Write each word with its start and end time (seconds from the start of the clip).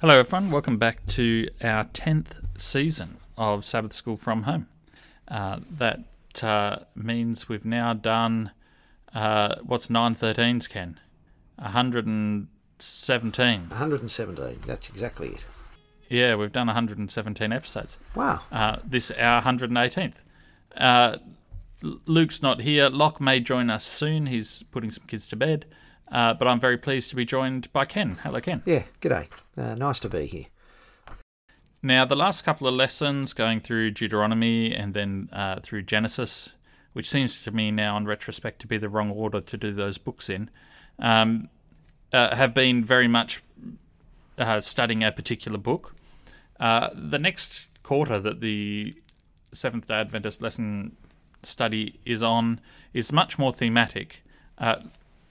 Hello, 0.00 0.18
everyone. 0.18 0.50
Welcome 0.50 0.76
back 0.76 1.06
to 1.06 1.48
our 1.62 1.84
10th 1.84 2.44
season 2.58 3.18
of 3.38 3.64
Sabbath 3.64 3.92
School 3.92 4.16
from 4.16 4.42
Home. 4.42 4.66
Uh, 5.28 5.60
that 5.70 6.00
uh, 6.42 6.78
means 6.96 7.48
we've 7.48 7.64
now 7.64 7.92
done 7.94 8.50
uh, 9.14 9.54
what's 9.62 9.86
913s, 9.86 10.68
Ken? 10.68 10.98
117. 11.56 13.68
117. 13.68 14.58
That's 14.66 14.88
exactly 14.90 15.28
it. 15.28 15.44
Yeah, 16.10 16.34
we've 16.34 16.52
done 16.52 16.66
117 16.66 17.52
episodes. 17.52 17.96
Wow. 18.14 18.40
Uh, 18.50 18.78
this 18.84 19.10
our 19.12 19.42
118th. 19.42 20.16
Uh, 20.76 21.18
Luke's 21.82 22.42
not 22.42 22.62
here. 22.62 22.90
Locke 22.90 23.20
may 23.20 23.38
join 23.40 23.70
us 23.70 23.86
soon. 23.86 24.26
He's 24.26 24.64
putting 24.64 24.90
some 24.90 25.04
kids 25.06 25.26
to 25.28 25.36
bed. 25.36 25.66
Uh, 26.14 26.32
but 26.32 26.46
I'm 26.46 26.60
very 26.60 26.78
pleased 26.78 27.10
to 27.10 27.16
be 27.16 27.24
joined 27.24 27.72
by 27.72 27.84
Ken. 27.84 28.18
Hello, 28.22 28.40
Ken. 28.40 28.62
Yeah, 28.64 28.84
g'day. 29.00 29.26
Uh, 29.56 29.74
nice 29.74 29.98
to 29.98 30.08
be 30.08 30.26
here. 30.26 30.46
Now, 31.82 32.04
the 32.04 32.14
last 32.14 32.44
couple 32.44 32.68
of 32.68 32.74
lessons 32.74 33.32
going 33.32 33.58
through 33.58 33.90
Deuteronomy 33.90 34.72
and 34.72 34.94
then 34.94 35.28
uh, 35.32 35.58
through 35.60 35.82
Genesis, 35.82 36.50
which 36.92 37.10
seems 37.10 37.42
to 37.42 37.50
me 37.50 37.72
now 37.72 37.96
in 37.96 38.06
retrospect 38.06 38.60
to 38.60 38.68
be 38.68 38.78
the 38.78 38.88
wrong 38.88 39.10
order 39.10 39.40
to 39.40 39.56
do 39.56 39.72
those 39.72 39.98
books 39.98 40.30
in, 40.30 40.50
um, 41.00 41.48
uh, 42.12 42.36
have 42.36 42.54
been 42.54 42.84
very 42.84 43.08
much 43.08 43.42
uh, 44.38 44.60
studying 44.60 45.02
a 45.02 45.10
particular 45.10 45.58
book. 45.58 45.96
Uh, 46.60 46.90
the 46.94 47.18
next 47.18 47.66
quarter 47.82 48.20
that 48.20 48.40
the 48.40 48.94
Seventh 49.52 49.88
day 49.88 49.94
Adventist 49.94 50.40
lesson 50.40 50.96
study 51.42 51.98
is 52.06 52.22
on 52.22 52.60
is 52.92 53.12
much 53.12 53.36
more 53.36 53.52
thematic. 53.52 54.22
Uh, 54.58 54.76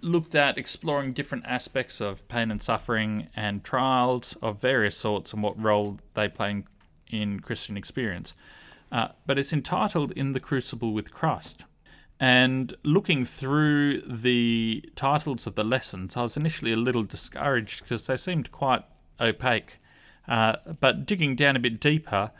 looked 0.04 0.36
at 0.36 0.58
exploring 0.58 1.14
different 1.14 1.46
aspects 1.46 2.02
of 2.02 2.28
pain 2.28 2.52
and 2.52 2.62
suffering 2.62 3.30
and 3.36 3.64
trials 3.64 4.36
of 4.42 4.62
various 4.62 4.98
sorts 4.98 5.34
and 5.34 5.42
what 5.42 5.62
role 5.62 6.00
they 6.14 6.28
play 6.28 6.52
in, 6.52 6.64
in 7.10 7.40
Christian 7.40 7.78
experience. 7.78 8.34
Uh, 8.92 9.08
but 9.26 9.40
it's 9.40 9.54
entitled 9.54 10.12
In 10.12 10.34
the 10.34 10.40
Crucible 10.40 10.94
with 10.94 11.12
Christ. 11.12 11.64
And 12.20 12.76
looking 12.84 13.26
through 13.26 14.02
the 14.02 14.88
titles 14.96 15.48
of 15.48 15.56
the 15.56 15.64
lessons, 15.64 16.16
I 16.16 16.22
was 16.22 16.38
initially 16.38 16.72
a 16.72 16.78
little 16.78 17.04
discouraged 17.04 17.82
because 17.82 18.06
they 18.06 18.18
seemed 18.18 18.52
quite 18.52 18.84
opaque. 19.20 19.78
Uh, 20.28 20.58
but 20.80 21.06
digging 21.06 21.36
down 21.36 21.56
a 21.56 21.60
bit 21.60 21.80
deeper, 21.80 22.32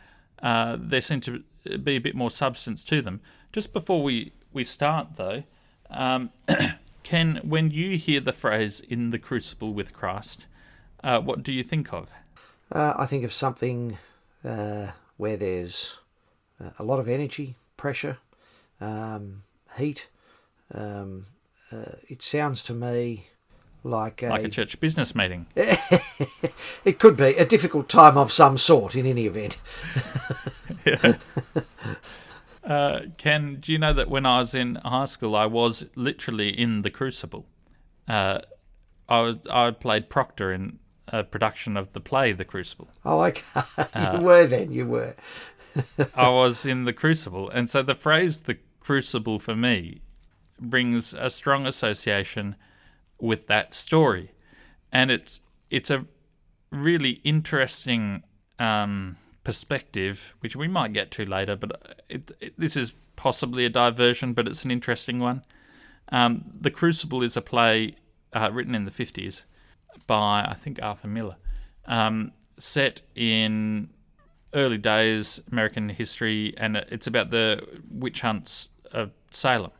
uh, 0.42 0.76
there 0.78 1.00
seemed 1.00 1.22
to 1.24 1.42
be 1.82 1.96
a 1.96 2.00
bit 2.00 2.14
more 2.14 2.30
substance 2.30 2.84
to 2.84 3.02
them. 3.02 3.20
Just 3.52 3.72
before 3.72 4.02
we, 4.02 4.32
we 4.52 4.64
start, 4.64 5.16
though, 5.16 5.42
um, 5.90 6.30
Ken, 7.04 7.38
when 7.44 7.70
you 7.70 7.96
hear 7.96 8.18
the 8.18 8.32
phrase 8.32 8.80
"in 8.80 9.10
the 9.10 9.18
crucible 9.18 9.72
with 9.72 9.92
Christ," 9.92 10.46
uh, 11.04 11.20
what 11.20 11.42
do 11.42 11.52
you 11.52 11.62
think 11.62 11.92
of? 11.92 12.08
Uh, 12.72 12.94
I 12.96 13.06
think 13.06 13.24
of 13.24 13.32
something 13.32 13.98
uh, 14.44 14.88
where 15.16 15.36
there's 15.36 16.00
uh, 16.60 16.70
a 16.78 16.82
lot 16.82 16.98
of 16.98 17.08
energy, 17.08 17.56
pressure, 17.76 18.18
um, 18.80 19.44
heat. 19.76 20.08
Um, 20.72 21.26
uh, 21.70 21.92
it 22.08 22.22
sounds 22.22 22.62
to 22.64 22.74
me 22.74 23.26
like 23.84 24.22
a, 24.22 24.28
Like 24.28 24.44
a 24.44 24.48
church 24.48 24.80
business 24.80 25.14
meeting. 25.14 25.46
it 25.56 26.98
could 26.98 27.16
be 27.16 27.34
a 27.36 27.44
difficult 27.44 27.88
time 27.88 28.16
of 28.16 28.32
some 28.32 28.56
sort 28.56 28.96
in 28.96 29.06
any 29.06 29.26
event. 29.26 29.58
Uh, 32.64 33.00
Ken, 33.18 33.58
do 33.60 33.72
you 33.72 33.78
know 33.78 33.92
that 33.92 34.08
when 34.08 34.24
I 34.24 34.38
was 34.38 34.54
in 34.54 34.76
high 34.76 35.04
school, 35.04 35.36
I 35.36 35.46
was 35.46 35.88
literally 35.96 36.48
in 36.48 36.82
the 36.82 36.90
crucible. 36.90 37.46
Uh, 38.08 38.40
I 39.08 39.20
was 39.20 39.36
I 39.50 39.70
played 39.70 40.08
Proctor 40.08 40.52
in 40.52 40.78
a 41.08 41.22
production 41.24 41.76
of 41.76 41.92
the 41.92 42.00
play 42.00 42.32
The 42.32 42.44
Crucible. 42.44 42.88
Oh, 43.04 43.22
okay. 43.22 43.42
you 44.14 44.22
were 44.22 44.46
then, 44.46 44.72
you 44.72 44.86
were. 44.86 45.14
I 46.14 46.28
was 46.28 46.64
in 46.64 46.84
the 46.84 46.92
crucible, 46.92 47.50
and 47.50 47.68
so 47.68 47.82
the 47.82 47.94
phrase 47.94 48.40
"the 48.40 48.58
crucible" 48.80 49.38
for 49.38 49.56
me 49.56 50.00
brings 50.60 51.14
a 51.14 51.30
strong 51.30 51.66
association 51.66 52.56
with 53.18 53.48
that 53.48 53.74
story, 53.74 54.32
and 54.92 55.10
it's 55.10 55.40
it's 55.70 55.90
a 55.90 56.06
really 56.70 57.20
interesting 57.24 58.22
um, 58.58 59.16
perspective, 59.44 60.34
which 60.40 60.56
we 60.56 60.66
might 60.66 60.92
get 60.92 61.10
to 61.12 61.24
later. 61.24 61.54
But 61.56 62.02
it, 62.08 62.32
it, 62.40 62.54
this 62.58 62.76
is 62.76 62.92
possibly 63.16 63.64
a 63.64 63.70
diversion, 63.70 64.32
but 64.32 64.48
it's 64.48 64.64
an 64.64 64.70
interesting 64.70 65.20
one. 65.20 65.44
Um, 66.10 66.44
the 66.60 66.70
Crucible 66.70 67.22
is 67.22 67.36
a 67.36 67.42
play 67.42 67.96
uh, 68.32 68.50
written 68.52 68.74
in 68.74 68.84
the 68.84 68.90
fifties 68.90 69.44
by 70.06 70.44
I 70.48 70.54
think 70.54 70.80
Arthur 70.82 71.08
Miller, 71.08 71.36
um, 71.86 72.32
set 72.58 73.02
in 73.14 73.90
early 74.52 74.78
days 74.78 75.40
American 75.50 75.88
history, 75.88 76.54
and 76.56 76.76
it's 76.76 77.06
about 77.06 77.30
the 77.30 77.66
witch 77.90 78.20
hunts 78.20 78.70
of 78.92 79.12
Salem. 79.30 79.70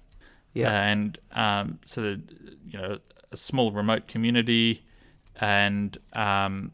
Yeah. 0.52 0.70
and 0.84 1.18
um, 1.32 1.80
so 1.84 2.00
the, 2.00 2.22
you 2.64 2.78
know 2.78 2.98
a 3.32 3.36
small 3.36 3.72
remote 3.72 4.06
community, 4.06 4.84
and 5.36 5.96
um, 6.12 6.72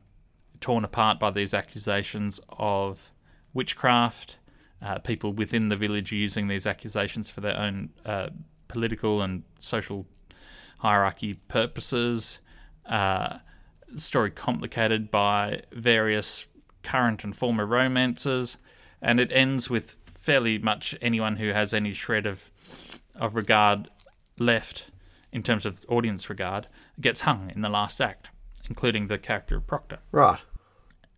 torn 0.60 0.84
apart 0.84 1.18
by 1.18 1.30
these 1.30 1.54
accusations 1.54 2.40
of 2.50 3.10
witchcraft. 3.54 4.36
Uh, 4.82 4.98
people 4.98 5.32
within 5.32 5.68
the 5.68 5.76
village 5.76 6.10
using 6.10 6.48
these 6.48 6.66
accusations 6.66 7.30
for 7.30 7.42
their 7.42 7.56
own 7.56 7.90
uh, 8.06 8.30
political 8.68 9.20
and 9.20 9.42
social 9.58 10.06
hierarchy 10.78 11.34
purposes. 11.48 12.38
Uh, 12.86 13.38
story 13.96 14.30
complicated 14.30 15.10
by 15.10 15.62
various 15.72 16.46
current 16.82 17.24
and 17.24 17.36
former 17.36 17.66
romances, 17.66 18.56
and 19.02 19.20
it 19.20 19.30
ends 19.32 19.68
with 19.68 19.98
fairly 20.06 20.58
much 20.58 20.94
anyone 21.00 21.36
who 21.36 21.48
has 21.48 21.74
any 21.74 21.92
shred 21.92 22.26
of 22.26 22.50
of 23.14 23.34
regard 23.34 23.90
left 24.38 24.90
in 25.32 25.42
terms 25.42 25.66
of 25.66 25.84
audience 25.88 26.30
regard 26.30 26.68
gets 27.00 27.22
hung 27.22 27.52
in 27.54 27.60
the 27.60 27.68
last 27.68 28.00
act, 28.00 28.28
including 28.68 29.06
the 29.06 29.18
character 29.18 29.56
of 29.56 29.66
Proctor. 29.66 29.98
Right. 30.10 30.40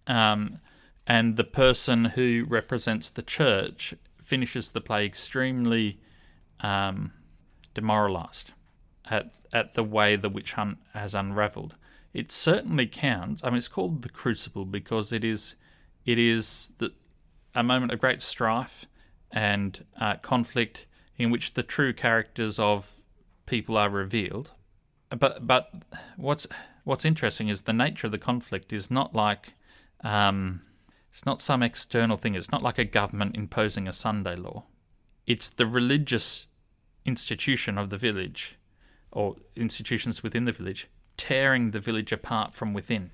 Um, 0.07 0.59
and 1.07 1.37
the 1.37 1.45
person 1.45 2.07
who 2.07 2.47
represents 2.49 3.09
the 3.09 3.23
church 3.23 3.95
finishes 4.23 4.71
the 4.71 4.81
play 4.81 5.05
extremely 5.05 6.01
um, 6.61 7.13
demoralized 7.75 8.53
at 9.11 9.35
at 9.53 9.75
the 9.75 9.85
way 9.85 10.17
the 10.17 10.29
witch 10.29 10.53
hunt 10.55 10.79
has 10.95 11.15
unraveled. 11.15 11.77
It 12.15 12.31
certainly 12.31 12.87
counts. 12.87 13.43
I 13.43 13.49
mean, 13.49 13.59
it's 13.59 13.69
called 13.69 14.03
the 14.03 14.09
Crucible 14.09 14.65
because 14.65 15.13
it 15.13 15.25
is 15.25 15.57
it 16.05 16.19
is 16.19 16.71
the, 16.79 16.93
a 17.55 17.63
moment 17.63 17.93
of 17.93 18.01
great 18.01 18.23
strife 18.23 18.87
and 19.31 19.85
uh, 20.01 20.17
conflict 20.17 20.87
in 21.17 21.31
which 21.31 21.55
the 21.55 21.63
true 21.63 21.93
characters 21.93 22.59
of 22.59 22.93
people 23.47 23.77
are 23.77 23.91
revealed. 23.91 24.53
But 25.11 25.47
but 25.47 25.73
what's 26.17 26.47
what's 26.85 27.05
interesting 27.05 27.49
is 27.49 27.63
the 27.63 27.73
nature 27.73 28.07
of 28.07 28.13
the 28.13 28.19
conflict 28.19 28.73
is 28.73 28.91
not 28.91 29.15
like 29.15 29.55
um, 30.03 30.63
it's 31.13 31.27
not 31.27 31.43
some 31.43 31.63
external 31.63 32.17
thing. 32.17 32.35
It's 32.35 32.51
not 32.51 32.63
like 32.63 32.79
a 32.79 32.85
government 32.85 33.37
imposing 33.37 33.87
a 33.87 33.93
Sunday 33.93 34.37
law. 34.37 34.65
It's 35.27 35.51
the 35.51 35.67
religious 35.67 36.47
institution 37.05 37.79
of 37.79 37.91
the 37.91 37.99
village, 37.99 38.59
or 39.11 39.37
institutions 39.57 40.23
within 40.23 40.45
the 40.45 40.53
village, 40.53 40.89
tearing 41.17 41.71
the 41.71 41.81
village 41.81 42.13
apart 42.13 42.55
from 42.55 42.73
within. 42.73 43.11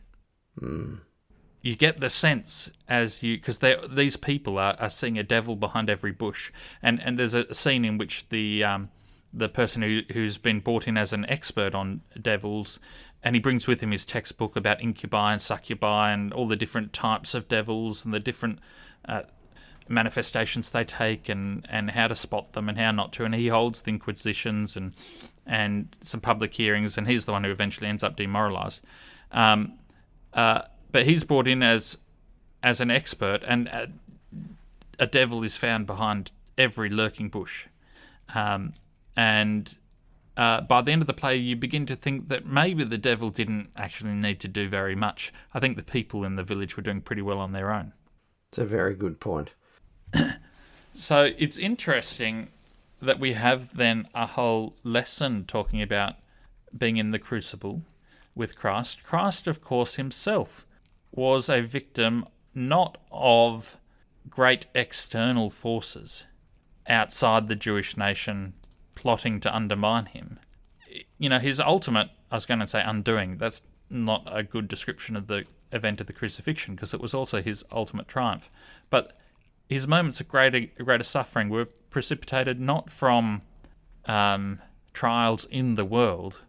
You 1.61 1.75
get 1.75 2.01
the 2.01 2.09
sense 2.09 2.71
as 2.89 3.23
you 3.23 3.37
because 3.37 3.59
these 3.91 4.17
people 4.17 4.59
are, 4.59 4.77
are 4.79 4.91
seeing 4.91 5.19
a 5.19 5.25
devil 5.25 5.57
behind 5.57 5.91
every 5.91 6.13
bush, 6.13 6.53
and 6.81 7.03
and 7.03 7.19
there's 7.19 7.35
a 7.35 7.53
scene 7.53 7.85
in 7.85 7.99
which 7.99 8.29
the 8.29 8.63
um, 8.63 8.91
the 9.33 9.49
person 9.49 9.83
who 9.83 10.01
who's 10.13 10.39
been 10.39 10.61
brought 10.61 10.89
in 10.89 10.97
as 10.97 11.13
an 11.13 11.29
expert 11.29 11.75
on 11.75 12.01
devils, 12.21 12.81
and 13.23 13.37
he 13.37 13.41
brings 13.41 13.67
with 13.67 13.81
him 13.81 13.91
his 13.91 14.05
textbook 14.05 14.57
about 14.57 14.83
incubi 14.83 15.33
and 15.33 15.43
succubi 15.43 16.13
and 16.13 16.33
all 16.33 16.47
the 16.47 16.57
different 16.57 16.93
types 16.93 17.35
of 17.35 17.49
devils 17.49 18.05
and 18.05 18.15
the 18.15 18.21
different 18.21 18.59
uh, 19.07 19.23
manifestations 19.89 20.71
they 20.71 20.85
take 20.85 21.29
and, 21.29 21.67
and 21.69 21.91
how 21.91 22.09
to 22.09 22.15
spot 22.15 22.53
them 22.53 22.69
and 22.69 22.79
how 22.79 22.91
not 22.91 23.13
to. 23.15 23.25
And 23.25 23.35
he 23.35 23.49
holds 23.49 23.83
the 23.83 23.91
inquisitions 23.91 24.77
and 24.77 24.95
and 25.47 25.97
some 26.03 26.21
public 26.21 26.55
hearings, 26.55 26.99
and 26.99 27.09
he's 27.09 27.25
the 27.25 27.33
one 27.33 27.45
who 27.45 27.51
eventually 27.51 27.89
ends 27.89 28.03
up 28.03 28.17
demoralized. 28.17 28.83
Um, 29.33 29.79
uh, 30.35 30.63
but 30.93 31.07
he's 31.07 31.25
brought 31.25 31.49
in 31.49 31.63
as 31.63 31.97
as 32.63 32.81
an 32.81 32.91
expert, 32.91 33.43
and 33.47 33.69
a, 33.69 33.89
a 34.99 35.07
devil 35.07 35.43
is 35.43 35.57
found 35.57 35.87
behind 35.87 36.33
every 36.57 36.91
lurking 36.91 37.29
bush. 37.29 37.67
Um, 38.35 38.75
and 39.19 39.75
uh, 40.37 40.61
by 40.61 40.81
the 40.81 40.93
end 40.93 41.03
of 41.03 41.09
the 41.09 41.13
play, 41.13 41.37
you 41.37 41.57
begin 41.57 41.87
to 41.87 41.97
think 41.97 42.29
that 42.29 42.47
maybe 42.47 42.85
the 42.85 42.97
devil 42.97 43.31
didn't 43.31 43.71
actually 43.75 44.13
need 44.15 44.39
to 44.39 44.47
do 44.47 44.69
very 44.69 44.95
much. 44.95 45.33
I 45.53 45.59
think 45.59 45.77
the 45.77 45.83
people 45.83 46.23
in 46.23 46.37
the 46.37 46.45
village 46.45 46.77
were 46.77 46.85
doing 46.85 47.01
pretty 47.01 47.23
well 47.23 47.41
on 47.41 47.51
their 47.51 47.73
own. 47.73 47.95
It's 48.49 48.59
a 48.59 48.65
very 48.65 48.95
good 48.95 49.21
point. 49.21 49.55
So 50.95 51.31
it's 51.39 51.59
interesting 51.59 52.49
that 53.01 53.21
we 53.21 53.35
have 53.35 53.77
then 53.77 54.09
a 54.17 54.27
whole 54.27 54.75
lesson 54.83 55.45
talking 55.45 55.81
about 55.81 56.17
being 56.77 56.97
in 56.97 57.13
the 57.13 57.21
crucible 57.21 57.83
with 58.35 58.57
Christ. 58.57 59.05
Christ, 59.05 59.47
of 59.47 59.61
course, 59.61 59.95
himself 59.95 60.67
was 61.13 61.49
a 61.49 61.61
victim 61.61 62.27
not 62.53 62.99
of 63.13 63.77
great 64.29 64.67
external 64.75 65.51
forces 65.51 66.27
outside 66.89 67.47
the 67.47 67.55
Jewish 67.55 67.97
nation 67.97 68.55
plotting 68.99 69.41
to 69.41 69.55
undermine 69.55 70.07
him. 70.07 70.39
You 71.19 71.29
know, 71.29 71.39
his 71.39 71.61
ultimate, 71.61 72.11
I 72.31 72.35
was 72.35 72.47
going 72.47 72.61
to 72.61 72.67
say 72.67 72.83
undoing, 72.85 73.39
that's 73.39 73.63
not 73.89 74.23
a 74.27 74.43
good 74.43 74.67
description 74.67 75.17
of 75.17 75.29
the 75.29 75.45
event 75.71 76.01
of 76.01 76.09
the 76.09 76.13
crucifixion 76.13 76.75
because 76.75 76.93
it 76.93 77.01
was 77.01 77.15
also 77.15 77.41
his 77.41 77.65
ultimate 77.71 78.09
triumph. 78.09 78.51
But 78.91 79.17
his 79.69 79.87
moments 79.87 80.21
of 80.21 80.29
greater, 80.29 80.61
greater 80.83 81.05
suffering 81.05 81.49
were 81.49 81.67
precipitated 81.91 82.61
not 82.61 82.91
from 82.91 83.43
um, 84.07 84.61
trials 84.93 85.45
in 85.47 85.75
the 85.77 85.85
world, 85.85 86.43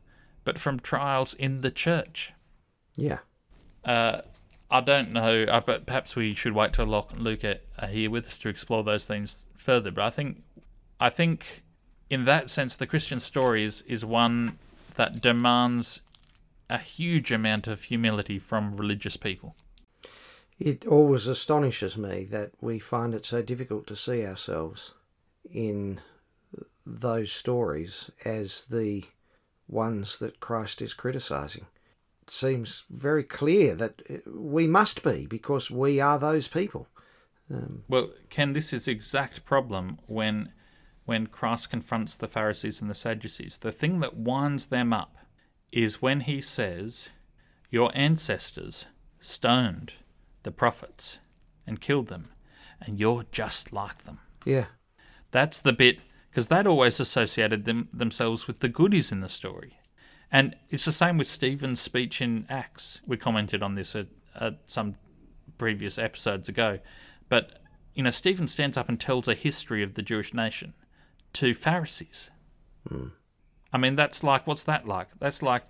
but 0.43 0.57
from 0.57 0.79
trials 0.79 1.33
in 1.33 1.61
the 1.61 1.71
church. 1.71 2.33
Yeah. 2.95 3.19
Uh, 3.85 4.21
I 4.71 4.81
don't 4.81 5.11
know, 5.11 5.43
uh, 5.43 5.61
but 5.65 5.85
perhaps 5.85 6.15
we 6.15 6.33
should 6.33 6.53
wait 6.53 6.73
till 6.73 6.85
Locke 6.85 7.11
and 7.11 7.21
Luke 7.21 7.43
are, 7.43 7.59
are 7.79 7.87
here 7.87 8.09
with 8.09 8.27
us 8.27 8.37
to 8.39 8.49
explore 8.49 8.83
those 8.83 9.05
things 9.07 9.47
further. 9.57 9.91
But 9.91 10.03
I 10.05 10.09
think, 10.09 10.43
I 10.99 11.09
think, 11.09 11.63
in 12.09 12.25
that 12.25 12.49
sense, 12.49 12.75
the 12.75 12.87
Christian 12.87 13.19
story 13.19 13.63
is, 13.63 13.83
is 13.83 14.03
one 14.03 14.57
that 14.95 15.21
demands 15.21 16.01
a 16.69 16.77
huge 16.77 17.31
amount 17.31 17.67
of 17.67 17.83
humility 17.83 18.39
from 18.39 18.75
religious 18.75 19.17
people. 19.17 19.55
It 20.59 20.85
always 20.85 21.27
astonishes 21.27 21.97
me 21.97 22.25
that 22.25 22.51
we 22.59 22.79
find 22.79 23.13
it 23.13 23.25
so 23.25 23.41
difficult 23.41 23.87
to 23.87 23.95
see 23.95 24.25
ourselves 24.25 24.93
in 25.49 26.01
those 26.85 27.31
stories 27.31 28.11
as 28.25 28.65
the 28.65 29.05
ones 29.67 30.17
that 30.19 30.39
Christ 30.39 30.81
is 30.81 30.93
criticizing. 30.93 31.67
It 32.23 32.31
seems 32.31 32.85
very 32.89 33.23
clear 33.23 33.73
that 33.75 34.01
we 34.27 34.67
must 34.67 35.03
be 35.03 35.27
because 35.27 35.71
we 35.71 35.99
are 36.01 36.19
those 36.19 36.47
people. 36.47 36.87
Um, 37.51 37.83
well, 37.87 38.09
Ken, 38.29 38.53
this 38.53 38.73
is 38.73 38.85
the 38.85 38.91
exact 38.91 39.45
problem 39.45 39.99
when 40.07 40.51
when 41.09 41.25
Christ 41.25 41.71
confronts 41.71 42.15
the 42.15 42.27
Pharisees 42.27 42.81
and 42.81 42.89
the 42.89 42.93
Sadducees. 42.93 43.57
The 43.57 43.71
thing 43.71 43.99
that 44.01 44.15
winds 44.15 44.67
them 44.67 44.93
up 44.93 45.17
is 45.71 46.03
when 46.03 46.19
he 46.19 46.39
says, 46.39 47.09
Your 47.71 47.91
ancestors 47.95 48.85
stoned 49.19 49.93
the 50.43 50.51
prophets 50.51 51.17
and 51.65 51.81
killed 51.81 52.09
them, 52.09 52.25
and 52.79 52.99
you're 52.99 53.25
just 53.31 53.73
like 53.73 54.03
them. 54.03 54.19
Yeah. 54.45 54.65
That's 55.31 55.59
the 55.59 55.73
bit, 55.73 55.97
because 56.29 56.49
that 56.49 56.67
always 56.67 56.99
associated 56.99 57.65
them, 57.65 57.89
themselves 57.91 58.45
with 58.45 58.59
the 58.59 58.69
goodies 58.69 59.11
in 59.11 59.21
the 59.21 59.29
story. 59.29 59.79
And 60.31 60.55
it's 60.69 60.85
the 60.85 60.91
same 60.91 61.17
with 61.17 61.27
Stephen's 61.27 61.81
speech 61.81 62.21
in 62.21 62.45
Acts. 62.49 63.01
We 63.07 63.17
commented 63.17 63.63
on 63.63 63.73
this 63.73 63.95
at, 63.95 64.09
at 64.39 64.59
some 64.67 64.93
previous 65.57 65.97
episodes 65.97 66.49
ago. 66.49 66.77
But, 67.29 67.63
you 67.95 68.03
know, 68.03 68.11
Stephen 68.11 68.47
stands 68.47 68.77
up 68.77 68.89
and 68.89 68.99
tells 68.99 69.27
a 69.27 69.33
history 69.33 69.81
of 69.81 69.95
the 69.95 70.03
Jewish 70.03 70.35
nation 70.35 70.75
to 71.33 71.53
Pharisees. 71.53 72.29
Mm. 72.89 73.11
I 73.71 73.77
mean, 73.77 73.95
that's 73.95 74.23
like, 74.23 74.47
what's 74.47 74.63
that 74.63 74.87
like? 74.87 75.07
That's 75.19 75.41
like 75.41 75.63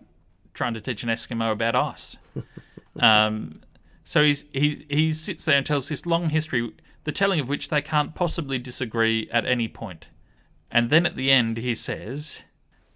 trying 0.53 0.73
to 0.73 0.81
teach 0.81 1.03
an 1.03 1.09
Eskimo 1.09 1.51
about 1.51 1.75
ice. 1.75 2.17
um, 3.00 3.61
so 4.03 4.23
he's, 4.23 4.45
he, 4.53 4.85
he 4.89 5.13
sits 5.13 5.45
there 5.45 5.57
and 5.57 5.65
tells 5.65 5.89
this 5.89 6.06
long 6.06 6.29
history, 6.29 6.71
the 7.03 7.11
telling 7.11 7.39
of 7.39 7.50
which 7.50 7.69
they 7.69 7.81
can't 7.81 8.15
possibly 8.15 8.57
disagree 8.57 9.29
at 9.31 9.45
any 9.45 9.67
point. 9.67 10.07
And 10.71 10.89
then 10.89 11.06
at 11.06 11.15
the 11.15 11.31
end, 11.31 11.57
he 11.57 11.75
says, 11.75 12.44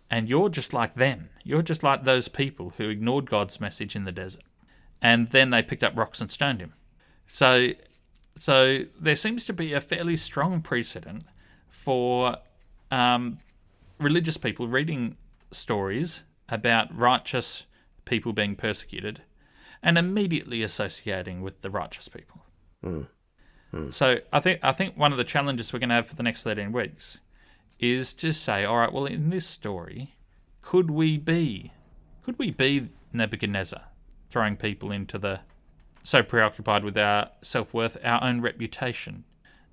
and 0.10 0.30
you're 0.30 0.50
just 0.50 0.74
like 0.74 0.96
them. 0.96 1.30
You're 1.44 1.64
just 1.64 1.84
like 1.84 2.04
those 2.04 2.28
people 2.28 2.74
who 2.78 2.90
ignored 2.90 3.30
God's 3.30 3.60
message 3.60 3.96
in 3.96 4.06
the 4.06 4.12
desert. 4.12 4.44
And 5.02 5.30
then 5.32 5.50
they 5.50 5.62
picked 5.62 5.84
up 5.84 5.98
rocks 5.98 6.22
and 6.22 6.32
stoned 6.32 6.62
him. 6.62 6.74
So, 7.28 7.72
so 8.36 8.84
there 9.00 9.16
seems 9.16 9.44
to 9.46 9.54
be 9.54 9.74
a 9.74 9.82
fairly 9.82 10.16
strong 10.16 10.62
precedent 10.62 11.24
for 11.68 12.38
um, 12.94 13.38
religious 14.00 14.38
people 14.38 14.68
reading 14.68 15.18
stories 15.52 16.24
about 16.48 16.96
righteous 16.96 17.66
people 18.06 18.34
being 18.34 18.56
persecuted 18.56 19.22
and 19.82 19.98
immediately 19.98 20.62
associating 20.62 21.42
with 21.42 21.62
the 21.62 21.70
righteous 21.72 22.08
people. 22.08 22.46
Mm. 22.86 23.08
Mm. 23.74 23.94
So 23.94 24.20
I 24.32 24.40
think 24.40 24.60
I 24.62 24.72
think 24.72 24.96
one 24.96 25.12
of 25.12 25.18
the 25.18 25.24
challenges 25.24 25.74
we're 25.74 25.80
going 25.80 25.90
to 25.90 25.96
have 25.96 26.08
for 26.08 26.16
the 26.16 26.24
next 26.24 26.44
13 26.44 26.72
weeks 26.72 27.20
is 27.80 28.14
to 28.14 28.32
say, 28.32 28.64
all 28.64 28.78
right, 28.78 28.94
well, 28.94 29.06
in 29.06 29.32
this 29.32 29.48
story, 29.48 30.16
could 30.62 30.92
we 30.92 31.18
be, 31.18 31.74
could 32.24 32.38
we 32.38 32.52
be 32.52 32.90
Nebuchadnezzar, 33.12 33.82
throwing 34.30 34.56
people 34.56 34.92
into 34.92 35.18
the, 35.18 35.40
so 36.04 36.22
preoccupied 36.22 36.84
with 36.84 36.98
our 36.98 37.30
self 37.42 37.74
worth, 37.74 37.98
our 38.04 38.24
own 38.24 38.40
reputation, 38.40 39.24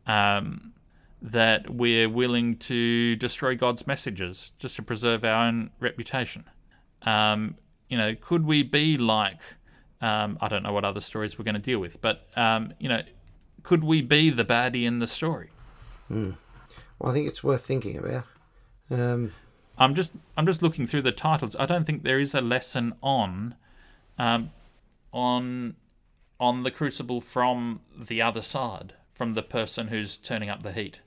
um, 0.07 0.73
that 1.23 1.71
we're 1.71 2.09
willing 2.09 2.57
to 2.57 3.17
destroy 3.17 3.55
God's 3.55 3.87
messages 3.87 4.53
just 4.59 4.77
to 4.77 4.83
preserve 4.83 5.25
our 5.25 5.47
own 5.47 5.71
reputation? 5.81 6.45
Um, 7.03 7.57
you 7.89 7.99
know, 7.99 8.15
could 8.15 8.45
we 8.47 8.63
be 8.63 8.97
like, 8.97 9.41
um, 10.01 10.39
I 10.41 10.49
don't 10.49 10.63
know 10.63 10.73
what 10.73 10.85
other 10.85 11.01
stories 11.01 11.39
we're 11.39 11.45
going 11.45 11.55
to 11.55 11.61
deal 11.61 11.79
with, 11.79 12.01
but 12.01 12.27
um, 12.37 12.73
you 12.79 12.89
know, 12.89 13.03
could 13.63 13.85
we 13.85 14.01
be 14.01 14.31
the 14.31 14.45
baddie 14.45 14.87
in 14.87 14.99
the 14.99 15.07
story? 15.07 15.51
Mm. 16.11 16.37
Well, 16.99 17.13
I 17.13 17.15
think 17.15 17.29
it's 17.29 17.45
worth 17.45 17.65
thinking 17.65 17.99
about. 17.99 18.25
Um, 18.91 19.33
I'm 19.79 19.95
just 19.95 20.13
I'm 20.37 20.47
just 20.47 20.63
looking 20.63 20.87
through 20.87 21.03
the 21.03 21.13
titles. 21.13 21.57
I 21.59 21.67
don't 21.67 21.85
think 21.85 22.03
there 22.03 22.21
is 22.21 22.35
a 22.35 22.41
lesson 22.41 22.95
on 23.03 23.55
um, 24.19 24.51
on 25.13 25.77
on 26.39 26.63
the 26.63 26.71
crucible 26.71 27.21
from 27.21 27.81
the 27.99 28.23
other 28.23 28.43
side, 28.43 28.95
from 29.11 29.35
the 29.35 29.43
person 29.43 29.89
who's 29.89 30.17
turning 30.17 30.49
up 30.49 30.63
the 30.63 30.73
heat. 30.73 31.01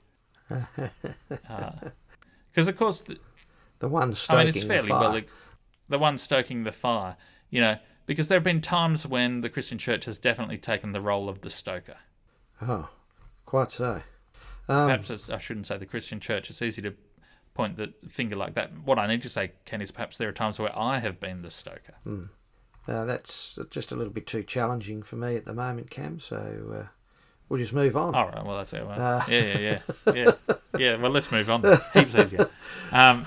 Because 0.48 0.90
uh, 1.48 1.90
of 2.70 2.76
course, 2.76 3.02
the, 3.02 3.18
the 3.78 3.88
one 3.88 4.12
stoking 4.12 4.40
I 4.40 4.44
mean, 4.44 4.48
it's 4.54 4.64
fairly 4.64 4.88
the 4.88 4.94
fire. 4.94 5.12
well. 5.12 5.22
The 5.88 5.98
one 5.98 6.16
stoking 6.18 6.64
the 6.64 6.72
fire, 6.72 7.16
you 7.50 7.60
know, 7.60 7.76
because 8.06 8.28
there 8.28 8.36
have 8.36 8.44
been 8.44 8.60
times 8.60 9.06
when 9.06 9.42
the 9.42 9.50
Christian 9.50 9.78
Church 9.78 10.06
has 10.06 10.18
definitely 10.18 10.58
taken 10.58 10.92
the 10.92 11.00
role 11.00 11.28
of 11.28 11.42
the 11.42 11.50
stoker. 11.50 11.96
Oh, 12.62 12.88
quite 13.44 13.70
so. 13.70 14.02
Um, 14.68 14.88
perhaps 14.88 15.28
I 15.28 15.38
shouldn't 15.38 15.66
say 15.66 15.76
the 15.76 15.86
Christian 15.86 16.20
church. 16.20 16.48
It's 16.48 16.62
easy 16.62 16.82
to 16.82 16.94
point 17.52 17.76
the 17.76 17.92
finger 18.08 18.36
like 18.36 18.54
that. 18.54 18.72
What 18.84 18.98
I 18.98 19.06
need 19.06 19.22
to 19.22 19.28
say, 19.28 19.52
Ken, 19.64 19.82
is 19.82 19.90
perhaps 19.90 20.16
there 20.16 20.28
are 20.28 20.32
times 20.32 20.58
where 20.58 20.76
I 20.76 20.98
have 20.98 21.20
been 21.20 21.42
the 21.42 21.50
stoker. 21.50 21.94
Hmm. 22.04 22.24
Uh, 22.86 23.04
that's 23.04 23.58
just 23.70 23.92
a 23.92 23.96
little 23.96 24.12
bit 24.12 24.26
too 24.26 24.42
challenging 24.42 25.02
for 25.02 25.16
me 25.16 25.36
at 25.36 25.46
the 25.46 25.54
moment, 25.54 25.90
Cam. 25.90 26.18
So 26.18 26.36
uh, 26.74 26.86
we'll 27.48 27.60
just 27.60 27.72
move 27.72 27.96
on. 27.96 28.14
All 28.14 28.26
right. 28.26 28.44
Well, 28.44 28.56
that's 28.58 28.72
it. 28.72 28.86
Well, 28.86 29.00
uh, 29.00 29.24
yeah, 29.28 29.40
yeah, 29.40 29.58
yeah, 29.58 30.14
yeah, 30.14 30.54
yeah. 30.78 30.96
Well, 30.96 31.10
let's 31.10 31.30
move 31.30 31.50
on. 31.50 31.62
Heaps 31.92 32.14
easier. 32.14 32.48
Um, 32.92 33.26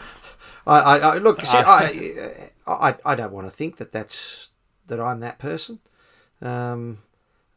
I, 0.65 0.79
I, 0.79 0.97
I, 0.97 1.17
look. 1.17 1.45
See, 1.45 1.57
I, 1.57 2.49
I, 2.65 2.95
I 3.05 3.15
don't 3.15 3.31
want 3.31 3.47
to 3.47 3.51
think 3.51 3.77
that 3.77 3.91
that's 3.91 4.51
that 4.87 4.99
I'm 4.99 5.19
that 5.21 5.39
person. 5.39 5.79
Um, 6.41 6.99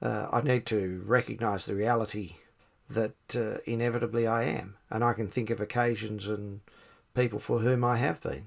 uh, 0.03 0.29
I 0.33 0.41
need 0.41 0.67
to 0.67 1.03
recognise 1.05 1.67
the 1.67 1.75
reality 1.75 2.37
that 2.91 3.15
uh, 3.37 3.59
inevitably 3.67 4.27
I 4.27 4.45
am. 4.45 4.77
And 4.91 5.05
I 5.05 5.13
can 5.13 5.29
think 5.29 5.51
of 5.51 5.61
occasions 5.61 6.29
and 6.29 6.61
people 7.15 7.39
for 7.39 7.61
whom 7.61 7.85
I 7.85 7.97
have 7.97 8.21
been. 8.21 8.47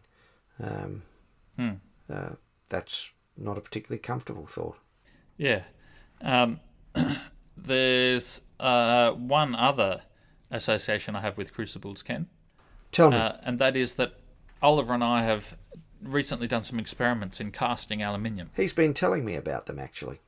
Um, 0.62 1.04
hmm. 1.56 1.72
uh, 2.12 2.32
that's 2.70 3.14
not 3.38 3.58
a 3.58 3.62
particularly 3.62 4.00
comfortable 4.00 4.46
thought. 4.46 4.78
Yeah. 5.38 5.64
Um, 6.22 6.60
there's 7.56 8.42
uh, 8.60 9.12
one 9.12 9.56
other 9.56 10.02
association 10.52 11.16
I 11.16 11.22
have 11.22 11.38
with 11.38 11.54
crucibles, 11.54 12.04
Ken. 12.04 12.28
Tell 12.92 13.12
me. 13.12 13.18
Uh, 13.18 13.34
and 13.44 13.60
that 13.60 13.76
is 13.76 13.96
that 13.96 14.14
Oliver 14.62 14.94
and 14.94 15.04
I 15.04 15.24
have 15.24 15.58
recently 16.02 16.48
done 16.48 16.64
some 16.64 16.80
experiments 16.80 17.40
in 17.40 17.52
casting 17.52 18.02
aluminium. 18.02 18.50
He's 18.56 18.74
been 18.74 18.94
telling 18.94 19.26
me 19.26 19.36
about 19.36 19.66
them, 19.66 19.80
actually. 19.80 20.20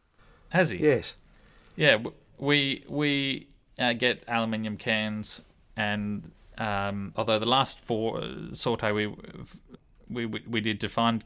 Has 0.49 0.69
he? 0.69 0.77
Yes. 0.77 1.17
Yeah, 1.75 1.97
we 2.37 2.83
we 2.87 3.47
uh, 3.77 3.93
get 3.93 4.23
aluminium 4.27 4.77
cans, 4.77 5.41
and 5.75 6.31
um, 6.57 7.13
although 7.15 7.39
the 7.39 7.45
last 7.45 7.79
four 7.79 8.19
uh, 8.19 8.53
saute 8.53 8.91
we 8.91 9.13
we 10.09 10.25
we 10.25 10.61
did 10.61 10.79
to 10.81 10.87
find 10.87 11.23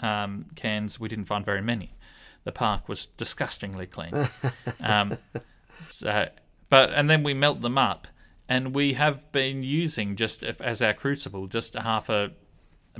um, 0.00 0.46
cans, 0.54 1.00
we 1.00 1.08
didn't 1.08 1.24
find 1.24 1.44
very 1.44 1.62
many. 1.62 1.92
The 2.44 2.52
park 2.52 2.88
was 2.88 3.06
disgustingly 3.06 3.86
clean. 3.86 4.12
um, 4.80 5.18
so, 5.88 6.28
but 6.68 6.92
and 6.92 7.10
then 7.10 7.22
we 7.22 7.34
melt 7.34 7.60
them 7.60 7.78
up, 7.78 8.08
and 8.48 8.74
we 8.74 8.94
have 8.94 9.30
been 9.32 9.62
using 9.62 10.16
just 10.16 10.42
as 10.42 10.82
our 10.82 10.94
crucible 10.94 11.46
just 11.46 11.74
half 11.74 12.08
a 12.08 12.32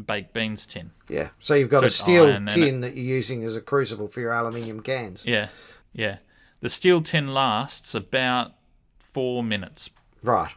baked 0.06 0.32
beans 0.32 0.66
tin. 0.66 0.90
Yeah, 1.08 1.30
so 1.38 1.54
you've 1.54 1.70
got 1.70 1.80
so 1.80 1.86
a 1.86 1.90
steel 1.90 2.34
tin 2.46 2.80
that 2.80 2.94
you're 2.96 3.16
using 3.16 3.44
as 3.44 3.56
a 3.56 3.60
crucible 3.60 4.08
for 4.08 4.20
your 4.20 4.32
aluminium 4.32 4.80
cans. 4.80 5.24
Yeah, 5.26 5.48
yeah. 5.92 6.18
The 6.60 6.68
steel 6.68 7.00
tin 7.00 7.32
lasts 7.32 7.94
about 7.94 8.52
four 8.98 9.42
minutes. 9.42 9.90
Right. 10.22 10.52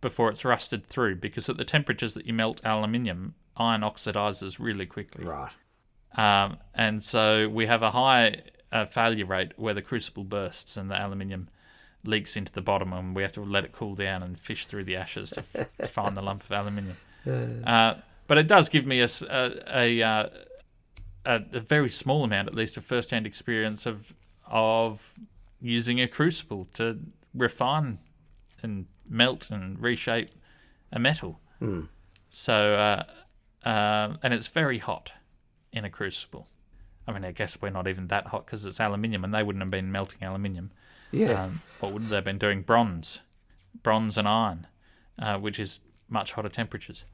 Before 0.00 0.30
it's 0.30 0.44
rusted 0.44 0.86
through, 0.86 1.16
because 1.16 1.48
at 1.48 1.56
the 1.56 1.64
temperatures 1.64 2.14
that 2.14 2.26
you 2.26 2.32
melt 2.32 2.60
aluminium, 2.64 3.34
iron 3.56 3.80
oxidizes 3.80 4.60
really 4.60 4.86
quickly. 4.86 5.26
Right. 5.26 5.50
Um, 6.16 6.56
and 6.74 7.04
so 7.04 7.48
we 7.48 7.66
have 7.66 7.82
a 7.82 7.90
high 7.90 8.42
a 8.70 8.84
failure 8.86 9.24
rate 9.24 9.52
where 9.56 9.72
the 9.74 9.80
crucible 9.82 10.24
bursts 10.24 10.76
and 10.76 10.90
the 10.90 10.94
aluminium 11.00 11.48
leaks 12.04 12.36
into 12.36 12.52
the 12.52 12.60
bottom, 12.60 12.92
and 12.92 13.16
we 13.16 13.22
have 13.22 13.32
to 13.32 13.40
let 13.42 13.64
it 13.64 13.72
cool 13.72 13.94
down 13.94 14.22
and 14.22 14.38
fish 14.38 14.66
through 14.66 14.84
the 14.84 14.94
ashes 14.96 15.30
to 15.30 15.40
f- 15.54 15.90
find 15.90 16.16
the 16.16 16.22
lump 16.22 16.44
of 16.44 16.52
aluminium. 16.52 16.96
Uh, 17.66 17.94
but 18.26 18.36
it 18.38 18.46
does 18.46 18.68
give 18.68 18.84
me 18.86 19.00
a, 19.00 19.08
a- 19.30 19.52
a, 19.74 20.02
uh, 20.02 20.28
a, 21.24 21.42
a 21.54 21.60
very 21.60 21.90
small 21.90 22.24
amount, 22.24 22.46
at 22.48 22.54
least, 22.54 22.76
of 22.76 22.84
first-hand 22.84 23.26
experience 23.26 23.86
of 23.86 24.12
of 24.46 25.12
using 25.60 26.00
a 26.00 26.08
crucible 26.08 26.64
to 26.74 26.98
refine 27.34 27.98
and 28.62 28.86
melt 29.08 29.50
and 29.50 29.80
reshape 29.80 30.30
a 30.92 30.98
metal. 30.98 31.40
So, 32.30 32.74
uh, 32.74 33.02
um, 33.68 34.18
and 34.22 34.32
it's 34.32 34.48
very 34.48 34.78
hot 34.78 35.12
in 35.78 35.84
a 35.84 35.90
crucible. 35.90 36.48
I 37.06 37.12
mean, 37.12 37.24
I 37.24 37.32
guess 37.32 37.60
we're 37.62 37.70
not 37.70 37.88
even 37.88 38.08
that 38.08 38.26
hot 38.26 38.44
because 38.44 38.66
it's 38.66 38.80
aluminium, 38.80 39.24
and 39.24 39.32
they 39.32 39.42
wouldn't 39.42 39.62
have 39.62 39.70
been 39.70 39.90
melting 39.90 40.22
aluminium. 40.22 40.70
Yeah. 41.10 41.44
Um, 41.44 41.62
what 41.80 41.92
would 41.92 42.08
they 42.08 42.16
have 42.16 42.24
been 42.24 42.38
doing? 42.38 42.60
Bronze, 42.60 43.20
bronze 43.82 44.18
and 44.18 44.28
iron, 44.28 44.66
uh, 45.18 45.38
which 45.38 45.58
is 45.58 45.80
much 46.08 46.32
hotter 46.32 46.50
temperatures. 46.50 47.06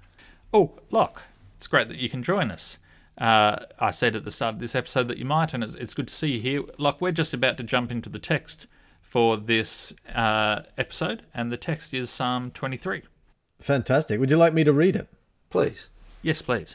Oh, 0.52 0.72
Locke, 0.90 1.22
it's 1.56 1.68
great 1.68 1.88
that 1.88 1.98
you 1.98 2.08
can 2.08 2.22
join 2.22 2.50
us. 2.50 2.78
Uh, 3.16 3.64
I 3.78 3.92
said 3.92 4.16
at 4.16 4.24
the 4.24 4.32
start 4.32 4.54
of 4.56 4.60
this 4.60 4.74
episode 4.74 5.06
that 5.08 5.18
you 5.18 5.24
might, 5.24 5.54
and 5.54 5.62
it's, 5.62 5.74
it's 5.74 5.94
good 5.94 6.08
to 6.08 6.14
see 6.14 6.32
you 6.32 6.40
here. 6.40 6.62
Locke, 6.78 7.00
we're 7.00 7.12
just 7.12 7.32
about 7.32 7.56
to 7.58 7.62
jump 7.62 7.92
into 7.92 8.08
the 8.08 8.18
text 8.18 8.66
for 9.02 9.36
this 9.36 9.92
uh, 10.12 10.62
episode, 10.76 11.22
and 11.32 11.52
the 11.52 11.56
text 11.56 11.94
is 11.94 12.10
Psalm 12.10 12.50
23. 12.50 13.02
Fantastic. 13.60 14.18
Would 14.18 14.30
you 14.30 14.36
like 14.36 14.52
me 14.52 14.64
to 14.64 14.72
read 14.72 14.96
it? 14.96 15.08
Please. 15.50 15.90
Yes, 16.22 16.42
please. 16.42 16.74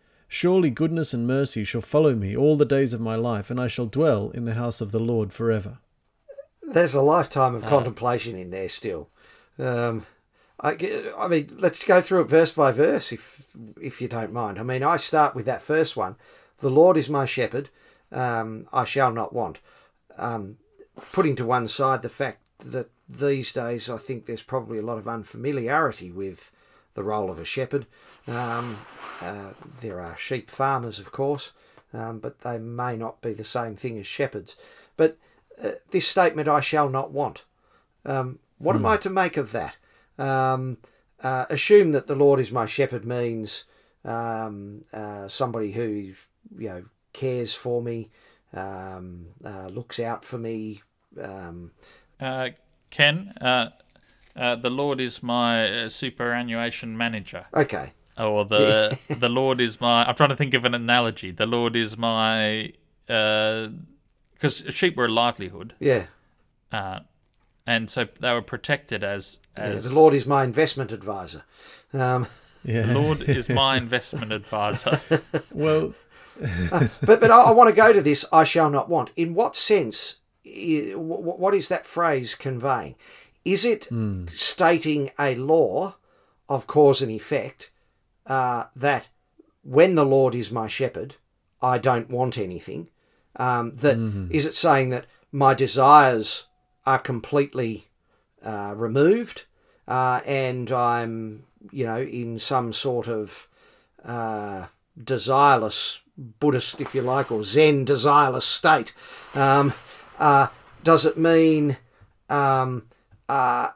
Surely 0.33 0.69
goodness 0.69 1.13
and 1.13 1.27
mercy 1.27 1.65
shall 1.65 1.81
follow 1.81 2.15
me 2.15 2.37
all 2.37 2.55
the 2.55 2.63
days 2.63 2.93
of 2.93 3.01
my 3.01 3.15
life, 3.15 3.49
and 3.49 3.59
I 3.59 3.67
shall 3.67 3.85
dwell 3.85 4.29
in 4.29 4.45
the 4.45 4.53
house 4.53 4.79
of 4.79 4.93
the 4.93 4.99
Lord 4.99 5.33
forever. 5.33 5.79
There's 6.63 6.93
a 6.93 7.01
lifetime 7.01 7.53
of 7.53 7.65
contemplation 7.65 8.37
in 8.37 8.49
there 8.49 8.69
still. 8.69 9.09
Um, 9.59 10.05
I, 10.57 10.77
I 11.17 11.27
mean, 11.27 11.53
let's 11.57 11.83
go 11.83 11.99
through 11.99 12.21
it 12.21 12.29
verse 12.29 12.53
by 12.53 12.71
verse, 12.71 13.11
if 13.11 13.51
if 13.81 14.01
you 14.01 14.07
don't 14.07 14.31
mind. 14.31 14.57
I 14.57 14.63
mean, 14.63 14.83
I 14.83 14.95
start 14.95 15.35
with 15.35 15.45
that 15.47 15.61
first 15.61 15.97
one. 15.97 16.15
The 16.59 16.71
Lord 16.71 16.95
is 16.95 17.09
my 17.09 17.25
shepherd; 17.25 17.69
um, 18.09 18.67
I 18.71 18.85
shall 18.85 19.11
not 19.11 19.33
want. 19.33 19.59
Um, 20.17 20.59
putting 21.11 21.35
to 21.35 21.45
one 21.45 21.67
side 21.67 22.03
the 22.03 22.09
fact 22.09 22.39
that 22.59 22.89
these 23.09 23.51
days 23.51 23.89
I 23.89 23.97
think 23.97 24.27
there's 24.27 24.43
probably 24.43 24.77
a 24.77 24.85
lot 24.85 24.97
of 24.97 25.09
unfamiliarity 25.09 26.09
with 26.09 26.51
the 26.93 27.03
role 27.03 27.29
of 27.29 27.37
a 27.37 27.45
shepherd. 27.45 27.85
Um, 28.27 28.77
uh, 29.21 29.51
there 29.81 29.99
are 30.01 30.15
sheep 30.17 30.49
farmers, 30.49 30.99
of 30.99 31.11
course, 31.11 31.51
um, 31.93 32.19
but 32.19 32.41
they 32.41 32.57
may 32.57 32.95
not 32.95 33.21
be 33.21 33.33
the 33.33 33.43
same 33.43 33.75
thing 33.75 33.97
as 33.97 34.07
shepherds. 34.07 34.57
But 34.97 35.17
uh, 35.63 35.71
this 35.91 36.07
statement, 36.07 36.47
I 36.47 36.61
shall 36.61 36.89
not 36.89 37.11
want. 37.11 37.43
Um, 38.05 38.39
what 38.57 38.75
am 38.75 38.85
I 38.85 38.97
to 38.97 39.09
make 39.09 39.37
of 39.37 39.51
that? 39.51 39.77
Um, 40.17 40.77
uh, 41.23 41.45
assume 41.49 41.91
that 41.93 42.07
the 42.07 42.15
Lord 42.15 42.39
is 42.39 42.51
my 42.51 42.65
shepherd 42.65 43.05
means 43.05 43.65
um, 44.05 44.81
uh, 44.93 45.27
somebody 45.27 45.71
who 45.71 46.13
you 46.57 46.69
know 46.69 46.83
cares 47.13 47.53
for 47.53 47.81
me, 47.81 48.09
um, 48.53 49.27
uh, 49.43 49.67
looks 49.67 49.99
out 49.99 50.25
for 50.25 50.37
me. 50.37 50.81
Um, 51.19 51.71
Uh, 52.19 52.49
Ken, 52.89 53.33
uh, 53.41 53.69
uh, 54.35 54.55
the 54.55 54.69
Lord 54.69 54.99
is 55.01 55.21
my 55.23 55.87
superannuation 55.89 56.97
manager. 56.97 57.45
okay, 57.53 57.93
Or 58.17 58.45
the 58.45 58.97
the 59.09 59.29
Lord 59.29 59.61
is 59.61 59.79
my. 59.79 60.05
I'm 60.05 60.15
trying 60.15 60.29
to 60.29 60.35
think 60.35 60.53
of 60.53 60.65
an 60.65 60.73
analogy. 60.73 61.31
The 61.31 61.45
Lord 61.45 61.75
is 61.75 61.97
my. 61.97 62.73
Because 63.07 64.63
sheep 64.69 64.95
were 64.95 65.05
a 65.05 65.11
livelihood, 65.11 65.75
yeah. 65.79 66.05
uh, 66.71 67.01
and 67.67 67.89
so 67.89 68.07
they 68.19 68.31
were 68.31 68.41
protected 68.41 69.03
as 69.03 69.39
yeah. 69.57 69.73
The 69.73 69.93
Lord 69.93 70.13
is 70.13 70.25
my 70.25 70.43
investment 70.43 70.91
advisor. 70.91 71.43
Um, 71.93 72.27
Yeah. 72.63 72.87
The 72.87 72.93
Lord 72.93 73.21
is 73.23 73.49
my 73.49 73.77
investment 73.77 74.31
advisor. 74.31 74.99
Well, 75.51 75.93
but 77.01 77.19
but 77.19 77.31
I, 77.31 77.41
I 77.41 77.51
want 77.51 77.69
to 77.69 77.75
go 77.75 77.91
to 77.93 78.01
this. 78.01 78.25
I 78.31 78.43
shall 78.43 78.69
not 78.69 78.89
want. 78.89 79.11
In 79.15 79.33
what 79.33 79.55
sense? 79.55 80.19
What 80.45 81.53
is 81.53 81.67
that 81.67 81.85
phrase 81.85 82.35
conveying? 82.35 82.95
Is 83.43 83.65
it 83.65 83.89
stating 84.29 85.11
a 85.19 85.35
law 85.35 85.95
of 86.47 86.67
cause 86.67 87.01
and 87.01 87.11
effect 87.11 87.70
uh, 88.31 88.65
that 88.75 89.09
when 89.61 89.95
the 89.95 90.05
Lord 90.05 90.33
is 90.33 90.51
my 90.51 90.67
shepherd, 90.67 91.15
I 91.61 91.77
don't 91.77 92.09
want 92.09 92.37
anything? 92.37 92.89
Um, 93.35 93.73
that 93.75 93.97
is 94.31 94.45
it 94.45 94.55
saying 94.55 94.89
that 94.91 95.05
my 95.31 95.53
desires 95.53 96.47
are 96.85 96.99
completely 96.99 97.85
uh, 98.43 98.73
removed 98.75 99.45
uh, 99.87 100.21
and 100.25 100.71
I'm 100.71 101.43
you 101.71 101.85
know 101.85 102.01
in 102.01 102.39
some 102.39 102.73
sort 102.73 103.07
of 103.07 103.47
uh, 104.03 104.67
desireless 104.97 106.01
Buddhist, 106.17 106.81
if 106.81 106.93
you 106.95 107.01
like, 107.01 107.31
or 107.31 107.43
Zen 107.43 107.85
desireless 107.85 108.43
state. 108.43 108.93
Um, 109.33 109.73
uh, 110.19 110.47
does 110.83 111.05
it 111.05 111.17
mean 111.17 111.77
um, 112.29 112.87
uh, 113.27 113.69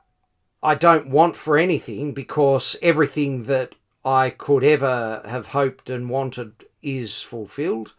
I 0.64 0.76
don't 0.76 1.10
want 1.10 1.36
for 1.36 1.58
anything 1.58 2.14
because 2.14 2.76
everything 2.82 3.44
that 3.44 3.76
I 4.06 4.30
could 4.30 4.64
ever 4.64 5.24
have 5.26 5.48
hoped 5.48 5.90
and 5.90 6.10
wanted 6.10 6.66
is 6.84 7.24
fulfilled? 7.24 7.94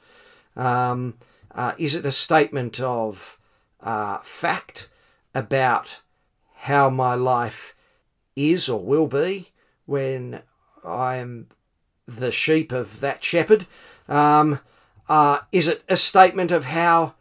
Um, 0.55 1.19
uh, 1.53 1.73
is 1.79 1.97
it 1.97 2.07
a 2.07 2.13
statement 2.13 2.81
of 2.81 3.39
uh, 3.81 4.19
fact 4.19 4.89
about 5.35 6.03
how 6.55 6.89
my 6.89 7.15
life 7.15 7.75
is 8.37 8.69
or 8.69 8.81
will 8.81 9.09
be 9.09 9.49
when 9.85 10.43
I'm 10.85 11.49
the 12.07 12.31
sheep 12.31 12.71
of 12.71 13.01
that 13.01 13.25
shepherd? 13.25 13.67
Um, 14.09 14.61
uh, 15.09 15.41
is 15.51 15.67
it 15.67 15.83
a 15.89 15.97
statement 15.97 16.53
of 16.53 16.67
how 16.67 17.15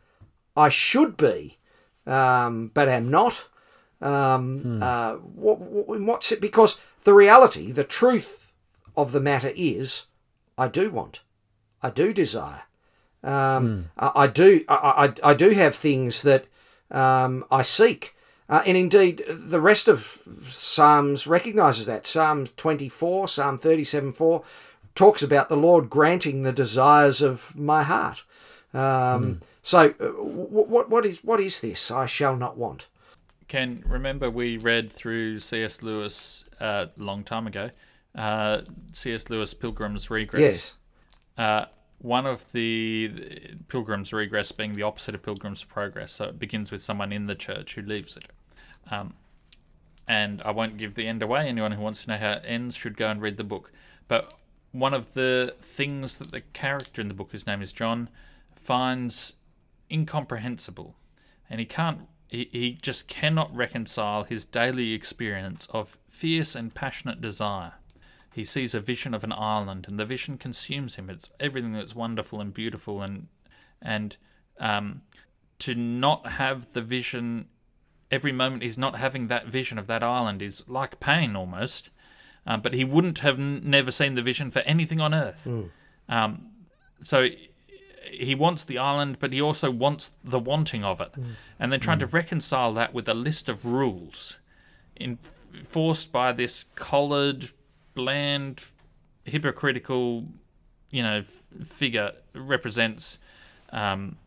I 0.56 0.70
should 0.70 1.18
be, 1.18 1.58
um, 2.06 2.72
but 2.74 2.88
am 2.88 3.10
not? 3.10 3.48
Um, 4.02 4.82
uh, 4.82 5.16
what, 5.16 5.60
what, 5.60 6.02
what's 6.02 6.32
it? 6.32 6.42
Because 6.42 6.80
the 7.04 7.14
reality, 7.14 7.72
the 7.72 7.84
truth 7.84 8.45
of 8.98 9.12
the 9.12 9.20
matter 9.20 9.52
is, 9.56 10.08
I 10.58 10.68
do 10.68 10.90
want, 10.90 11.22
I 11.82 11.90
do 11.90 12.14
desire, 12.14 12.64
um, 13.24 13.90
I, 13.98 14.12
I 14.16 14.28
do, 14.28 14.64
I, 14.68 15.14
I, 15.24 15.32
I 15.32 15.34
do 15.34 15.50
have 15.52 15.76
things 15.76 16.22
that 16.22 16.46
um, 16.92 17.46
I 17.52 17.62
seek. 17.62 18.16
Uh, 18.48 18.62
and 18.68 18.78
indeed, 18.78 19.24
the 19.28 19.60
rest 19.60 19.88
of 19.88 20.22
Psalms 20.44 21.26
recognizes 21.26 21.88
that. 21.88 22.06
Psalm 22.06 22.46
24, 22.46 23.28
Psalm 23.28 23.58
37 23.58 24.12
4 24.14 24.44
talks 24.94 25.24
about 25.24 25.50
the 25.50 25.58
Lord 25.58 25.90
granting 25.90 26.44
the 26.44 26.54
desires 26.54 27.24
of 27.24 27.56
my 27.56 27.82
heart. 27.84 28.24
Um, 28.74 29.40
So, 29.64 29.80
uh, 29.80 29.94
w- 29.98 30.48
what, 30.48 30.92
what, 30.92 31.06
is, 31.08 31.24
what 31.24 31.40
is 31.40 31.60
this? 31.62 31.90
I 31.90 32.06
shall 32.06 32.36
not 32.36 32.56
want. 32.56 32.88
Ken, 33.48 33.84
remember 33.88 34.30
we 34.30 34.58
read 34.58 34.92
through 34.92 35.40
C.S. 35.40 35.82
Lewis 35.82 36.46
uh, 36.62 36.86
a 36.98 37.04
long 37.04 37.24
time 37.24 37.48
ago. 37.48 37.72
Uh, 38.16 38.62
C.S. 38.94 39.30
Lewis 39.30 39.54
Pilgrim's 39.54 40.10
Regress. 40.10 40.42
Yes. 40.42 40.76
Uh, 41.38 41.66
one 42.00 42.26
of 42.26 42.52
the 42.52 43.08
the 43.08 43.64
Pilgrim's 43.68 44.14
Regress 44.14 44.52
being 44.52 44.74
the 44.74 44.84
opposite 44.84 45.16
of 45.16 45.24
Pilgrim's 45.24 45.64
Progress. 45.64 46.14
So 46.14 46.26
it 46.26 46.40
begins 46.40 46.72
with 46.72 46.82
someone 46.82 47.12
in 47.12 47.28
the 47.28 47.36
church 47.36 47.76
who 47.76 47.82
leaves 47.82 48.16
it. 48.16 48.26
Um, 48.92 49.16
and 50.08 50.42
I 50.44 50.52
won't 50.52 50.78
give 50.78 50.94
the 50.94 51.08
end 51.08 51.24
away. 51.24 51.48
Anyone 51.48 51.72
who 51.72 51.82
wants 51.82 52.04
to 52.04 52.12
know 52.12 52.18
how 52.18 52.34
it 52.34 52.44
ends 52.46 52.76
should 52.76 52.96
go 52.96 53.10
and 53.10 53.22
read 53.22 53.38
the 53.38 53.44
book. 53.44 53.72
But 54.08 54.34
one 54.72 54.94
of 54.94 55.14
the 55.14 55.56
things 55.62 56.18
that 56.18 56.32
the 56.32 56.42
character 56.42 57.02
in 57.02 57.08
the 57.08 57.14
book, 57.14 57.30
whose 57.32 57.48
name 57.48 57.62
is 57.62 57.72
John, 57.72 58.10
finds 58.56 59.34
incomprehensible, 59.90 60.96
and 61.50 61.60
he 61.60 61.66
can't, 61.66 62.02
he, 62.28 62.50
he 62.52 62.74
just 62.74 63.08
cannot 63.08 63.56
reconcile 63.56 64.26
his 64.26 64.46
daily 64.46 64.94
experience 64.94 65.68
of 65.72 65.98
fierce 66.08 66.56
and 66.56 66.74
passionate 66.74 67.22
desire. 67.22 67.74
He 68.36 68.44
sees 68.44 68.76
a 68.76 68.82
vision 68.82 69.14
of 69.14 69.24
an 69.24 69.32
island, 69.32 69.86
and 69.88 69.98
the 69.98 70.06
vision 70.06 70.38
consumes 70.38 70.96
him. 70.96 71.10
It's 71.10 71.30
everything 71.40 71.72
that's 71.74 71.96
wonderful 71.96 72.42
and 72.42 72.54
beautiful, 72.54 73.02
and 73.02 73.28
and 73.82 74.18
um, 74.60 75.02
to 75.60 75.74
not 75.74 76.28
have 76.34 76.74
the 76.74 76.82
vision 76.82 77.48
every 78.12 78.32
moment 78.34 78.62
he's 78.64 78.78
not 78.78 78.98
having 78.98 79.28
that 79.28 79.48
vision 79.48 79.78
of 79.80 79.88
that 79.88 80.04
island 80.04 80.42
is 80.42 80.64
like 80.68 81.00
pain 81.00 81.36
almost. 81.36 81.90
Um, 82.46 82.62
but 82.62 82.74
he 82.74 82.84
wouldn't 82.84 83.20
have 83.20 83.40
n- 83.40 83.62
never 83.64 83.90
seen 83.90 84.16
the 84.16 84.22
vision 84.22 84.52
for 84.52 84.60
anything 84.60 85.00
on 85.02 85.14
earth. 85.14 85.48
Um, 86.10 86.52
so 87.02 87.30
he 88.12 88.36
wants 88.36 88.64
the 88.66 88.78
island, 88.78 89.18
but 89.20 89.32
he 89.34 89.42
also 89.42 89.72
wants 89.72 90.12
the 90.24 90.40
wanting 90.40 90.84
of 90.84 91.00
it, 91.02 91.12
and 91.60 91.72
then 91.72 91.80
trying 91.80 92.00
to 92.00 92.06
reconcile 92.08 92.74
that 92.74 92.94
with 92.94 93.08
a 93.10 93.14
list 93.16 93.50
of 93.50 93.66
rules, 93.66 94.40
enforced 95.00 96.12
by 96.12 96.32
this 96.32 96.66
collared, 96.76 97.50
bland, 97.96 98.64
hypocritical, 99.24 100.28
you 100.92 101.02
know, 101.02 101.20
f- 101.20 101.44
figure 101.68 102.12
represents 102.34 103.18
um, 103.72 104.18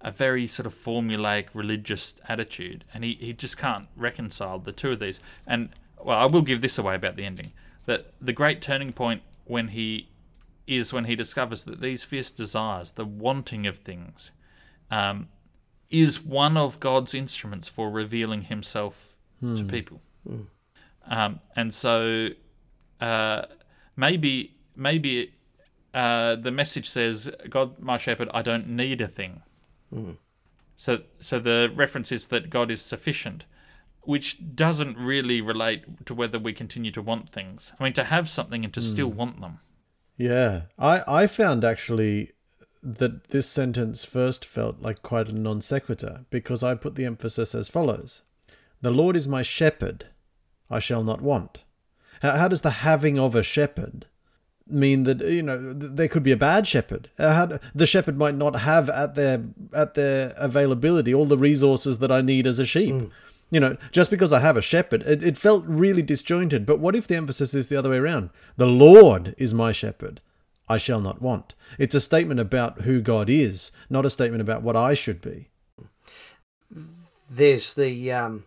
a 0.00 0.12
very 0.12 0.46
sort 0.46 0.66
of 0.66 0.74
formulaic 0.74 1.46
religious 1.54 2.14
attitude, 2.28 2.84
and 2.94 3.02
he, 3.02 3.14
he 3.14 3.32
just 3.32 3.56
can't 3.56 3.88
reconcile 3.96 4.58
the 4.58 4.72
two 4.72 4.92
of 4.92 5.00
these. 5.00 5.20
And 5.46 5.70
well, 6.02 6.18
I 6.18 6.26
will 6.26 6.42
give 6.42 6.60
this 6.60 6.78
away 6.78 6.94
about 6.94 7.16
the 7.16 7.24
ending 7.24 7.52
that 7.86 8.12
the 8.20 8.32
great 8.32 8.62
turning 8.62 8.92
point 8.92 9.22
when 9.44 9.68
he 9.68 10.08
is 10.66 10.92
when 10.92 11.04
he 11.04 11.14
discovers 11.14 11.64
that 11.64 11.80
these 11.80 12.04
fierce 12.04 12.30
desires, 12.30 12.92
the 12.92 13.04
wanting 13.04 13.66
of 13.66 13.78
things, 13.78 14.30
um, 14.90 15.28
is 15.90 16.22
one 16.22 16.56
of 16.56 16.80
God's 16.80 17.14
instruments 17.14 17.68
for 17.68 17.90
revealing 17.90 18.42
Himself 18.42 19.16
to 19.56 19.64
people. 19.64 20.00
Um, 21.06 21.40
and 21.54 21.74
so 21.74 22.28
uh, 23.04 23.46
maybe 23.96 24.56
maybe 24.74 25.34
uh, 25.92 26.36
the 26.36 26.50
message 26.50 26.88
says, 26.88 27.30
"God, 27.50 27.78
my 27.78 27.96
shepherd, 27.98 28.28
I 28.32 28.42
don't 28.42 28.68
need 28.68 29.00
a 29.00 29.08
thing." 29.08 29.42
So 30.76 31.02
so 31.20 31.38
the 31.38 31.70
reference 31.74 32.10
is 32.10 32.28
that 32.28 32.50
God 32.50 32.70
is 32.70 32.80
sufficient, 32.80 33.44
which 34.02 34.38
doesn't 34.56 34.96
really 34.96 35.40
relate 35.40 36.06
to 36.06 36.14
whether 36.14 36.38
we 36.38 36.52
continue 36.52 36.90
to 36.92 37.02
want 37.02 37.30
things. 37.30 37.72
I 37.78 37.84
mean, 37.84 37.92
to 37.92 38.04
have 38.04 38.30
something 38.30 38.64
and 38.64 38.72
to 38.74 38.80
still 38.80 39.12
want 39.20 39.40
them. 39.40 39.58
Yeah, 40.16 40.62
I 40.78 41.02
I 41.06 41.26
found 41.26 41.64
actually 41.64 42.30
that 42.82 43.30
this 43.30 43.48
sentence 43.48 44.04
first 44.04 44.44
felt 44.44 44.80
like 44.80 45.02
quite 45.02 45.28
a 45.28 45.38
non 45.48 45.60
sequitur 45.60 46.24
because 46.30 46.62
I 46.62 46.74
put 46.74 46.94
the 46.94 47.04
emphasis 47.04 47.54
as 47.54 47.68
follows: 47.68 48.22
"The 48.80 48.90
Lord 48.90 49.14
is 49.14 49.28
my 49.28 49.42
shepherd; 49.42 50.06
I 50.70 50.80
shall 50.80 51.04
not 51.04 51.20
want." 51.20 51.64
How, 52.24 52.38
how 52.38 52.48
does 52.48 52.62
the 52.62 52.70
having 52.70 53.18
of 53.18 53.34
a 53.34 53.42
shepherd 53.42 54.06
mean 54.66 55.02
that 55.02 55.20
you 55.20 55.42
know 55.42 55.74
there 55.74 56.08
could 56.08 56.22
be 56.22 56.32
a 56.32 56.38
bad 56.38 56.66
shepherd? 56.66 57.10
Uh, 57.18 57.58
the 57.74 57.86
shepherd 57.86 58.16
might 58.16 58.34
not 58.34 58.60
have 58.60 58.88
at 58.88 59.14
their 59.14 59.44
at 59.74 59.92
their 59.92 60.32
availability 60.38 61.14
all 61.14 61.26
the 61.26 61.36
resources 61.36 61.98
that 61.98 62.10
I 62.10 62.22
need 62.22 62.46
as 62.46 62.58
a 62.58 62.64
sheep. 62.64 63.12
You 63.50 63.60
know, 63.60 63.76
just 63.92 64.10
because 64.10 64.32
I 64.32 64.40
have 64.40 64.56
a 64.56 64.62
shepherd, 64.62 65.02
it, 65.02 65.22
it 65.22 65.36
felt 65.36 65.66
really 65.66 66.00
disjointed. 66.00 66.64
But 66.64 66.80
what 66.80 66.96
if 66.96 67.06
the 67.06 67.14
emphasis 67.14 67.52
is 67.52 67.68
the 67.68 67.76
other 67.76 67.90
way 67.90 67.98
around? 67.98 68.30
The 68.56 68.66
Lord 68.66 69.34
is 69.36 69.52
my 69.52 69.72
shepherd. 69.72 70.22
I 70.66 70.78
shall 70.78 71.02
not 71.02 71.20
want. 71.20 71.52
It's 71.78 71.94
a 71.94 72.00
statement 72.00 72.40
about 72.40 72.80
who 72.80 73.02
God 73.02 73.28
is, 73.28 73.70
not 73.90 74.06
a 74.06 74.10
statement 74.10 74.40
about 74.40 74.62
what 74.62 74.76
I 74.76 74.94
should 74.94 75.20
be. 75.20 75.50
there's 77.30 77.74
the 77.74 78.12
um, 78.12 78.46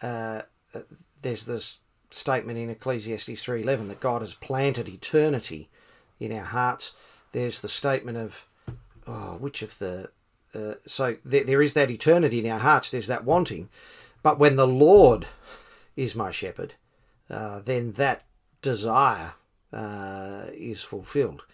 uh, 0.00 0.42
uh, 0.74 0.80
there's 1.20 1.44
this 1.44 1.76
statement 2.10 2.58
in 2.58 2.70
Ecclesiastes 2.70 3.42
three 3.42 3.62
eleven 3.62 3.88
that 3.88 4.00
God 4.00 4.22
has 4.22 4.34
planted 4.34 4.88
eternity 4.88 5.68
in 6.18 6.32
our 6.32 6.44
hearts. 6.44 6.94
There's 7.32 7.60
the 7.60 7.68
statement 7.68 8.18
of 8.18 8.46
oh, 9.06 9.36
which 9.38 9.62
of 9.62 9.78
the 9.78 10.10
uh, 10.54 10.74
so 10.86 11.16
there, 11.24 11.44
there 11.44 11.62
is 11.62 11.74
that 11.74 11.90
eternity 11.90 12.38
in 12.38 12.50
our 12.50 12.58
hearts. 12.58 12.90
There's 12.90 13.06
that 13.08 13.24
wanting, 13.24 13.68
but 14.22 14.38
when 14.38 14.56
the 14.56 14.66
Lord 14.66 15.26
is 15.96 16.14
my 16.14 16.30
shepherd, 16.30 16.74
uh, 17.28 17.60
then 17.60 17.92
that 17.92 18.24
desire 18.62 19.34
uh, 19.72 20.46
is 20.54 20.82
fulfilled. 20.82 21.44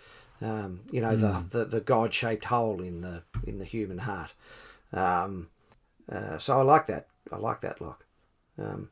Um, 0.40 0.80
you 0.90 1.00
know 1.00 1.16
the, 1.16 1.44
the, 1.48 1.64
the 1.64 1.80
God 1.80 2.12
shaped 2.12 2.46
hole 2.46 2.80
in 2.80 3.00
the 3.00 3.22
in 3.46 3.58
the 3.58 3.64
human 3.64 3.98
heart. 3.98 4.34
Um, 4.92 5.48
uh, 6.10 6.38
so 6.38 6.58
I 6.58 6.62
like 6.62 6.86
that. 6.86 7.08
I 7.32 7.36
like 7.36 7.60
that 7.62 7.80
Locke. 7.80 8.04
Um, 8.58 8.90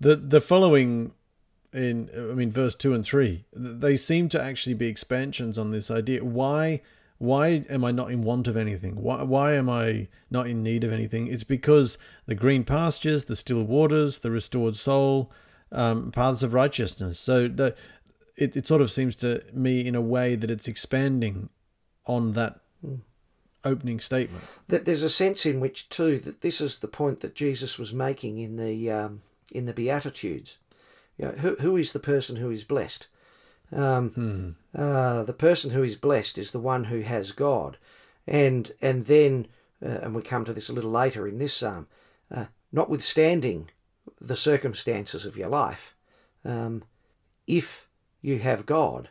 The 0.00 0.16
the 0.16 0.40
following 0.40 1.12
in 1.72 2.10
I 2.14 2.34
mean 2.34 2.50
verse 2.50 2.74
2 2.74 2.94
and 2.94 3.04
3 3.04 3.44
they 3.52 3.96
seem 3.96 4.28
to 4.30 4.42
actually 4.42 4.74
be 4.74 4.86
expansions 4.86 5.58
on 5.58 5.70
this 5.70 5.90
idea. 5.90 6.24
Why 6.24 6.82
why 7.18 7.64
am 7.68 7.84
I 7.84 7.90
not 7.90 8.10
in 8.10 8.22
want 8.22 8.48
of 8.48 8.56
anything? 8.56 8.96
Why 9.02 9.22
why 9.22 9.54
am 9.54 9.68
I 9.68 10.08
not 10.30 10.46
in 10.46 10.62
need 10.62 10.84
of 10.84 10.92
anything? 10.92 11.26
It's 11.26 11.44
because 11.44 11.98
the 12.26 12.34
green 12.34 12.64
pastures 12.64 13.26
the 13.26 13.36
still 13.36 13.62
waters 13.62 14.18
the 14.18 14.30
restored 14.30 14.76
soul 14.76 15.30
um, 15.70 16.10
paths 16.10 16.42
of 16.42 16.54
righteousness. 16.54 17.20
So 17.20 17.46
the, 17.46 17.76
it, 18.36 18.56
it 18.56 18.66
sort 18.66 18.80
of 18.80 18.90
seems 18.90 19.14
to 19.16 19.42
me 19.52 19.86
in 19.86 19.94
a 19.94 20.00
way 20.00 20.34
that 20.34 20.50
it's 20.50 20.66
expanding 20.66 21.50
on 22.06 22.32
that 22.32 22.60
opening 23.64 24.00
statement. 24.00 24.42
That 24.68 24.84
there's 24.84 25.02
a 25.02 25.10
sense 25.10 25.44
in 25.44 25.60
which 25.60 25.88
too 25.88 26.18
that 26.20 26.40
this 26.40 26.60
is 26.60 26.78
the 26.78 26.88
point 26.88 27.20
that 27.20 27.34
Jesus 27.34 27.78
was 27.78 27.92
making 27.92 28.38
in 28.38 28.56
the 28.56 28.90
um, 28.90 29.22
in 29.50 29.66
the 29.66 29.72
Beatitudes. 29.72 30.58
You 31.18 31.26
know, 31.26 31.32
who 31.32 31.54
who 31.56 31.76
is 31.76 31.92
the 31.92 32.00
person 32.00 32.36
who 32.36 32.50
is 32.50 32.64
blessed? 32.64 33.08
Um, 33.72 34.56
uh, 34.74 35.22
the 35.22 35.32
person 35.32 35.70
who 35.70 35.82
is 35.82 35.96
blessed 35.96 36.38
is 36.38 36.50
the 36.50 36.58
one 36.58 36.84
who 36.84 37.00
has 37.00 37.32
God, 37.32 37.76
and 38.26 38.72
and 38.80 39.04
then 39.04 39.46
uh, 39.84 40.00
and 40.02 40.14
we 40.14 40.22
come 40.22 40.44
to 40.44 40.52
this 40.52 40.68
a 40.68 40.72
little 40.72 40.90
later 40.90 41.26
in 41.26 41.38
this 41.38 41.54
psalm. 41.54 41.86
Uh, 42.30 42.46
notwithstanding 42.72 43.70
the 44.20 44.36
circumstances 44.36 45.24
of 45.24 45.36
your 45.36 45.48
life, 45.48 45.94
um, 46.44 46.84
if 47.46 47.88
you 48.22 48.38
have 48.38 48.66
God, 48.66 49.08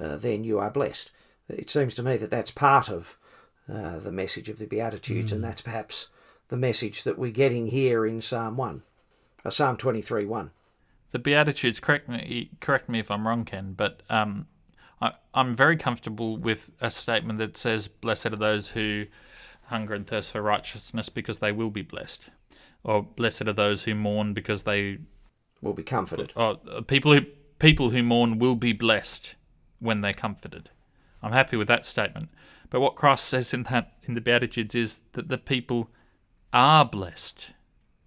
uh, 0.00 0.16
then 0.16 0.44
you 0.44 0.58
are 0.58 0.70
blessed. 0.70 1.10
It 1.48 1.70
seems 1.70 1.94
to 1.94 2.02
me 2.02 2.16
that 2.16 2.30
that's 2.30 2.50
part 2.50 2.88
of 2.88 3.16
uh, 3.72 3.98
the 3.98 4.12
message 4.12 4.48
of 4.48 4.58
the 4.58 4.66
Beatitudes, 4.66 5.32
and 5.32 5.44
that's 5.44 5.60
perhaps 5.62 6.08
the 6.48 6.56
message 6.56 7.04
that 7.04 7.18
we're 7.18 7.30
getting 7.30 7.66
here 7.68 8.06
in 8.06 8.20
Psalm 8.20 8.56
1, 8.56 8.82
uh, 9.44 9.50
Psalm 9.50 9.76
23 9.76 10.24
1. 10.24 10.50
The 11.10 11.18
Beatitudes, 11.18 11.80
correct 11.80 12.08
me, 12.08 12.50
correct 12.60 12.88
me 12.88 12.98
if 12.98 13.10
I'm 13.10 13.26
wrong, 13.26 13.44
Ken, 13.44 13.72
but 13.72 14.02
um, 14.10 14.46
I, 15.00 15.12
I'm 15.32 15.54
very 15.54 15.76
comfortable 15.76 16.36
with 16.36 16.70
a 16.80 16.90
statement 16.90 17.38
that 17.38 17.56
says, 17.56 17.88
"Blessed 17.88 18.26
are 18.26 18.36
those 18.36 18.70
who 18.70 19.06
hunger 19.66 19.94
and 19.94 20.06
thirst 20.06 20.32
for 20.32 20.42
righteousness, 20.42 21.08
because 21.08 21.38
they 21.38 21.52
will 21.52 21.70
be 21.70 21.82
blessed," 21.82 22.28
or 22.84 23.02
"Blessed 23.02 23.42
are 23.42 23.54
those 23.54 23.84
who 23.84 23.94
mourn, 23.94 24.34
because 24.34 24.64
they." 24.64 24.98
Will 25.62 25.72
be 25.72 25.82
comforted. 25.82 26.32
Or, 26.36 26.58
uh, 26.70 26.82
people 26.82 27.14
who 27.14 27.22
people 27.58 27.90
who 27.90 28.02
mourn 28.02 28.38
will 28.38 28.54
be 28.54 28.72
blessed 28.72 29.34
when 29.78 30.02
they're 30.02 30.12
comforted. 30.12 30.70
I'm 31.22 31.32
happy 31.32 31.56
with 31.56 31.68
that 31.68 31.84
statement. 31.84 32.28
But 32.70 32.80
what 32.80 32.96
Christ 32.96 33.24
says 33.24 33.54
in 33.54 33.64
that 33.64 33.94
in 34.02 34.14
the 34.14 34.20
Beatitudes 34.20 34.74
is 34.74 35.00
that 35.12 35.28
the 35.28 35.38
people 35.38 35.90
are 36.52 36.84
blessed. 36.84 37.50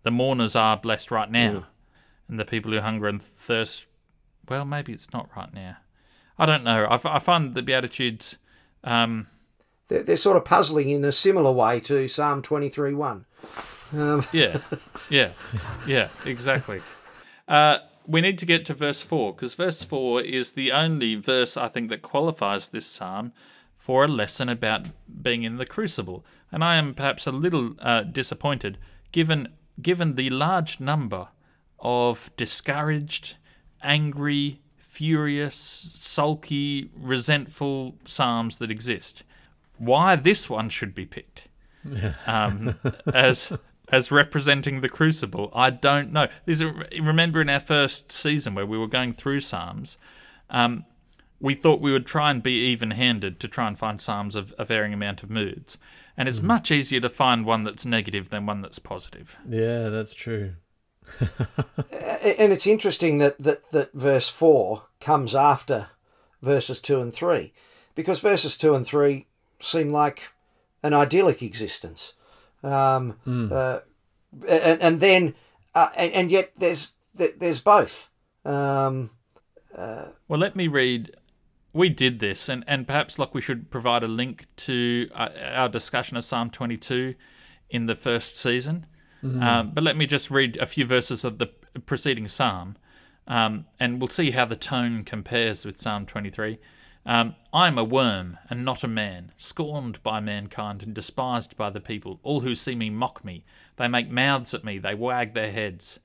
The 0.04 0.12
mourners 0.12 0.56
are 0.56 0.78
blessed 0.78 1.12
right 1.12 1.30
now. 1.30 1.68
And 2.28 2.40
the 2.40 2.46
people 2.46 2.72
who 2.72 2.80
hunger 2.80 3.08
and 3.08 3.22
thirst, 3.22 3.86
well, 4.48 4.66
maybe 4.66 4.94
it's 4.94 5.12
not 5.12 5.30
right 5.36 5.54
now. 5.54 5.78
I 6.38 6.46
don't 6.46 6.64
know. 6.64 6.86
I, 6.86 6.96
f- 6.96 7.06
I 7.06 7.20
find 7.20 7.54
the 7.54 7.62
Beatitudes, 7.62 8.38
um, 8.84 9.28
They're, 9.90 10.02
they're 10.04 10.18
sort 10.18 10.38
of 10.38 10.46
puzzling 10.46 10.90
in 10.90 11.04
a 11.04 11.12
similar 11.12 11.52
way 11.52 11.80
to 11.82 12.08
Psalm 12.08 12.42
23 12.42 12.94
1. 12.94 13.26
Um, 13.94 14.24
yeah, 14.34 14.60
yeah, 15.10 15.32
yeah, 15.86 16.08
exactly. 16.26 16.82
Uh, 17.48 17.80
we 18.08 18.22
need 18.22 18.38
to 18.40 18.46
get 18.46 18.66
to 18.66 18.74
verse 18.74 19.02
4 19.02 19.34
because 19.34 19.54
verse 19.54 19.84
4 19.84 20.22
is 20.22 20.54
the 20.54 20.72
only 20.72 21.16
verse 21.16 21.58
I 21.58 21.68
think 21.68 21.90
that 21.90 22.02
qualifies 22.02 22.70
this 22.70 22.86
psalm 22.86 23.34
for 23.78 24.06
a 24.06 24.08
lesson 24.08 24.48
about 24.50 24.88
being 25.22 25.44
in 25.44 25.58
the 25.58 25.66
crucible. 25.66 26.26
And 26.52 26.64
I 26.64 26.76
am 26.76 26.94
perhaps 26.94 27.28
a 27.28 27.32
little 27.32 27.74
uh, 27.80 28.04
disappointed 28.04 28.78
given 29.12 29.50
given 29.82 30.16
the 30.16 30.30
large 30.30 30.80
number 30.80 31.30
of 31.80 32.32
discouraged, 32.38 33.36
angry, 33.82 34.62
furious, 34.78 35.56
sulky, 35.56 36.90
resentful 36.96 37.96
psalms 38.06 38.58
that 38.60 38.70
exist. 38.70 39.24
Why 39.78 40.16
this 40.16 40.50
one 40.50 40.70
should 40.70 40.94
be 40.94 41.06
picked 41.06 41.48
um, 42.28 42.76
as 43.14 43.52
as 43.92 44.10
representing 44.10 44.80
the 44.80 44.90
crucible, 44.90 45.52
I 45.54 45.70
don't 45.70 46.14
know. 46.14 46.28
These 46.46 46.62
are, 46.62 46.74
remember 47.02 47.42
in 47.42 47.50
our 47.50 47.60
first 47.60 48.12
season 48.12 48.56
where 48.56 48.66
we 48.66 48.78
were 48.78 48.88
going 48.88 49.12
through 49.12 49.42
psalms, 49.42 49.98
um, 50.50 50.86
we 51.42 51.56
thought 51.56 51.82
we 51.82 51.92
would 51.92 52.06
try 52.06 52.32
and 52.32 52.42
be 52.44 52.54
even-handed 52.68 53.40
to 53.40 53.48
try 53.48 53.68
and 53.68 53.78
find 53.78 54.00
psalms 54.00 54.36
of 54.36 54.54
a 54.58 54.66
varying 54.66 54.94
amount 54.94 55.24
of 55.24 55.30
moods, 55.30 55.78
and 56.16 56.30
it's 56.30 56.42
much 56.42 56.72
easier 56.72 57.00
to 57.02 57.10
find 57.10 57.46
one 57.46 57.64
that's 57.64 57.86
negative 57.86 58.30
than 58.30 58.46
one 58.46 58.62
that's 58.62 58.80
positive. 58.80 59.38
yeah 59.48 59.90
that's 59.90 60.14
true 60.14 60.54
and 61.20 62.54
it's 62.54 62.68
interesting 62.68 63.18
that, 63.18 63.38
that, 63.40 63.70
that 63.72 63.92
verse 63.94 64.30
4 64.30 64.84
comes 65.02 65.36
after 65.36 65.88
verses 66.42 66.80
2 66.80 67.02
and 67.02 67.14
3 67.14 67.52
because 67.96 68.20
verses 68.20 68.58
2 68.58 68.76
and 68.76 68.86
3 68.86 69.26
seem 69.60 69.90
like 69.90 70.32
an 70.84 70.94
idyllic 70.94 71.42
existence 71.42 72.14
Um, 72.64 73.18
uh, 73.52 73.80
and, 74.48 74.82
and 74.82 75.00
then, 75.00 75.36
uh, 75.74 75.90
and, 75.98 76.14
and 76.14 76.32
yet 76.32 76.52
there's 76.58 76.96
there's 77.16 77.60
both. 77.60 78.10
Um, 78.46 79.10
Well, 80.28 80.40
let 80.40 80.56
me 80.56 80.68
read. 80.68 81.16
We 81.74 81.90
did 81.90 82.20
this, 82.20 82.50
and, 82.50 82.64
and 82.68 82.86
perhaps 82.86 83.18
like 83.18 83.34
we 83.34 83.42
should 83.42 83.70
provide 83.72 84.04
a 84.04 84.08
link 84.08 84.48
to 84.58 85.10
uh, 85.14 85.30
our 85.54 85.70
discussion 85.70 86.18
of 86.18 86.26
Psalm 86.26 86.50
22 86.50 87.16
in 87.70 87.86
the 87.86 87.96
first 87.96 88.38
season. 88.38 88.86
Um, 89.44 89.72
but 89.74 89.84
let 89.84 89.96
me 89.96 90.06
just 90.06 90.32
read 90.32 90.58
a 90.58 90.66
few 90.66 90.86
verses 90.86 91.24
of 91.24 91.38
the 91.38 91.48
preceding 91.86 92.28
psalm, 92.28 92.76
um, 93.28 93.66
and 93.80 94.02
we'll 94.02 94.10
see 94.10 94.32
how 94.32 94.46
the 94.46 94.56
tone 94.56 95.04
compares 95.04 95.66
with 95.66 95.80
Psalm 95.80 96.06
23. 96.06 96.58
Um, 97.06 97.36
I 97.54 97.68
am 97.68 97.78
a 97.78 97.84
worm 97.84 98.38
and 98.50 98.64
not 98.66 98.84
a 98.84 98.88
man, 98.88 99.32
scorned 99.38 100.02
by 100.04 100.20
mankind 100.20 100.84
and 100.84 100.94
despised 100.94 101.56
by 101.56 101.70
the 101.70 101.82
people. 101.82 102.20
All 102.24 102.42
who 102.42 102.54
see 102.56 102.76
me 102.76 102.90
mock 102.90 103.24
me. 103.26 103.44
They 103.78 103.88
make 103.88 104.10
mouths 104.10 104.54
at 104.54 104.64
me. 104.64 104.78
They 104.78 104.94
wag 104.94 105.34
their 105.34 105.52
heads. 105.52 106.00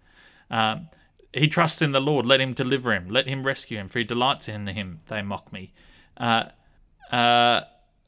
Um, 0.51 0.89
he 1.37 1.49
trusts 1.49 1.83
in 1.83 1.93
the 1.93 2.01
Lord. 2.01 2.27
Let 2.27 2.41
him 2.41 2.53
deliver 2.53 2.93
him. 2.93 3.09
Let 3.09 3.29
him 3.29 3.43
rescue 3.43 3.79
him, 3.79 3.89
for 3.89 3.99
he 3.99 4.05
delights 4.05 4.49
in 4.49 4.67
him. 4.69 5.01
They 5.09 5.23
mock 5.23 5.53
me. 5.53 5.73
Uh, 6.17 6.45
uh, 7.11 7.63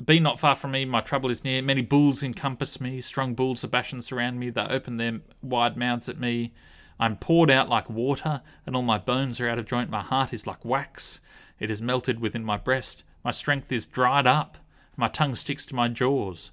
be 0.04 0.20
not 0.20 0.38
far 0.38 0.54
from 0.54 0.70
me. 0.72 0.84
My 0.84 1.00
trouble 1.00 1.30
is 1.30 1.44
near. 1.44 1.60
Many 1.62 1.82
bulls 1.82 2.22
encompass 2.22 2.80
me. 2.80 3.00
Strong 3.00 3.34
bulls 3.34 3.64
of 3.64 3.70
Bashan 3.70 4.00
surround 4.02 4.38
me. 4.38 4.50
They 4.50 4.62
open 4.62 4.96
their 4.96 5.20
wide 5.42 5.76
mouths 5.76 6.08
at 6.08 6.18
me. 6.18 6.52
I'm 7.00 7.16
poured 7.16 7.50
out 7.50 7.68
like 7.68 7.88
water, 7.88 8.42
and 8.66 8.74
all 8.74 8.82
my 8.82 8.98
bones 8.98 9.40
are 9.40 9.48
out 9.48 9.58
of 9.58 9.66
joint. 9.66 9.90
My 9.90 10.02
heart 10.02 10.32
is 10.32 10.46
like 10.46 10.64
wax. 10.64 11.20
It 11.60 11.70
is 11.70 11.82
melted 11.82 12.20
within 12.20 12.44
my 12.44 12.56
breast. 12.56 13.04
My 13.24 13.30
strength 13.30 13.70
is 13.72 13.86
dried 13.86 14.26
up. 14.26 14.58
My 14.96 15.08
tongue 15.08 15.34
sticks 15.36 15.66
to 15.66 15.74
my 15.74 15.88
jaws. 15.88 16.50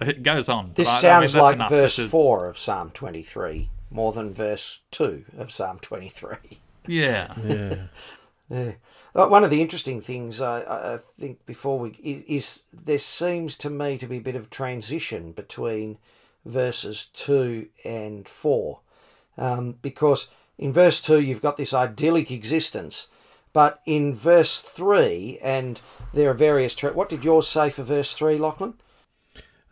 It 0.00 0.22
goes 0.22 0.48
on. 0.48 0.70
this 0.74 0.88
I- 0.88 0.90
I 1.16 1.20
mean, 1.20 1.28
sounds 1.28 1.34
like 1.36 1.54
enough. 1.54 1.70
verse 1.70 1.98
is- 1.98 2.10
four 2.10 2.46
of 2.48 2.58
Psalm 2.58 2.90
twenty 2.90 3.22
three 3.22 3.70
more 3.90 4.12
than 4.12 4.34
verse 4.34 4.80
two 4.90 5.24
of 5.38 5.52
Psalm 5.52 5.78
twenty 5.80 6.08
three. 6.08 6.58
Yeah. 6.86 7.34
Yeah. 7.44 7.76
Yeah. 8.50 8.72
Uh, 9.14 9.26
One 9.26 9.42
of 9.42 9.48
the 9.48 9.62
interesting 9.62 10.02
things 10.02 10.42
I, 10.42 10.60
I 10.60 10.94
I 10.94 10.98
think 11.18 11.46
before 11.46 11.78
we 11.78 11.90
is, 12.02 12.22
is 12.24 12.64
there 12.74 12.98
seems 12.98 13.56
to 13.56 13.70
me 13.70 13.96
to 13.96 14.06
be 14.06 14.18
a 14.18 14.20
bit 14.20 14.36
of 14.36 14.50
transition 14.50 15.32
between 15.32 15.96
verses 16.44 17.06
two 17.06 17.68
and 17.86 18.28
four, 18.28 18.80
um, 19.38 19.76
because 19.80 20.28
in 20.58 20.74
verse 20.74 21.00
two 21.00 21.20
you've 21.20 21.40
got 21.40 21.56
this 21.56 21.72
idyllic 21.72 22.30
existence, 22.30 23.08
but 23.54 23.80
in 23.86 24.12
verse 24.12 24.60
three 24.60 25.38
and 25.42 25.80
there 26.12 26.28
are 26.28 26.34
various. 26.34 26.74
Tra- 26.74 26.92
what 26.92 27.08
did 27.08 27.24
yours 27.24 27.48
say 27.48 27.70
for 27.70 27.82
verse 27.82 28.12
three, 28.12 28.36
Lachlan? 28.36 28.74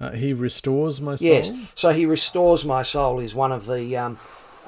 Uh, 0.02 0.10
he 0.10 0.32
restores 0.32 1.00
my 1.00 1.14
soul. 1.14 1.28
Yes. 1.28 1.52
So 1.76 1.90
he 1.90 2.06
restores 2.06 2.64
my 2.64 2.82
soul 2.82 3.20
is 3.20 3.36
one 3.36 3.52
of 3.52 3.66
the 3.66 3.96
um, 3.96 4.18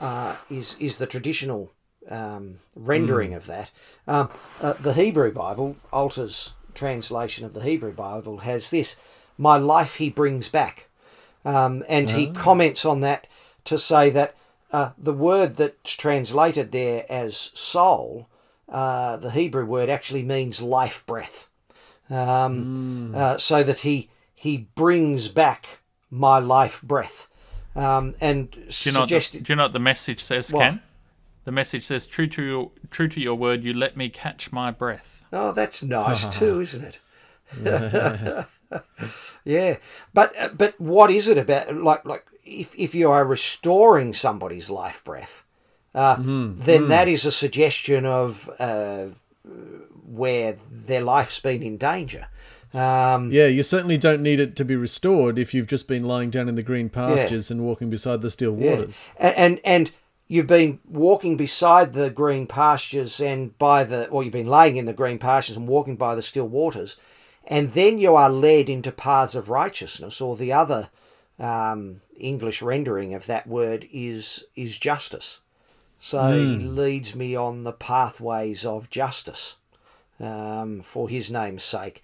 uh, 0.01 0.37
is 0.49 0.77
is 0.79 0.99
the 0.99 1.07
traditional 1.07 1.73
um, 2.09 2.59
rendering 2.77 3.35
of 3.35 3.47
that. 3.47 3.73
Um, 4.07 4.31
uh, 4.63 4.75
the 4.75 4.93
Hebrew 4.93 5.33
Bible, 5.33 5.77
Alter's 5.93 6.53
translation 6.73 7.45
of 7.45 7.53
the 7.53 7.63
Hebrew 7.63 7.93
Bible, 7.93 8.39
has 8.39 8.71
this: 8.71 8.95
"My 9.37 9.57
life 9.57 9.97
he 9.97 10.09
brings 10.09 10.49
back," 10.49 10.89
um, 11.45 11.83
and 11.89 12.11
he 12.11 12.31
comments 12.31 12.85
on 12.85 13.01
that 13.01 13.27
to 13.65 13.77
say 13.77 14.11
that 14.11 14.37
uh, 14.71 14.91
the 14.97 15.13
word 15.13 15.57
that's 15.57 15.97
translated 15.97 16.71
there 16.71 17.07
as 17.09 17.37
soul, 17.55 18.29
uh, 18.69 19.17
the 19.17 19.31
Hebrew 19.33 19.65
word 19.65 19.89
actually 19.89 20.23
means 20.23 20.63
life 20.63 21.05
breath 21.07 21.49
um, 22.09 23.15
uh, 23.15 23.39
so 23.39 23.63
that 23.65 23.81
he 23.81 24.11
he 24.45 24.69
brings 24.75 25.29
back 25.29 25.81
my 26.11 26.39
life 26.39 26.83
breath, 26.83 27.29
um, 27.75 28.15
and 28.21 28.51
Do 28.51 28.59
you 28.83 28.93
know, 28.93 29.01
what 29.01 29.09
the, 29.09 29.41
do 29.43 29.53
you 29.53 29.57
know 29.57 29.63
what 29.63 29.73
the 29.73 29.79
message 29.79 30.23
says, 30.23 30.53
What? 30.53 30.61
Ken? 30.61 30.83
The 31.45 31.53
message 31.53 31.87
says, 31.87 32.07
"True 32.07 32.27
to 32.27 32.43
your 32.43 32.71
true 32.91 33.09
to 33.09 33.21
your 33.21 33.37
word, 33.37 33.65
you 33.65 33.73
let 33.73 33.97
me 33.97 34.11
catch 34.11 34.53
my 34.53 34.71
breath." 34.71 35.25
Oh, 35.33 35.53
that's 35.53 35.83
nice 35.83 36.29
too, 36.39 36.61
isn't 36.61 36.85
it? 36.85 37.01
yeah, 39.45 39.77
but 40.13 40.39
uh, 40.39 40.49
but 40.49 40.79
what 40.79 41.11
is 41.11 41.27
it 41.27 41.39
about? 41.39 41.75
Like 41.75 42.05
like 42.05 42.27
if 42.45 42.75
if 42.79 42.95
you 42.95 43.11
are 43.11 43.25
restoring 43.25 44.13
somebody's 44.13 44.69
life 44.69 45.03
breath, 45.05 45.45
uh, 45.95 46.17
then 46.19 46.89
that 46.89 47.09
is 47.09 47.25
a 47.25 47.33
suggestion 47.33 48.05
of 48.05 48.51
uh, 48.59 49.07
where 50.07 50.57
their 50.71 51.03
life's 51.03 51.41
been 51.41 51.63
in 51.63 51.79
danger. 51.79 52.27
Um, 52.75 53.31
Yeah, 53.31 53.47
you 53.47 53.63
certainly 53.63 53.97
don't 53.97 54.23
need 54.23 54.41
it 54.41 54.57
to 54.57 54.65
be 54.65 54.75
restored 54.75 55.39
if 55.39 55.55
you've 55.55 55.69
just 55.69 55.87
been 55.87 56.05
lying 56.05 56.31
down 56.31 56.49
in 56.49 56.57
the 56.57 56.63
green 56.63 56.89
pastures 56.89 57.51
and 57.51 57.63
walking 57.63 57.89
beside 57.89 58.21
the 58.21 58.31
still 58.31 58.57
Yeah. 58.59 58.71
waters. 58.71 59.01
And, 59.19 59.37
and 59.37 59.61
and 59.65 59.91
you've 60.27 60.49
been 60.49 60.81
walking 60.89 61.37
beside 61.37 61.93
the 61.93 62.11
green 62.11 62.47
pastures 62.47 63.21
and 63.21 63.57
by 63.59 63.85
the 63.85 64.09
or 64.09 64.25
you've 64.25 64.33
been 64.33 64.49
laying 64.49 64.77
in 64.77 64.87
the 64.87 64.93
green 64.93 65.19
pastures 65.19 65.57
and 65.57 65.69
walking 65.69 65.97
by 65.97 66.15
the 66.15 66.23
still 66.23 66.49
waters, 66.49 66.97
and 67.47 67.71
then 67.71 67.99
you 67.99 68.17
are 68.17 68.31
led 68.31 68.69
into 68.69 68.91
paths 68.91 69.35
of 69.35 69.51
righteousness, 69.51 70.21
or 70.21 70.37
the 70.37 70.53
other 70.53 70.89
um, 71.39 72.01
English 72.19 72.61
rendering 72.63 73.15
of 73.15 73.27
that 73.27 73.47
word 73.47 73.87
is 73.93 74.45
is 74.57 74.79
justice. 74.79 75.41
So 76.01 76.37
he 76.37 76.59
leads 76.59 77.15
me 77.15 77.35
on 77.35 77.63
the 77.63 77.73
pathways 77.73 78.67
of 78.67 78.91
justice 78.91 79.57
um, 80.21 80.83
for 80.83 81.09
his 81.09 81.31
name's 81.31 81.65
sake. 81.65 82.03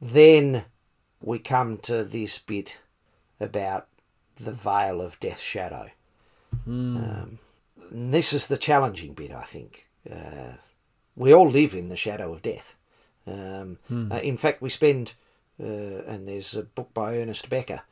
Then 0.00 0.64
we 1.20 1.38
come 1.38 1.78
to 1.78 2.04
this 2.04 2.38
bit 2.38 2.78
about 3.40 3.88
the 4.36 4.52
vale 4.52 5.00
of 5.00 5.18
death's 5.20 5.42
shadow. 5.42 5.88
Um, 6.66 7.38
and 7.90 8.14
this 8.14 8.32
is 8.32 8.46
the 8.46 8.56
challenging 8.56 9.14
bit, 9.14 9.32
I 9.32 9.42
think. 9.42 9.86
Uh, 10.10 10.54
we 11.16 11.34
all 11.34 11.48
live 11.48 11.74
in 11.74 11.88
the 11.88 11.96
shadow 11.96 12.32
of 12.32 12.42
death. 12.42 12.76
Um, 13.26 13.78
uh, 14.12 14.20
in 14.22 14.36
fact, 14.36 14.62
we 14.62 14.70
spend, 14.70 15.14
uh, 15.60 16.02
and 16.06 16.26
there's 16.26 16.54
a 16.54 16.62
book 16.62 16.94
by 16.94 17.18
Ernest 17.18 17.50
Becker, 17.50 17.82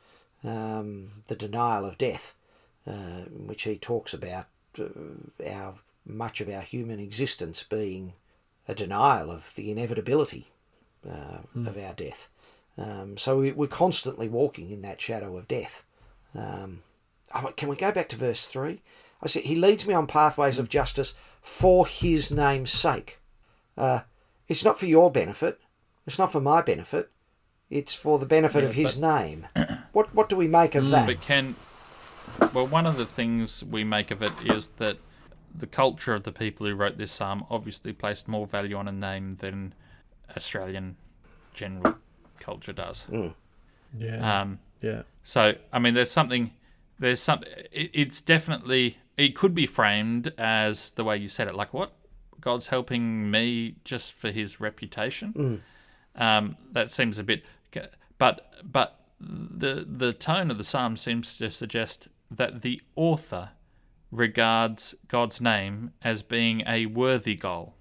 um, 0.44 1.08
The 1.26 1.36
Denial 1.36 1.84
of 1.84 1.98
Death, 1.98 2.34
uh, 2.86 3.24
in 3.26 3.46
which 3.46 3.64
he 3.64 3.76
talks 3.76 4.14
about 4.14 4.46
uh, 4.78 4.84
our 5.44 5.74
much 6.06 6.40
of 6.40 6.48
our 6.48 6.60
human 6.60 7.00
existence 7.00 7.64
being 7.64 8.12
a 8.68 8.74
denial 8.74 9.30
of 9.30 9.52
the 9.56 9.72
inevitability 9.72 10.46
uh, 11.08 11.38
of 11.68 11.76
our 11.78 11.94
death. 11.94 12.28
Um, 12.78 13.16
so 13.16 13.38
we, 13.38 13.52
we're 13.52 13.66
constantly 13.66 14.28
walking 14.28 14.70
in 14.70 14.82
that 14.82 15.00
shadow 15.00 15.36
of 15.36 15.48
death. 15.48 15.84
Um, 16.34 16.82
can 17.56 17.68
we 17.68 17.76
go 17.76 17.92
back 17.92 18.08
to 18.10 18.16
verse 18.16 18.46
3? 18.46 18.80
I 19.22 19.26
said, 19.26 19.44
He 19.44 19.56
leads 19.56 19.86
me 19.86 19.94
on 19.94 20.06
pathways 20.06 20.58
of 20.58 20.68
justice 20.68 21.14
for 21.40 21.86
His 21.86 22.30
name's 22.30 22.70
sake. 22.70 23.20
Uh, 23.76 24.00
it's 24.48 24.64
not 24.64 24.78
for 24.78 24.86
your 24.86 25.10
benefit. 25.10 25.60
It's 26.06 26.18
not 26.18 26.32
for 26.32 26.40
my 26.40 26.62
benefit. 26.62 27.10
It's 27.70 27.94
for 27.94 28.18
the 28.18 28.26
benefit 28.26 28.62
Yeah, 28.62 28.68
of 28.68 28.74
His 28.74 28.98
name. 28.98 29.46
What 29.92 30.14
what 30.14 30.28
do 30.28 30.36
we 30.36 30.46
make 30.46 30.74
of 30.74 30.90
that? 30.90 31.06
But 31.06 31.22
Ken, 31.22 31.54
well, 32.52 32.66
one 32.66 32.84
of 32.84 32.96
the 32.98 33.06
things 33.06 33.64
we 33.64 33.82
make 33.82 34.10
of 34.10 34.20
it 34.20 34.34
is 34.44 34.68
that 34.76 34.98
the 35.54 35.66
culture 35.66 36.12
of 36.12 36.24
the 36.24 36.32
people 36.32 36.66
who 36.66 36.74
wrote 36.74 36.98
this 36.98 37.12
psalm 37.12 37.46
obviously 37.48 37.94
placed 37.94 38.28
more 38.28 38.46
value 38.46 38.76
on 38.76 38.88
a 38.88 38.92
name 38.92 39.36
than 39.36 39.72
Australian 40.34 40.96
general 41.54 41.96
culture 42.40 42.72
does. 42.72 43.06
Yeah. 43.96 44.40
Um, 44.40 44.58
yeah. 44.80 45.02
so, 45.24 45.54
I 45.72 45.78
mean, 45.78 45.94
there's 45.94 46.10
something, 46.10 46.52
there's 46.98 47.20
some, 47.20 47.42
it, 47.72 47.90
it's 47.92 48.20
definitely, 48.20 48.98
it 49.16 49.34
could 49.34 49.54
be 49.54 49.66
framed 49.66 50.32
as 50.38 50.90
the 50.92 51.04
way 51.04 51.16
you 51.16 51.28
said 51.28 51.48
it, 51.48 51.54
like 51.54 51.72
what? 51.72 51.92
God's 52.40 52.68
helping 52.68 53.30
me 53.30 53.76
just 53.84 54.12
for 54.12 54.30
his 54.30 54.60
reputation. 54.60 55.32
Um, 56.14 56.56
that 56.72 56.90
seems 56.90 57.18
a 57.18 57.24
bit, 57.24 57.42
but 58.18 58.52
but 58.64 59.00
the 59.20 59.84
the 59.88 60.12
tone 60.12 60.50
of 60.50 60.58
the 60.58 60.64
psalm 60.64 60.96
seems 60.96 61.36
to 61.38 61.50
suggest 61.50 62.08
that 62.30 62.62
the 62.62 62.80
author 62.94 63.50
regards 64.10 64.94
God's 65.08 65.40
name 65.40 65.92
as 66.02 66.22
being 66.22 66.62
a 66.66 66.86
worthy 66.86 67.34
goal, 67.34 67.74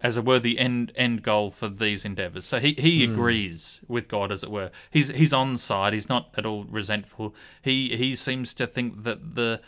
as 0.00 0.16
a 0.16 0.22
worthy 0.22 0.58
end 0.58 0.92
end 0.94 1.22
goal 1.22 1.50
for 1.50 1.68
these 1.68 2.04
endeavors. 2.04 2.44
So 2.44 2.58
he, 2.58 2.74
he 2.78 3.04
agrees 3.04 3.80
with 3.88 4.08
God, 4.08 4.30
as 4.30 4.42
it 4.42 4.50
were. 4.50 4.70
He's 4.90 5.08
he's 5.08 5.32
on 5.32 5.56
side. 5.56 5.92
He's 5.92 6.08
not 6.08 6.34
at 6.36 6.46
all 6.46 6.64
resentful. 6.64 7.34
He 7.62 7.96
he 7.96 8.14
seems 8.14 8.54
to 8.54 8.66
think 8.66 9.04
that 9.04 9.34
the 9.34 9.60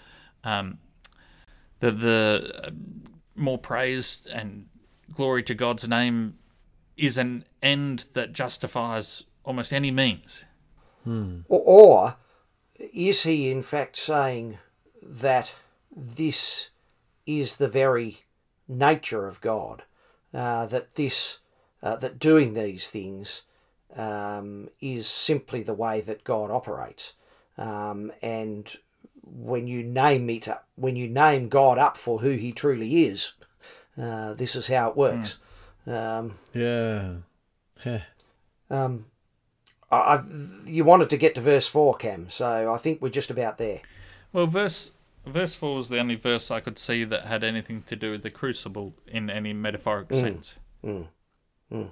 um, 0.44 0.78
the 1.80 1.90
the 1.90 2.62
uh, 2.64 2.70
more 3.34 3.58
praise 3.58 4.22
and 4.32 4.66
glory 5.12 5.42
to 5.44 5.54
God's 5.54 5.88
name 5.88 6.38
is 6.96 7.16
an 7.16 7.44
end 7.62 8.06
that 8.12 8.32
justifies 8.32 9.24
almost 9.44 9.72
any 9.72 9.90
means. 9.90 10.44
Or, 11.48 11.60
or 11.60 12.16
is 12.92 13.22
he 13.22 13.50
in 13.50 13.62
fact 13.62 13.96
saying 13.96 14.58
that 15.02 15.54
this 15.96 16.70
is 17.24 17.56
the 17.56 17.68
very 17.68 18.18
nature 18.68 19.26
of 19.26 19.40
God? 19.40 19.84
Uh, 20.34 20.66
that 20.66 20.94
this, 20.94 21.40
uh, 21.82 21.96
that 21.96 22.18
doing 22.18 22.52
these 22.54 22.90
things 22.90 23.44
um, 23.96 24.68
is 24.80 25.06
simply 25.06 25.62
the 25.62 25.74
way 25.74 26.00
that 26.02 26.22
God 26.22 26.50
operates. 26.50 27.14
Um, 27.56 28.12
and 28.22 28.76
when 29.24 29.66
you 29.66 29.82
name 29.82 30.28
it, 30.30 30.48
when 30.76 30.96
you 30.96 31.08
name 31.08 31.48
God 31.48 31.78
up 31.78 31.96
for 31.96 32.18
who 32.18 32.30
He 32.30 32.52
truly 32.52 33.04
is, 33.04 33.32
uh, 33.96 34.34
this 34.34 34.54
is 34.54 34.66
how 34.66 34.90
it 34.90 34.96
works. 34.96 35.38
Um, 35.86 36.34
Yeah. 36.52 37.14
Heh. 37.80 38.00
um, 38.70 39.06
I, 39.90 40.20
you 40.66 40.84
wanted 40.84 41.08
to 41.10 41.16
get 41.16 41.34
to 41.36 41.40
verse 41.40 41.66
four, 41.66 41.94
Cam, 41.94 42.28
so 42.28 42.72
I 42.72 42.76
think 42.76 43.00
we're 43.00 43.08
just 43.08 43.30
about 43.30 43.56
there. 43.56 43.80
Well, 44.32 44.46
verse 44.46 44.92
verse 45.26 45.54
four 45.54 45.74
was 45.74 45.88
the 45.88 45.98
only 45.98 46.14
verse 46.14 46.50
I 46.50 46.61
could 46.61 46.78
see 46.78 47.04
that 47.04 47.26
had 47.26 47.44
anything 47.44 47.83
to 47.87 47.96
do 47.96 48.11
with 48.12 48.22
the 48.22 48.31
crucible 48.31 48.94
in 49.07 49.31
any 49.31 49.52
metaphoric 49.52 50.09
mm. 50.09 50.20
sense. 50.20 50.57
Mm. 50.85 51.09
Mm. 51.72 51.90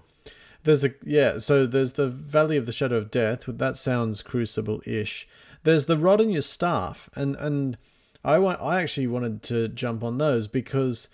There's 0.65 0.85
a 0.85 0.91
yeah, 1.05 1.39
so 1.39 1.67
there's 1.67 1.93
the 1.93 2.09
Valley 2.09 2.57
of 2.57 2.67
the 2.67 2.73
Shadow 2.73 2.97
of 2.97 3.11
Death. 3.11 3.45
That 3.47 3.77
sounds 3.77 4.23
crucible-ish. 4.23 5.29
There's 5.63 5.87
the 5.87 5.97
rod 5.97 6.21
and 6.21 6.33
your 6.33 6.43
staff, 6.43 7.09
and 7.15 7.37
and 7.37 7.79
I 8.25 8.39
want 8.39 8.61
I 8.61 8.81
actually 8.81 9.07
wanted 9.07 9.43
to 9.45 9.69
jump 9.69 10.03
on 10.03 10.19
those 10.19 10.49
because 10.49 11.09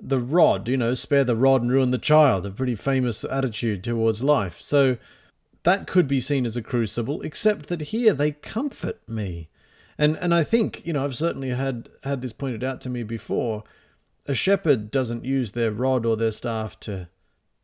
the 0.00 0.20
rod, 0.20 0.68
you 0.68 0.76
know, 0.76 0.94
spare 0.94 1.24
the 1.24 1.36
rod 1.36 1.62
and 1.62 1.70
ruin 1.70 1.90
the 1.90 1.98
child, 1.98 2.46
a 2.46 2.50
pretty 2.50 2.74
famous 2.74 3.24
attitude 3.24 3.84
towards 3.84 4.22
life. 4.22 4.60
So 4.60 4.96
that 5.62 5.86
could 5.86 6.08
be 6.08 6.20
seen 6.20 6.46
as 6.46 6.56
a 6.56 6.62
crucible, 6.62 7.22
except 7.22 7.66
that 7.66 7.80
here 7.82 8.12
they 8.12 8.32
comfort 8.32 9.00
me. 9.08 9.48
And 9.98 10.16
and 10.18 10.34
I 10.34 10.42
think, 10.44 10.84
you 10.86 10.92
know, 10.92 11.04
I've 11.04 11.16
certainly 11.16 11.50
had 11.50 11.88
had 12.02 12.20
this 12.22 12.32
pointed 12.32 12.64
out 12.64 12.80
to 12.82 12.90
me 12.90 13.02
before. 13.02 13.64
A 14.26 14.34
shepherd 14.34 14.90
doesn't 14.90 15.24
use 15.24 15.52
their 15.52 15.70
rod 15.70 16.06
or 16.06 16.16
their 16.16 16.30
staff 16.32 16.80
to 16.80 17.08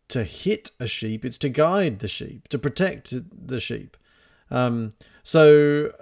to 0.08 0.24
hit 0.24 0.70
a 0.80 0.86
sheep, 0.86 1.24
it's 1.24 1.38
to 1.38 1.48
guide 1.48 2.00
the 2.00 2.08
sheep, 2.08 2.48
to 2.48 2.58
protect 2.58 3.14
the 3.46 3.60
sheep. 3.60 3.96
Um, 4.50 4.92
so 5.22 5.92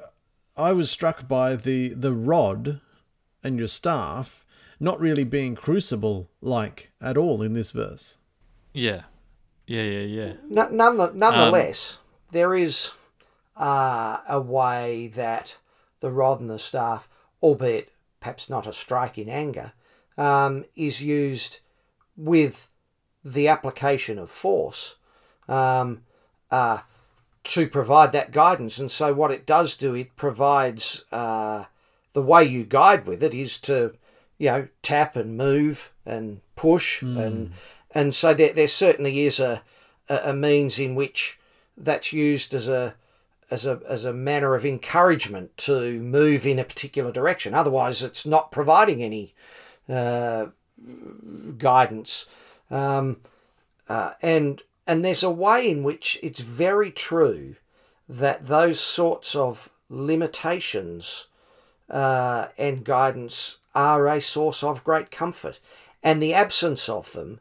I 0.56 0.72
was 0.72 0.90
struck 0.90 1.28
by 1.28 1.56
the 1.56 1.88
the 1.90 2.12
rod 2.12 2.80
and 3.44 3.58
your 3.58 3.68
staff 3.68 4.44
not 4.80 4.98
really 5.00 5.24
being 5.24 5.54
crucible 5.54 6.30
like 6.40 6.90
at 7.00 7.16
all 7.16 7.42
in 7.42 7.52
this 7.52 7.70
verse. 7.70 8.16
Yeah, 8.72 9.02
yeah, 9.66 9.82
yeah, 9.82 10.00
yeah. 10.00 10.32
No- 10.48 10.68
none- 10.68 11.18
nonetheless, 11.18 11.98
there 12.30 12.54
is 12.54 12.92
uh, 13.56 14.18
a 14.28 14.40
way 14.40 15.08
that 15.14 15.56
the 16.00 16.11
rod 16.11 16.40
and 16.40 16.50
the 16.50 16.58
staff, 16.58 17.08
albeit 17.42 17.90
perhaps 18.20 18.50
not 18.50 18.66
a 18.66 18.72
strike 18.72 19.18
in 19.18 19.28
anger, 19.28 19.72
um, 20.16 20.64
is 20.76 21.02
used 21.02 21.61
with 22.16 22.68
the 23.24 23.48
application 23.48 24.18
of 24.18 24.30
force 24.30 24.96
um, 25.48 26.02
uh, 26.50 26.78
to 27.44 27.68
provide 27.68 28.12
that 28.12 28.32
guidance. 28.32 28.78
And 28.78 28.90
so, 28.90 29.12
what 29.12 29.30
it 29.30 29.46
does 29.46 29.76
do, 29.76 29.94
it 29.94 30.16
provides 30.16 31.04
uh, 31.12 31.64
the 32.12 32.22
way 32.22 32.44
you 32.44 32.64
guide 32.64 33.06
with 33.06 33.22
it 33.22 33.34
is 33.34 33.58
to, 33.62 33.94
you 34.38 34.50
know, 34.50 34.68
tap 34.82 35.16
and 35.16 35.37
move 35.37 35.92
and 36.04 36.40
push 36.56 37.02
and 37.02 37.52
and 37.92 38.14
so 38.14 38.34
there 38.34 38.52
there 38.52 38.68
certainly 38.68 39.20
is 39.20 39.38
a 39.38 39.62
a, 40.08 40.30
a 40.30 40.32
means 40.32 40.78
in 40.78 40.94
which 40.94 41.38
that's 41.76 42.12
used 42.12 42.54
as 42.54 42.68
a 42.68 42.94
as 43.50 43.66
a 43.66 43.80
as 43.88 44.04
a 44.04 44.12
manner 44.12 44.54
of 44.54 44.64
encouragement 44.64 45.56
to 45.56 46.00
move 46.00 46.46
in 46.46 46.58
a 46.58 46.64
particular 46.64 47.12
direction. 47.12 47.54
Otherwise, 47.54 48.02
it's 48.02 48.26
not 48.26 48.52
providing 48.52 49.02
any 49.02 49.34
uh, 49.88 50.46
guidance. 51.56 52.26
Um, 52.70 53.18
uh, 53.88 54.12
and 54.22 54.62
and 54.87 55.04
there's 55.04 55.22
a 55.22 55.30
way 55.30 55.70
in 55.70 55.82
which 55.82 56.18
it's 56.22 56.40
very 56.40 56.90
true 56.90 57.56
that 58.08 58.46
those 58.46 58.80
sorts 58.80 59.34
of 59.34 59.68
limitations 59.88 61.26
uh, 61.90 62.48
and 62.58 62.84
guidance 62.84 63.58
are 63.74 64.06
a 64.08 64.20
source 64.20 64.62
of 64.62 64.84
great 64.84 65.11
comfort, 65.11 65.58
and 66.02 66.22
the 66.22 66.34
absence 66.34 66.88
of 66.88 67.12
them 67.12 67.40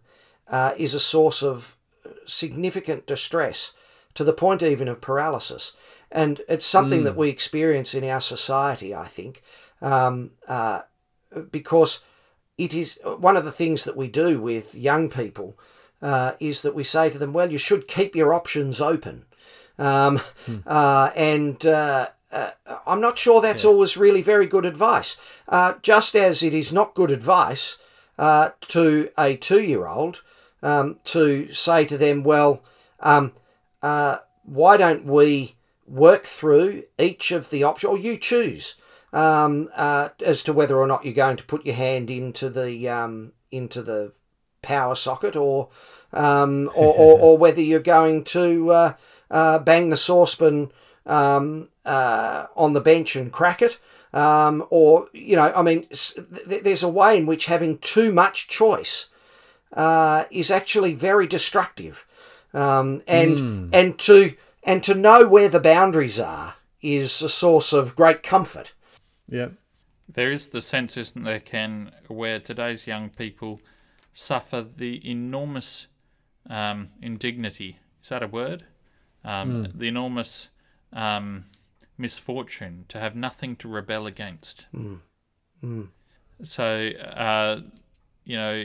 uh, 0.50 0.74
is 0.78 0.94
a 0.94 1.00
source 1.00 1.44
of 1.44 1.76
significant 2.26 3.06
distress 3.06 3.74
to 4.14 4.24
the 4.24 4.34
point 4.34 4.64
even 4.64 4.88
of 4.88 5.02
paralysis. 5.02 5.76
And 6.12 6.42
it's 6.48 6.66
something 6.66 7.04
that 7.04 7.18
we 7.18 7.30
experience 7.30 7.94
in 7.94 8.04
our 8.04 8.22
society, 8.22 8.96
I 8.96 9.06
think, 9.06 9.42
um, 9.82 10.32
uh, 10.48 10.82
because 11.52 12.04
it 12.58 12.74
is 12.74 13.00
one 13.04 13.38
of 13.38 13.46
the 13.46 13.52
things 13.52 13.84
that 13.84 13.98
we 13.98 14.08
do 14.08 14.40
with 14.40 14.74
young 14.74 15.10
people 15.10 15.58
uh, 16.02 16.34
is 16.40 16.62
that 16.62 16.76
we 16.76 16.84
say 16.84 17.10
to 17.10 17.18
them, 17.18 17.34
well, 17.34 17.52
you 17.52 17.58
should 17.58 17.88
keep 17.88 18.16
your 18.16 18.34
options 18.34 18.82
open. 18.82 19.26
Um, 19.78 20.22
uh, 20.66 21.12
and 21.16 21.66
uh, 21.66 22.08
uh, 22.32 22.52
I'm 22.86 23.02
not 23.02 23.18
sure 23.18 23.42
that's 23.42 23.66
always 23.66 23.98
really 23.98 24.22
very 24.22 24.48
good 24.48 24.66
advice. 24.66 25.18
Uh, 25.48 25.76
just 25.82 26.16
as 26.16 26.44
it 26.44 26.54
is 26.54 26.74
not 26.74 26.96
good 26.96 27.12
advice 27.12 27.78
uh, 28.18 28.50
to 28.62 29.10
a 29.18 29.36
two 29.36 29.62
year 29.62 29.88
old 29.88 30.24
um, 30.64 31.00
to 31.06 31.52
say 31.54 31.86
to 31.86 31.98
them, 31.98 32.24
well, 32.24 32.64
um, 33.00 33.34
uh, 33.82 34.18
why 34.44 34.78
don't 34.78 35.06
we 35.06 35.56
work 35.88 36.24
through 36.24 36.84
each 37.00 37.32
of 37.32 37.50
the 37.50 37.64
options, 37.64 37.90
or 37.92 37.98
you 37.98 38.18
choose 38.18 38.76
um, 39.14 39.70
uh, 39.76 40.10
as 40.26 40.44
to 40.44 40.54
whether 40.54 40.78
or 40.78 40.88
not 40.88 41.06
you're 41.06 41.14
going 41.14 41.38
to 41.38 41.46
put 41.46 41.66
your 41.66 41.76
hand 41.76 42.12
into 42.12 42.50
the 42.50 42.90
um, 42.90 43.34
into 43.52 43.82
the 43.82 44.14
power 44.62 44.96
socket 44.96 45.36
or 45.36 45.70
um, 46.14 46.70
or, 46.76 46.94
or, 46.94 47.20
or 47.20 47.38
whether 47.38 47.62
you're 47.62 47.80
going 47.80 48.24
to 48.26 48.72
uh, 48.72 48.94
uh, 49.32 49.60
bang 49.60 49.90
the 49.90 49.98
saucepan 49.98 50.72
um, 51.06 51.70
uh, 51.86 52.48
on 52.56 52.74
the 52.74 52.82
bench 52.82 53.16
and 53.16 53.32
crack 53.32 53.62
it. 53.62 53.80
Um, 54.14 54.66
or, 54.70 55.10
you 55.14 55.36
know, 55.36 55.52
I 55.54 55.62
mean, 55.62 55.88
there's 56.46 56.84
a 56.84 56.90
way 56.90 57.18
in 57.18 57.26
which 57.26 57.46
having 57.46 57.78
too 57.80 58.12
much 58.14 58.48
choice 58.48 59.10
uh, 59.74 60.24
is 60.32 60.50
actually 60.50 60.94
very 60.94 61.28
destructive. 61.28 62.06
Um, 62.54 63.02
and 63.08 63.74
and 63.74 64.00
to 64.00 64.34
and 64.68 64.84
to 64.84 64.94
know 64.94 65.28
where 65.28 65.50
the 65.50 65.60
boundaries 65.60 66.20
are 66.20 66.56
is 66.82 67.22
a 67.24 67.30
source 67.30 67.74
of 67.74 67.96
great 67.96 68.22
comfort. 68.22 68.74
Yeah. 69.28 69.50
There 70.08 70.32
is 70.32 70.50
the 70.50 70.62
sense, 70.62 70.96
isn't 70.98 71.24
there, 71.24 71.40
Ken, 71.40 71.92
where 72.08 72.40
today's 72.40 72.86
young 72.88 73.10
people 73.10 73.60
suffer 74.14 74.62
the 74.62 75.02
enormous 75.10 75.88
um, 76.50 76.90
indignity. 77.02 77.80
Is 78.04 78.10
that 78.10 78.24
a 78.24 78.28
word? 78.28 78.66
Um, 79.24 79.68
The 79.74 79.88
enormous 79.88 80.50
um, 80.94 81.46
misfortune 81.98 82.86
to 82.90 83.00
have 83.00 83.16
nothing 83.16 83.56
to 83.58 83.68
rebel 83.68 84.06
against. 84.08 84.66
So, 86.44 86.90
uh, 86.90 87.62
you 88.24 88.38
know, 88.38 88.64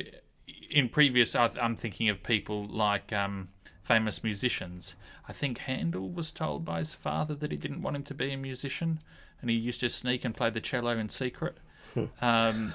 in 0.70 0.88
previous, 0.90 1.34
I- 1.34 1.50
I'm 1.60 1.76
thinking 1.76 2.08
of 2.08 2.22
people 2.22 2.66
like 2.66 3.12
um, 3.12 3.48
famous 3.82 4.22
musicians. 4.22 4.94
I 5.28 5.32
think 5.32 5.58
Handel 5.58 6.08
was 6.08 6.30
told 6.30 6.64
by 6.64 6.78
his 6.78 6.94
father 6.94 7.34
that 7.34 7.50
he 7.50 7.56
didn't 7.56 7.82
want 7.82 7.96
him 7.96 8.02
to 8.04 8.14
be 8.14 8.32
a 8.32 8.36
musician, 8.36 9.00
and 9.40 9.50
he 9.50 9.56
used 9.56 9.80
to 9.80 9.90
sneak 9.90 10.24
and 10.24 10.34
play 10.34 10.50
the 10.50 10.60
cello 10.60 10.96
in 10.96 11.08
secret. 11.08 11.58
um, 12.20 12.72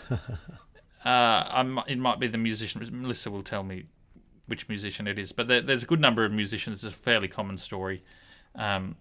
uh, 1.06 1.84
it 1.88 1.98
might 1.98 2.20
be 2.20 2.28
the 2.28 2.38
musician. 2.38 2.86
Melissa 2.91 3.32
will 3.32 3.43
tell 3.43 3.63
me 3.63 3.86
which 4.48 4.70
musician 4.70 5.08
it 5.08 5.17
is, 5.17 5.32
but 5.32 5.48
there, 5.48 5.62
there's 5.62 5.84
a 5.84 5.88
good 5.88 6.02
number 6.02 6.24
of 6.24 6.32
musicians. 6.32 6.84
It's 6.84 6.96
a 6.96 6.98
fairly 6.98 7.28
common 7.28 7.58
story, 7.58 8.04
um, 8.56 8.96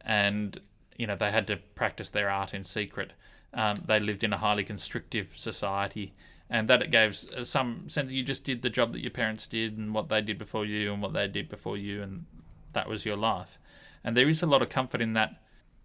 and 0.00 0.60
you 0.96 1.06
know 1.06 1.16
they 1.16 1.30
had 1.30 1.46
to 1.48 1.56
practice 1.56 2.10
their 2.10 2.28
art 2.28 2.54
in 2.54 2.64
secret. 2.64 3.12
Um, 3.54 3.76
they 3.86 4.00
lived 4.00 4.24
in 4.24 4.32
a 4.32 4.38
highly 4.38 4.64
constrictive 4.64 5.34
society, 5.36 6.14
and 6.52 6.68
that 6.68 6.82
it 6.82 6.90
gave 6.90 7.18
uh, 7.34 7.42
some 7.42 7.88
sense 7.88 8.10
that 8.10 8.14
you 8.14 8.22
just 8.22 8.44
did 8.44 8.60
the 8.60 8.68
job 8.68 8.92
that 8.92 9.00
your 9.00 9.10
parents 9.10 9.46
did 9.46 9.78
and 9.78 9.94
what 9.94 10.10
they 10.10 10.20
did 10.20 10.38
before 10.38 10.66
you 10.66 10.92
and 10.92 11.00
what 11.00 11.14
they 11.14 11.26
did 11.26 11.48
before 11.48 11.78
you, 11.78 12.02
and 12.02 12.26
that 12.74 12.86
was 12.86 13.06
your 13.06 13.16
life. 13.16 13.58
And 14.04 14.14
there 14.14 14.28
is 14.28 14.42
a 14.42 14.46
lot 14.46 14.60
of 14.60 14.68
comfort 14.68 15.00
in 15.00 15.14
that, 15.14 15.40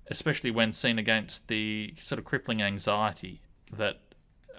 especially 0.08 0.52
when 0.52 0.74
seen 0.74 1.00
against 1.00 1.48
the 1.48 1.94
sort 2.02 2.20
of 2.20 2.26
crippling 2.26 2.62
anxiety 2.62 3.40
that 3.78 4.00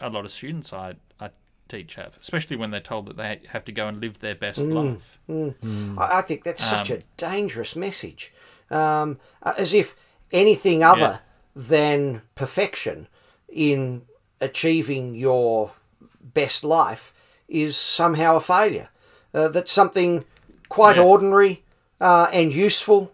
a 0.01 0.09
lot 0.09 0.25
of 0.25 0.31
students 0.31 0.73
I, 0.73 0.95
I 1.21 1.29
teach 1.69 1.97
have, 1.97 2.19
especially 2.23 2.57
when 2.57 2.71
they're 2.71 2.81
told 2.81 3.07
that 3.07 3.19
they 3.19 3.43
have 3.49 3.65
to 3.65 3.73
go 3.73 3.87
and 3.87 4.01
live 4.01 4.21
their 4.21 4.35
best 4.35 4.61
mm, 4.61 4.73
life. 4.73 5.19
Mm. 5.29 5.55
Mm. 5.57 5.99
I, 5.99 6.21
I 6.21 6.23
think 6.23 6.43
that's 6.43 6.65
such 6.65 6.91
um, 6.91 6.97
a 6.97 7.01
dangerous 7.19 7.77
message. 7.77 8.33
Um, 8.71 9.19
uh, 9.43 9.53
as 9.59 9.75
if 9.75 9.95
anything 10.33 10.83
other 10.83 11.21
than 11.55 12.23
perfection 12.35 13.09
in 13.51 14.03
achieving 14.41 15.15
your 15.15 15.73
best 16.21 16.65
life 16.65 17.13
is 17.49 17.77
somehow 17.77 18.37
a 18.37 18.41
failure. 18.41 18.89
Uh, 19.35 19.49
that 19.49 19.69
something 19.69 20.25
quite 20.69 20.97
Yeah. 20.97 21.03
ordinary 21.03 21.63
uh, 22.01 22.29
and 22.33 22.53
useful 22.55 23.13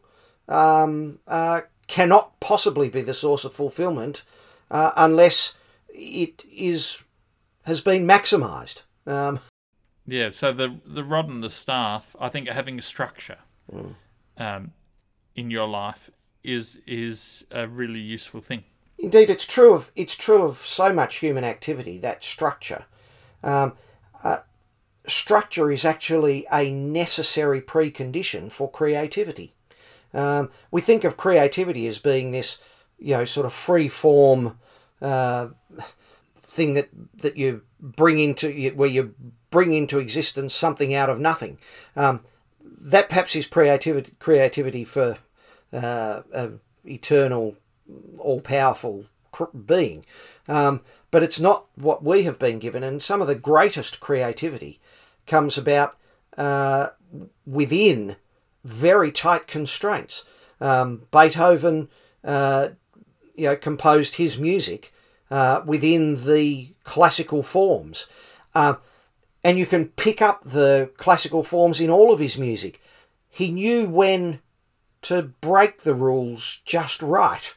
um, 0.49 1.19
uh, 1.27 1.63
cannot 1.87 2.39
possibly 2.41 2.89
be 2.89 3.03
the 3.03 3.15
source 3.15 3.45
of 3.45 3.55
fulfillment 3.55 4.23
uh, 4.71 4.91
unless 4.97 5.57
it 5.89 6.45
is 6.53 7.03
has 7.65 7.81
been 7.81 8.07
maximised. 8.07 8.83
Um, 9.07 9.41
Yeah, 10.07 10.31
so 10.31 10.53
the 10.53 10.79
the 10.85 11.03
rod 11.03 11.29
and 11.29 11.43
the 11.43 11.51
staff, 11.51 12.15
I 12.21 12.29
think 12.29 12.49
having 12.49 12.79
a 12.79 12.83
structure 12.83 13.39
um, 14.37 14.73
in 15.35 15.51
your 15.51 15.69
life 15.69 16.11
is 16.43 16.79
is 16.87 17.45
a 17.51 17.67
really 17.67 18.01
useful 18.01 18.41
thing. 18.41 18.65
Indeed, 18.99 19.31
it's 19.31 19.47
true 19.47 19.75
of 19.75 19.91
it's 19.97 20.17
true 20.17 20.43
of 20.43 20.59
so 20.59 20.93
much 20.93 21.17
human 21.17 21.45
activity 21.45 21.99
that 21.99 22.23
structure. 22.23 22.85
Um, 23.45 23.75
uh, 24.25 24.39
structure 25.07 25.71
is 25.71 25.85
actually 25.85 26.47
a 26.53 26.71
necessary 26.71 27.61
precondition 27.61 28.51
for 28.51 28.71
creativity. 28.71 29.55
Um, 30.13 30.51
we 30.71 30.81
think 30.81 31.05
of 31.05 31.17
creativity 31.17 31.87
as 31.87 31.99
being 31.99 32.31
this, 32.31 32.63
you 32.99 33.15
know, 33.15 33.25
sort 33.25 33.47
of 33.47 33.53
free 33.53 33.89
form 33.89 34.59
uh, 35.03 35.49
thing 36.41 36.75
that 36.75 36.89
that 37.19 37.37
you 37.37 37.63
bring 37.81 38.19
into 38.19 38.71
where 38.75 38.89
you 38.89 39.15
bring 39.51 39.75
into 39.75 39.99
existence 39.99 40.55
something 40.55 40.95
out 40.95 41.11
of 41.11 41.21
nothing. 41.21 41.59
Um, 41.97 42.21
that 42.63 43.09
perhaps 43.09 43.37
is 43.37 43.47
creativity 43.47 44.13
creativity 44.19 44.85
for 44.85 45.19
uh, 45.73 46.23
eternal, 46.85 47.57
all 48.19 48.41
powerful 48.41 49.07
being. 49.67 50.05
Um, 50.49 50.83
but 51.15 51.23
it's 51.23 51.39
not 51.39 51.67
what 51.77 52.03
we 52.03 52.25
have 52.25 52.41
been 52.41 52.59
given, 52.59 52.83
and 52.83 53.01
some 53.01 53.23
of 53.23 53.29
the 53.29 53.37
greatest 53.37 54.01
creativity 54.01 54.81
comes 55.29 55.57
about 55.57 55.97
uh, 56.37 56.89
within 57.47 58.17
very 58.65 59.13
tight 59.13 59.47
constraints. 59.47 60.25
Um, 60.61 61.03
Beethoven, 61.13 61.89
uh, 62.25 62.71
you 63.37 63.45
know, 63.45 63.55
composed 63.55 64.17
his 64.17 64.41
music 64.41 64.93
uh, 65.31 65.63
within 65.65 66.17
the 66.27 66.75
classical 66.83 67.45
forms, 67.45 68.09
uh, 68.57 68.75
and 69.45 69.57
you 69.57 69.67
can 69.67 69.91
pick 69.91 70.21
up 70.21 70.43
the 70.43 70.91
classical 70.97 71.45
forms 71.45 71.81
in 71.81 71.91
all 71.91 72.13
of 72.13 72.19
his 72.19 72.37
music. 72.37 72.83
He 73.31 73.53
knew 73.53 73.89
when 73.89 74.41
to 75.03 75.23
break 75.23 75.83
the 75.83 75.95
rules 75.95 76.61
just 76.65 77.03
right, 77.03 77.55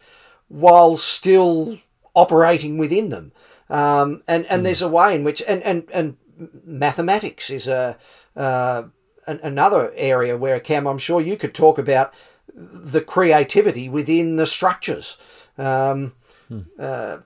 while 0.48 0.96
still 0.96 1.80
operating 2.18 2.78
within 2.78 3.10
them. 3.10 3.32
Um, 3.70 4.24
and 4.28 4.46
and 4.48 4.62
mm. 4.62 4.64
there's 4.64 4.82
a 4.82 4.88
way 4.88 5.14
in 5.16 5.24
which 5.24 5.42
and 5.48 5.62
and 5.64 5.88
and 5.94 6.18
mathematics 6.66 7.50
is 7.50 7.68
a 7.68 7.98
uh, 8.36 8.84
an, 9.28 9.40
another 9.44 9.92
area 9.96 10.38
where 10.38 10.60
Cam, 10.60 10.88
I'm 10.88 10.98
sure 10.98 11.22
you 11.22 11.38
could 11.38 11.54
talk 11.54 11.78
about 11.78 12.14
the 12.54 13.02
creativity 13.02 13.90
within 13.90 14.38
the 14.38 14.48
structures. 14.48 15.18
Um, 15.58 16.14
hmm. 16.48 16.62
uh, 16.80 17.20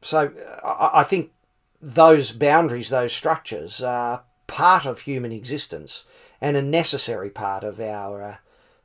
so 0.00 0.32
I, 0.64 0.90
I, 1.00 1.02
think 1.04 1.32
those 1.80 2.32
boundaries, 2.32 2.88
those 2.90 3.12
structures, 3.12 3.82
are 3.82 4.24
part 4.46 4.86
of 4.86 5.00
human 5.00 5.32
existence 5.32 6.04
and 6.40 6.56
a 6.56 6.62
necessary 6.62 7.30
part 7.30 7.64
of 7.64 7.80
our 7.80 8.22
uh, 8.22 8.36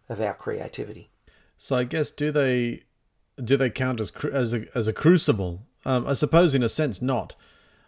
of 0.10 0.20
our 0.20 0.34
creativity. 0.34 1.12
So 1.58 1.76
I 1.76 1.84
guess 1.84 2.12
do 2.12 2.32
they 2.32 2.82
do 3.44 3.58
they 3.58 3.70
count 3.70 4.00
as 4.00 4.12
as 4.32 4.54
a, 4.54 4.66
as 4.76 4.88
a 4.88 4.94
crucible? 4.94 5.62
Um, 5.86 6.08
I 6.08 6.14
suppose 6.14 6.54
in 6.54 6.64
a 6.64 6.70
sense 6.70 7.02
not. 7.02 7.36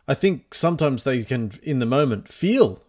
I 0.08 0.14
think 0.14 0.54
sometimes 0.54 1.04
they 1.04 1.24
can, 1.24 1.60
in 1.62 1.80
the 1.80 1.86
moment, 1.86 2.28
feel 2.28 2.82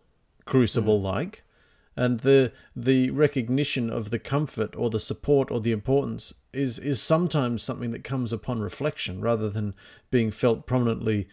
crucible 0.45 1.01
like, 1.01 1.37
mm. 1.37 2.05
and 2.05 2.21
the 2.21 2.53
the 2.75 3.11
recognition 3.11 3.91
of 3.91 4.11
the 4.11 4.19
comfort 4.19 4.75
or 4.77 4.91
the 4.91 5.01
support 5.01 5.51
or 5.51 5.61
the 5.61 5.73
importance 5.73 6.35
is 6.53 6.79
is 6.79 7.03
sometimes 7.03 7.63
something 7.63 7.91
that 7.93 8.05
comes 8.05 8.33
upon 8.33 8.61
reflection 8.61 9.21
rather 9.21 9.51
than 9.51 9.75
being 10.11 10.31
felt 10.31 10.67
prominently 10.67 11.29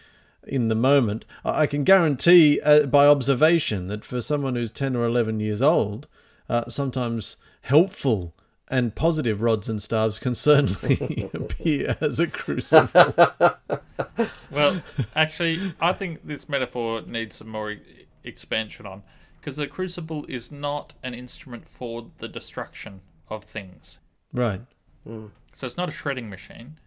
in 0.48 0.68
the 0.68 0.76
moment. 0.76 1.26
I 1.46 1.68
can 1.68 1.84
guarantee 1.84 2.60
uh, 2.62 2.86
by 2.86 3.08
observation 3.08 3.88
that 3.88 4.06
for 4.06 4.22
someone 4.22 4.56
who's 4.56 4.72
ten 4.72 4.96
or 4.96 5.06
eleven 5.06 5.40
years 5.40 5.62
old, 5.62 6.08
uh, 6.50 6.70
sometimes 6.70 7.38
helpful 7.62 8.34
and 8.70 8.94
positive 8.94 9.42
rods 9.42 9.68
and 9.68 9.82
staves 9.82 10.20
can 10.20 10.36
certainly 10.36 11.30
appear 11.34 11.96
as 12.02 12.20
a 12.20 12.28
crucible. 12.28 13.14
well, 14.52 14.82
actually, 15.16 15.74
I 15.82 15.94
think 15.94 16.26
this 16.26 16.48
metaphor 16.48 17.02
needs 17.02 17.38
some 17.38 17.50
more 17.50 17.76
expansion 18.24 18.86
on 18.86 19.04
because 19.40 19.58
the 19.58 19.68
crucible 19.68 20.26
is 20.28 20.52
not 20.52 20.94
an 21.02 21.14
instrument 21.14 21.68
for 21.68 22.12
the 22.20 22.28
destruction 22.28 23.02
of 23.30 23.44
things. 23.44 23.98
Right. 24.34 24.62
Mm. 25.08 25.32
So 25.54 25.66
it's 25.66 25.78
not 25.78 25.90
a 25.90 25.92
shredding 25.92 26.30
machine. 26.30 26.78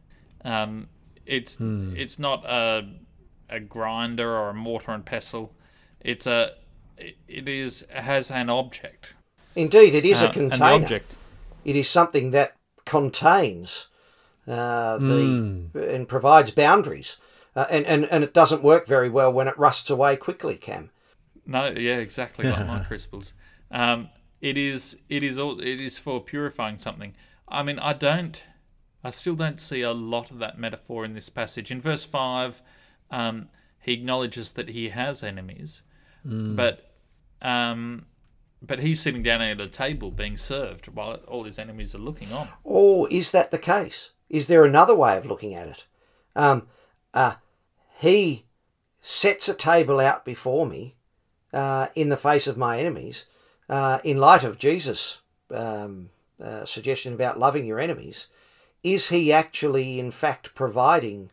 Um, 0.45 0.89
it's 1.27 1.57
mm. 1.57 1.97
it's 1.97 2.19
not 2.19 2.45
a 2.45 2.89
a 3.49 3.61
grinder 3.61 4.29
or 4.29 4.51
a 4.51 4.55
mortar 4.55 4.93
and 4.93 5.05
pestle. 5.05 5.53
It's 6.01 6.27
a 6.27 6.53
it 6.99 7.49
is 7.49 7.85
has 7.91 8.31
an 8.31 8.51
object. 8.51 9.09
Indeed, 9.57 9.95
it 9.95 10.07
is 10.07 10.23
uh, 10.23 10.29
a 10.29 10.33
container. 10.33 10.85
object 10.85 11.13
it 11.65 11.77
is 11.77 11.89
something 11.89 12.31
that 12.33 12.57
contains 12.85 13.89
uh, 14.47 14.99
the 14.99 15.05
mm. 15.05 15.75
and 15.75 16.09
provides 16.09 16.51
boundaries, 16.51 17.17
uh, 17.55 17.67
and, 17.71 17.87
and 17.87 18.05
and 18.07 18.25
it 18.25 18.35
doesn't 18.35 18.63
work 18.63 18.87
very 18.87 19.09
well 19.09 19.33
when 19.33 19.49
it 19.49 19.59
rusts 19.59 19.91
away 19.91 20.17
quickly. 20.17 20.57
Cam. 20.57 20.91
No, 21.47 21.67
yeah, 21.71 21.97
exactly 21.97 22.49
like 22.49 22.67
my 22.67 22.85
crystals. 22.89 23.35
Um, 23.71 24.11
it 24.41 24.59
is 24.59 24.99
it 25.09 25.23
is 25.23 25.39
all 25.39 25.61
it 25.61 25.81
is 25.81 25.99
for 25.99 26.21
purifying 26.21 26.79
something. 26.79 27.15
I 27.49 27.63
mean, 27.63 27.79
I 27.79 27.93
don't, 27.93 28.43
I 29.05 29.11
still 29.11 29.35
don't 29.35 29.61
see 29.61 29.83
a 29.83 29.93
lot 29.93 30.31
of 30.31 30.39
that 30.39 30.59
metaphor 30.59 31.05
in 31.05 31.15
this 31.15 31.29
passage. 31.29 31.71
In 31.71 31.81
verse 31.81 32.05
five, 32.05 32.63
um, 33.11 33.49
he 33.81 33.93
acknowledges 33.93 34.53
that 34.53 34.71
he 34.71 34.89
has 34.89 35.23
enemies, 35.23 35.83
mm. 36.27 36.57
but 36.57 36.93
um, 37.41 38.07
but 38.65 38.79
he's 38.79 39.01
sitting 39.01 39.23
down 39.23 39.43
at 39.43 39.61
a 39.61 39.67
table 39.67 40.11
being 40.11 40.37
served 40.37 40.87
while 40.89 41.15
all 41.27 41.45
his 41.45 41.59
enemies 41.59 41.95
are 41.95 41.99
looking 41.99 42.33
on. 42.33 42.49
Or 42.63 43.09
is 43.11 43.33
that 43.33 43.51
the 43.51 43.59
case? 43.59 44.11
Is 44.31 44.47
there 44.47 44.65
another 44.65 44.95
way 44.95 45.17
of 45.17 45.27
looking 45.27 45.55
at 45.55 45.69
it? 45.69 45.87
Um, 46.37 46.69
uh, 47.13 47.35
he 47.99 48.47
sets 49.01 49.49
a 49.49 49.55
table 49.55 50.01
out 50.01 50.25
before 50.25 50.65
me 50.65 50.95
uh, 51.53 51.89
in 51.95 52.09
the 52.09 52.17
face 52.17 52.47
of 52.47 52.57
my 52.57 52.79
enemies 52.79 53.27
uh, 53.69 53.99
in 54.05 54.17
light 54.17 54.45
of 54.45 54.59
Jesus' 54.59 55.23
um, 55.51 56.11
uh, 56.43 56.65
suggestion 56.65 57.15
about 57.15 57.39
loving 57.39 57.67
your 57.67 57.81
enemies. 57.81 58.29
Is 58.83 59.11
he 59.11 59.33
actually, 59.33 59.99
in 59.99 60.11
fact, 60.11 60.55
providing 60.55 61.31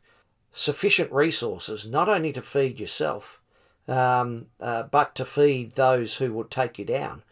sufficient 0.52 1.12
resources 1.12 1.88
not 1.88 2.10
only 2.10 2.34
to 2.34 2.42
feed 2.42 2.80
yourself, 2.80 3.38
um, 3.89 4.47
uh, 4.60 4.84
but 4.84 5.15
to 5.15 5.25
feed 5.25 5.73
those 5.73 6.17
who 6.17 6.32
would 6.34 6.52
take 6.52 6.78
you 6.78 6.86
down, 6.86 7.23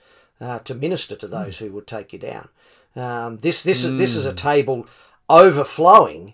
uh, 0.42 0.60
to 0.60 0.74
minister 0.74 1.16
to 1.16 1.28
those 1.28 1.60
who 1.60 1.72
would 1.72 1.88
take 1.88 2.12
you 2.12 2.20
down. 2.20 2.50
Um, 2.96 3.38
this 3.38 3.62
this 3.64 3.86
mm. 3.86 3.94
is 3.94 4.00
this 4.00 4.16
is 4.16 4.26
a 4.26 4.32
hmm. 4.32 4.38
table 4.38 4.88
overflowing 5.30 6.34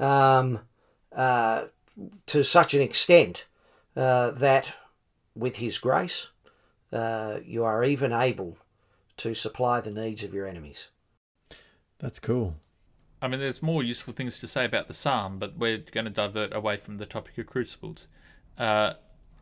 um, 0.00 0.60
uh, 1.14 1.66
to 2.26 2.42
such 2.42 2.74
an 2.74 2.82
extent 2.82 3.46
uh, 3.94 4.32
that, 4.32 4.74
with 5.36 5.56
His 5.56 5.78
grace, 5.78 6.30
uh, 6.92 7.38
you 7.44 7.62
are 7.64 7.84
even 7.84 8.12
able 8.12 8.58
to 9.18 9.34
supply 9.34 9.80
the 9.80 9.90
needs 9.92 10.24
of 10.24 10.34
your 10.34 10.48
enemies. 10.48 10.88
That's 12.00 12.18
cool. 12.18 12.56
I 13.20 13.28
mean, 13.28 13.38
there's 13.38 13.62
more 13.62 13.84
useful 13.84 14.12
things 14.12 14.40
to 14.40 14.48
say 14.48 14.64
about 14.64 14.88
the 14.88 14.94
psalm, 14.94 15.38
but 15.38 15.56
we're 15.56 15.78
going 15.78 16.06
to 16.06 16.10
divert 16.10 16.52
away 16.52 16.78
from 16.78 16.98
the 16.98 17.06
topic 17.06 17.38
of 17.38 17.46
crucibles. 17.46 18.08
Uh, 18.58 18.94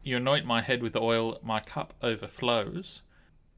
you 0.03 0.17
anoint 0.17 0.47
my 0.47 0.63
head 0.63 0.83
with 0.83 0.97
oil, 0.97 1.39
my 1.43 1.61
cup 1.61 1.95
overflows. 2.03 3.03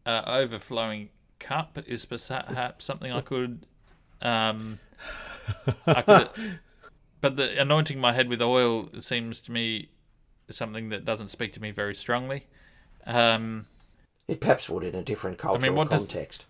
Uh, 0.05 0.23
overflowing 0.27 1.11
cup 1.39 1.79
is 1.87 2.05
perhaps 2.05 2.85
something 2.85 3.13
I 3.13 3.21
could, 3.21 3.67
um, 4.21 4.81
I 5.87 6.03
could, 6.03 6.29
but 7.21 7.37
the 7.37 7.61
anointing 7.61 8.01
my 8.01 8.13
head 8.13 8.29
with 8.29 8.43
oil 8.43 8.89
seems 9.01 9.41
to 9.43 9.53
me 9.53 9.91
something 10.51 10.89
that 10.89 11.05
doesn't 11.05 11.29
speak 11.29 11.53
to 11.53 11.61
me 11.61 11.71
very 11.71 11.95
strongly. 11.95 12.47
Um, 13.07 13.67
it 14.29 14.41
perhaps 14.41 14.69
would 14.69 14.85
in 14.85 14.95
a 14.95 15.03
different 15.03 15.39
cultural 15.39 15.65
I 15.65 15.69
mean, 15.69 15.77
what 15.77 15.91
context. 15.91 16.47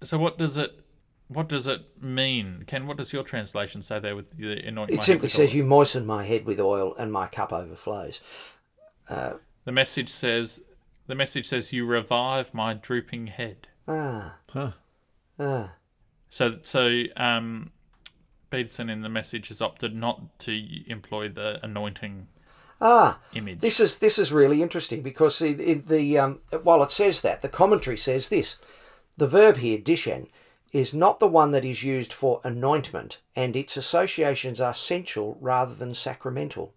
Does, 0.00 0.10
so 0.10 0.18
what 0.18 0.38
does 0.38 0.56
it? 0.56 0.84
What 1.28 1.48
does 1.48 1.68
it 1.68 2.02
mean, 2.02 2.64
Ken? 2.66 2.86
What 2.86 2.96
does 2.96 3.12
your 3.12 3.22
translation 3.22 3.82
say 3.82 4.00
there 4.00 4.16
with 4.16 4.36
the 4.36 4.66
anoint? 4.66 4.90
It 4.90 5.02
simply 5.02 5.28
says, 5.28 5.50
oil? 5.50 5.56
"You 5.56 5.64
moisten 5.64 6.04
my 6.06 6.24
head 6.24 6.44
with 6.44 6.58
oil, 6.58 6.94
and 6.96 7.12
my 7.12 7.28
cup 7.28 7.52
overflows." 7.52 8.20
Uh, 9.10 9.34
the 9.64 9.72
message 9.72 10.08
says, 10.08 10.62
"The 11.06 11.14
message 11.14 11.48
says 11.48 11.72
you 11.72 11.84
revive 11.84 12.54
my 12.54 12.74
drooping 12.74 13.26
head." 13.26 13.66
Ah. 13.86 14.36
Huh. 14.52 14.72
Ah. 15.38 15.74
So, 16.30 16.58
so 16.62 17.02
um, 17.16 17.72
Peterson 18.50 18.88
in 18.88 19.02
the 19.02 19.08
message 19.08 19.48
has 19.48 19.60
opted 19.60 19.94
not 19.94 20.38
to 20.40 20.90
employ 20.90 21.28
the 21.28 21.58
anointing 21.62 22.28
ah, 22.80 23.18
image. 23.34 23.60
This 23.60 23.80
is 23.80 23.98
this 23.98 24.18
is 24.18 24.32
really 24.32 24.62
interesting 24.62 25.02
because 25.02 25.42
in, 25.42 25.58
in 25.60 25.84
the 25.86 26.18
um, 26.18 26.40
while 26.62 26.82
it 26.82 26.92
says 26.92 27.20
that 27.22 27.42
the 27.42 27.48
commentary 27.48 27.96
says 27.96 28.28
this, 28.28 28.58
the 29.16 29.28
verb 29.28 29.58
here 29.58 29.78
dishen 29.78 30.28
is 30.72 30.94
not 30.94 31.18
the 31.18 31.26
one 31.26 31.50
that 31.50 31.64
is 31.64 31.82
used 31.82 32.12
for 32.12 32.40
anointment, 32.44 33.18
and 33.34 33.56
its 33.56 33.76
associations 33.76 34.60
are 34.60 34.74
sensual 34.74 35.36
rather 35.40 35.74
than 35.74 35.94
sacramental. 35.94 36.74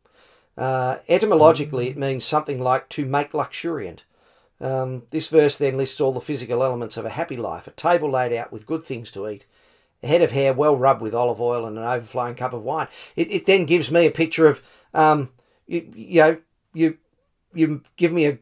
Uh, 0.58 0.98
etymologically, 1.10 1.90
it 1.90 1.98
means 1.98 2.24
something 2.24 2.60
like 2.62 2.90
to 2.90 3.06
make 3.06 3.34
luxuriant. 3.34 4.04
Um, 4.62 5.04
this 5.12 5.28
verse 5.28 5.58
then 5.58 5.78
lists 5.78 6.00
all 6.00 6.14
the 6.14 6.22
physical 6.22 6.64
elements 6.64 6.96
of 6.96 7.06
a 7.06 7.10
happy 7.10 7.36
life 7.36 7.68
a 7.68 7.72
table 7.72 8.10
laid 8.10 8.32
out 8.34 8.52
with 8.52 8.66
good 8.66 8.84
things 8.84 9.12
to 9.12 9.28
eat, 9.28 9.46
a 10.02 10.08
head 10.08 10.22
of 10.22 10.32
hair 10.32 10.54
well 10.54 10.78
rubbed 10.78 11.02
with 11.02 11.14
olive 11.14 11.42
oil 11.42 11.66
and 11.66 11.78
an 11.78 11.84
overflowing 11.84 12.36
cup 12.36 12.54
of 12.54 12.64
wine. 12.64 12.88
It, 13.16 13.32
it 13.32 13.46
then 13.46 13.66
gives 13.66 13.92
me 13.92 14.06
a 14.06 14.12
picture 14.12 14.48
of, 14.48 14.62
um, 14.94 15.30
you, 15.66 15.92
you 15.96 16.22
know, 16.22 16.38
you, 16.74 16.98
you 17.54 17.82
give 17.98 18.14
me 18.14 18.28
a 18.28 18.40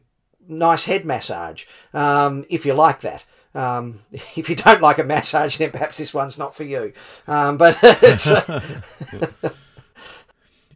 nice 0.48 0.84
head 0.84 1.04
massage, 1.04 1.64
um, 1.94 2.44
if 2.50 2.66
you 2.66 2.74
like 2.74 3.00
that. 3.00 3.24
Um, 3.54 4.00
if 4.12 4.48
you 4.48 4.56
don't 4.56 4.82
like 4.82 4.98
a 4.98 5.04
massage, 5.04 5.56
then 5.56 5.70
perhaps 5.70 5.98
this 5.98 6.14
one's 6.14 6.38
not 6.38 6.54
for 6.54 6.64
you. 6.64 6.92
Um, 7.26 7.56
but 7.56 7.78
it's, 7.82 8.30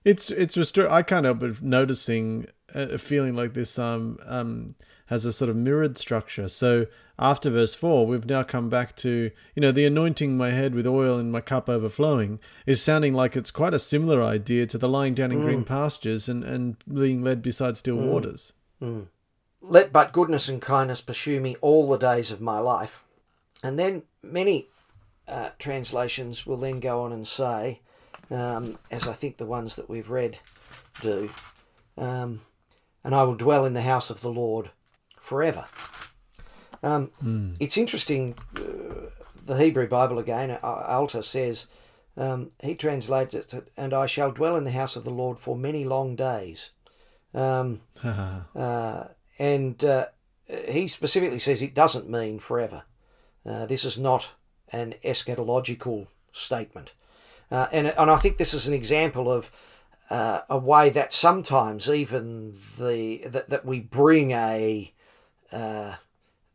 it's 0.06 0.30
it's 0.30 0.54
restor- 0.54 0.88
I 0.88 1.02
can't 1.02 1.24
help 1.24 1.40
but 1.40 1.60
noticing 1.60 2.46
a 2.72 2.96
feeling 2.96 3.34
like 3.34 3.54
this 3.54 3.76
um, 3.78 4.18
um, 4.24 4.76
has 5.06 5.24
a 5.24 5.32
sort 5.32 5.50
of 5.50 5.56
mirrored 5.56 5.98
structure. 5.98 6.48
So 6.48 6.86
after 7.18 7.50
verse 7.50 7.74
4, 7.74 8.06
we've 8.06 8.26
now 8.26 8.42
come 8.42 8.68
back 8.68 8.94
to, 8.96 9.30
you 9.54 9.60
know, 9.60 9.72
the 9.72 9.84
anointing 9.84 10.36
my 10.36 10.50
head 10.50 10.74
with 10.74 10.86
oil 10.86 11.18
and 11.18 11.32
my 11.32 11.40
cup 11.40 11.68
overflowing 11.68 12.38
is 12.66 12.80
sounding 12.80 13.14
like 13.14 13.36
it's 13.36 13.50
quite 13.50 13.74
a 13.74 13.78
similar 13.78 14.22
idea 14.22 14.66
to 14.66 14.78
the 14.78 14.88
lying 14.88 15.14
down 15.14 15.32
in 15.32 15.40
green 15.40 15.64
pastures 15.64 16.28
and, 16.28 16.44
and 16.44 16.76
being 16.92 17.22
led 17.22 17.42
beside 17.42 17.76
still 17.76 17.96
waters. 17.96 18.52
let 19.60 19.92
but 19.92 20.12
goodness 20.12 20.48
and 20.48 20.62
kindness 20.62 21.00
pursue 21.00 21.40
me 21.40 21.56
all 21.60 21.88
the 21.88 21.96
days 21.96 22.30
of 22.30 22.40
my 22.40 22.60
life. 22.60 23.02
And 23.62 23.76
then 23.76 24.02
many 24.22 24.68
uh, 25.26 25.50
translations 25.58 26.46
will 26.46 26.58
then 26.58 26.78
go 26.78 27.02
on 27.02 27.12
and 27.12 27.26
say, 27.26 27.80
um, 28.30 28.78
as 28.90 29.06
I 29.06 29.12
think 29.12 29.36
the 29.36 29.46
ones 29.46 29.76
that 29.76 29.88
we've 29.88 30.10
read 30.10 30.38
do, 31.00 31.30
um, 31.96 32.40
and 33.04 33.14
I 33.14 33.22
will 33.22 33.36
dwell 33.36 33.64
in 33.64 33.74
the 33.74 33.82
house 33.82 34.10
of 34.10 34.20
the 34.20 34.30
Lord 34.30 34.70
forever. 35.20 35.66
Um, 36.82 37.10
It's 37.60 37.76
interesting, 37.76 38.34
uh, 38.56 39.10
the 39.44 39.56
Hebrew 39.56 39.88
Bible 39.88 40.18
again, 40.18 40.50
uh, 40.50 40.58
Alter 40.62 41.22
says, 41.22 41.68
um, 42.16 42.50
he 42.62 42.74
translates 42.74 43.34
it, 43.34 43.48
to, 43.48 43.64
and 43.76 43.92
I 43.92 44.06
shall 44.06 44.32
dwell 44.32 44.56
in 44.56 44.64
the 44.64 44.70
house 44.70 44.96
of 44.96 45.04
the 45.04 45.10
Lord 45.10 45.38
for 45.38 45.56
many 45.56 45.84
long 45.84 46.16
days. 46.16 46.70
Um, 47.34 47.80
uh, 48.04 49.04
and 49.38 49.84
uh, 49.84 50.06
he 50.68 50.88
specifically 50.88 51.38
says 51.38 51.60
it 51.60 51.74
doesn't 51.74 52.08
mean 52.08 52.38
forever. 52.38 52.84
Uh, 53.44 53.66
this 53.66 53.84
is 53.84 53.98
not 53.98 54.32
an 54.72 54.94
eschatological 55.04 56.06
statement. 56.32 56.92
Uh, 57.50 57.66
and, 57.72 57.86
and 57.86 58.10
I 58.10 58.16
think 58.16 58.38
this 58.38 58.54
is 58.54 58.66
an 58.66 58.74
example 58.74 59.30
of 59.30 59.50
uh, 60.10 60.40
a 60.48 60.58
way 60.58 60.90
that 60.90 61.12
sometimes 61.12 61.88
even 61.88 62.52
the 62.78 63.22
that, 63.26 63.48
that 63.48 63.64
we 63.64 63.80
bring 63.80 64.32
a 64.32 64.92
uh, 65.52 65.94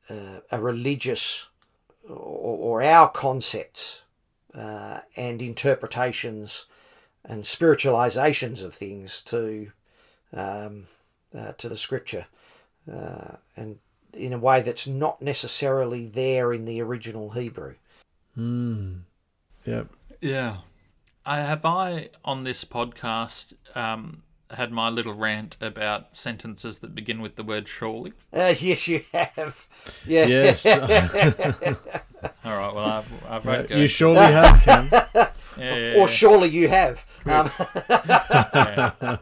uh, 0.10 0.40
a 0.52 0.62
religious 0.62 1.50
or, 2.08 2.82
or 2.82 2.84
our 2.84 3.10
concepts 3.10 4.04
uh, 4.54 5.02
and 5.16 5.42
interpretations 5.42 6.66
and 7.24 7.44
spiritualizations 7.44 8.64
of 8.64 8.74
things 8.74 9.22
to 9.22 9.72
um, 10.34 10.86
uh, 11.36 11.54
to 11.54 11.70
the 11.70 11.78
scripture, 11.78 12.26
uh, 12.92 13.36
and 13.56 13.80
in 14.14 14.34
a 14.34 14.38
way 14.38 14.62
that's 14.62 14.88
not 14.88 15.22
necessarily 15.22 16.08
there 16.08 16.52
in 16.52 16.66
the 16.66 16.82
original 16.82 17.32
Hebrew. 17.32 17.76
Hmm. 18.36 18.94
Yep. 19.66 19.88
Yeah. 20.20 20.58
I 21.26 21.40
have 21.42 21.66
I 21.66 22.10
on 22.26 22.44
this 22.44 22.66
podcast 22.66 23.54
um, 23.76 24.24
had 24.50 24.72
my 24.72 24.90
little 24.90 25.14
rant 25.14 25.56
about 25.62 26.16
sentences 26.18 26.80
that 26.80 26.96
begin 26.96 27.22
with 27.22 27.36
the 27.36 27.44
word 27.44 27.68
surely. 27.68 28.14
Uh, 28.34 28.54
yes, 28.60 28.88
you 28.88 29.04
have. 29.14 29.68
Yeah. 30.06 30.26
Yes. 30.26 30.66
All 30.66 32.58
right. 32.58 32.74
Well, 32.74 32.80
I've, 32.80 33.26
I've 33.30 33.46
read 33.46 33.70
you 33.70 33.88
surely 33.88 34.20
have, 34.20 34.62
Cam. 34.62 34.90
yeah, 35.58 35.76
yeah, 35.76 35.94
or 35.98 36.08
surely 36.08 36.50
you 36.50 36.68
have. 36.70 37.06
Um, 37.26 37.52
yeah. 37.90 39.18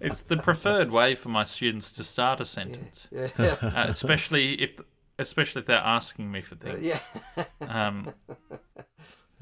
It's 0.00 0.22
the 0.22 0.36
preferred 0.36 0.90
way 0.90 1.14
for 1.14 1.28
my 1.28 1.44
students 1.44 1.92
to 1.92 2.04
start 2.04 2.40
a 2.40 2.44
sentence, 2.44 3.08
uh, 3.12 3.86
especially 3.88 4.54
if 4.54 4.78
especially 5.18 5.60
if 5.60 5.66
they're 5.66 5.78
asking 5.78 6.30
me 6.30 6.40
for 6.40 6.56
things. 6.56 6.84
yeah. 6.84 7.44
Um, 7.60 8.12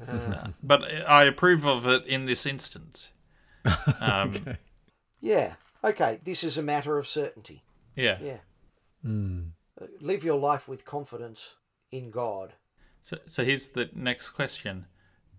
no. 0.29 0.53
But 0.63 0.83
I 1.07 1.23
approve 1.23 1.65
of 1.65 1.87
it 1.87 2.05
in 2.05 2.25
this 2.25 2.45
instance. 2.45 3.11
Um, 4.01 4.33
Yeah. 5.19 5.53
Okay. 5.83 6.19
This 6.23 6.43
is 6.43 6.57
a 6.57 6.63
matter 6.63 6.97
of 6.97 7.07
certainty. 7.07 7.63
Yeah. 7.95 8.17
Yeah. 8.21 8.37
Uh, 9.05 9.85
Live 9.99 10.23
your 10.23 10.39
life 10.39 10.67
with 10.67 10.85
confidence 10.85 11.55
in 11.91 12.09
God. 12.09 12.53
So, 13.03 13.17
so 13.27 13.43
here's 13.43 13.69
the 13.69 13.89
next 13.93 14.31
question: 14.31 14.85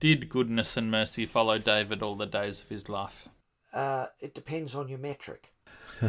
Did 0.00 0.28
goodness 0.28 0.76
and 0.76 0.90
mercy 0.90 1.26
follow 1.26 1.58
David 1.58 2.02
all 2.02 2.14
the 2.16 2.26
days 2.26 2.60
of 2.60 2.68
his 2.68 2.88
life? 2.88 3.28
Uh, 3.72 4.06
it 4.20 4.34
depends 4.34 4.74
on 4.74 4.88
your 4.88 4.98
metric. 4.98 5.52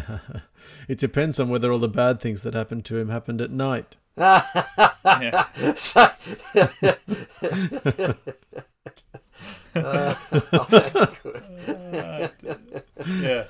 It 0.87 0.97
depends 0.97 1.39
on 1.39 1.49
whether 1.49 1.71
all 1.71 1.79
the 1.79 1.87
bad 1.87 2.19
things 2.19 2.41
that 2.43 2.53
happened 2.53 2.85
to 2.85 2.97
him 2.97 3.09
happened 3.09 3.41
at 3.41 3.51
night. 3.51 3.97
Yeah. 4.17 5.45
So, 5.75 6.07
Uh, 9.75 10.13
oh, 10.53 10.67
that's 10.69 11.05
good. 11.23 11.47
yeah. 13.07 13.45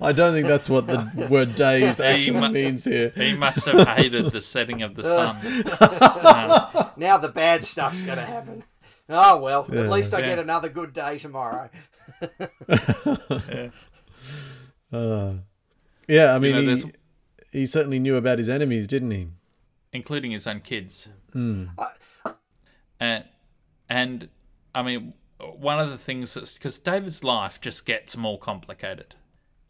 I 0.00 0.12
don't 0.12 0.32
think 0.32 0.48
that's 0.48 0.68
what 0.68 0.86
the 0.88 1.28
word 1.30 1.54
days 1.54 2.00
actually 2.00 2.40
mu- 2.40 2.48
means 2.48 2.84
here. 2.84 3.10
He 3.14 3.34
must 3.36 3.64
have 3.66 3.86
hated 3.86 4.32
the 4.32 4.40
setting 4.40 4.82
of 4.82 4.96
the 4.96 5.04
sun. 5.04 5.36
Um, 5.80 6.90
Now 6.96 7.18
the 7.18 7.28
bad 7.28 7.62
stuff's 7.62 8.02
going 8.02 8.18
to 8.18 8.24
happen. 8.26 8.64
Oh 9.08 9.38
well, 9.38 9.64
at 9.72 9.88
least 9.88 10.12
I 10.12 10.20
Yeah. 10.20 10.26
get 10.26 10.38
another 10.40 10.68
good 10.68 10.92
day 10.92 11.18
tomorrow. 11.18 11.70
Yeah, 16.08 16.34
I 16.34 16.38
mean, 16.38 16.66
know, 16.66 16.74
he, 16.74 16.92
he 17.60 17.66
certainly 17.66 17.98
knew 17.98 18.16
about 18.16 18.38
his 18.38 18.48
enemies, 18.48 18.86
didn't 18.88 19.10
he? 19.12 19.28
Including 19.92 20.30
his 20.32 20.46
own 20.46 20.60
kids. 20.60 21.08
And 23.00 23.24
and 23.88 24.28
I 24.74 24.82
mean, 24.82 25.14
one 25.38 25.80
of 25.80 25.90
the 25.90 25.98
things 25.98 26.34
that's 26.34 26.54
because 26.54 26.78
David's 26.78 27.24
life 27.24 27.60
just 27.60 27.86
gets 27.86 28.16
more 28.16 28.38
complicated. 28.38 29.14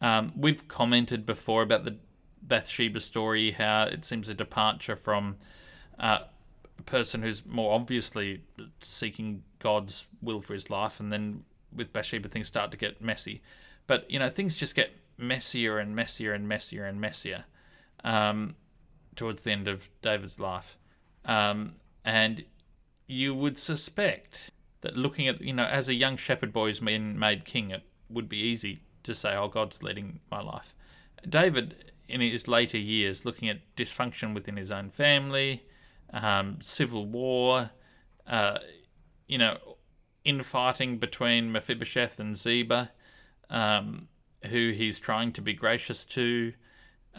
Um, 0.01 0.33
we've 0.35 0.67
commented 0.67 1.25
before 1.25 1.61
about 1.61 1.85
the 1.85 1.97
Bathsheba 2.41 2.99
story, 2.99 3.51
how 3.51 3.83
it 3.83 4.05
seems 4.05 4.29
a 4.29 4.33
departure 4.33 4.95
from 4.95 5.37
uh, 5.99 6.19
a 6.77 6.83
person 6.83 7.21
who's 7.21 7.45
more 7.45 7.73
obviously 7.73 8.43
seeking 8.81 9.43
God's 9.59 10.07
will 10.21 10.41
for 10.41 10.53
his 10.53 10.69
life, 10.69 10.99
and 10.99 11.11
then 11.11 11.43
with 11.75 11.93
Bathsheba 11.93 12.29
things 12.29 12.47
start 12.47 12.71
to 12.71 12.77
get 12.77 13.01
messy. 13.01 13.41
But 13.87 14.09
you 14.09 14.19
know, 14.19 14.29
things 14.29 14.55
just 14.55 14.75
get 14.75 14.91
messier 15.17 15.77
and 15.77 15.95
messier 15.95 16.33
and 16.33 16.47
messier 16.47 16.85
and 16.85 16.99
messier. 16.99 17.45
Um, 18.03 18.55
towards 19.19 19.43
the 19.43 19.51
end 19.51 19.67
of 19.67 19.89
David's 20.01 20.39
life. 20.39 20.77
Um, 21.25 21.75
and 22.05 22.45
you 23.05 23.35
would 23.35 23.57
suspect 23.57 24.39
that 24.79 24.95
looking 24.95 25.27
at, 25.27 25.41
you 25.41 25.51
know, 25.51 25.65
as 25.65 25.89
a 25.89 25.93
young 25.93 26.15
shepherd 26.15 26.53
boy 26.53 26.67
who's 26.67 26.79
been 26.79 27.19
made 27.19 27.43
king, 27.43 27.69
it 27.69 27.83
would 28.09 28.29
be 28.29 28.37
easy 28.37 28.79
to 29.03 29.13
say, 29.13 29.35
oh, 29.35 29.49
God's 29.49 29.83
leading 29.83 30.21
my 30.31 30.41
life. 30.41 30.73
David, 31.27 31.91
in 32.07 32.21
his 32.21 32.47
later 32.47 32.77
years, 32.77 33.25
looking 33.25 33.49
at 33.49 33.75
dysfunction 33.75 34.33
within 34.33 34.55
his 34.55 34.71
own 34.71 34.89
family, 34.89 35.63
um, 36.13 36.59
civil 36.61 37.05
war, 37.05 37.71
uh, 38.25 38.57
you 39.27 39.37
know, 39.37 39.57
infighting 40.23 40.97
between 40.97 41.51
Mephibosheth 41.51 42.21
and 42.21 42.37
Ziba, 42.37 42.91
um, 43.49 44.07
who 44.49 44.71
he's 44.71 44.97
trying 44.97 45.33
to 45.33 45.41
be 45.41 45.53
gracious 45.53 46.05
to. 46.05 46.53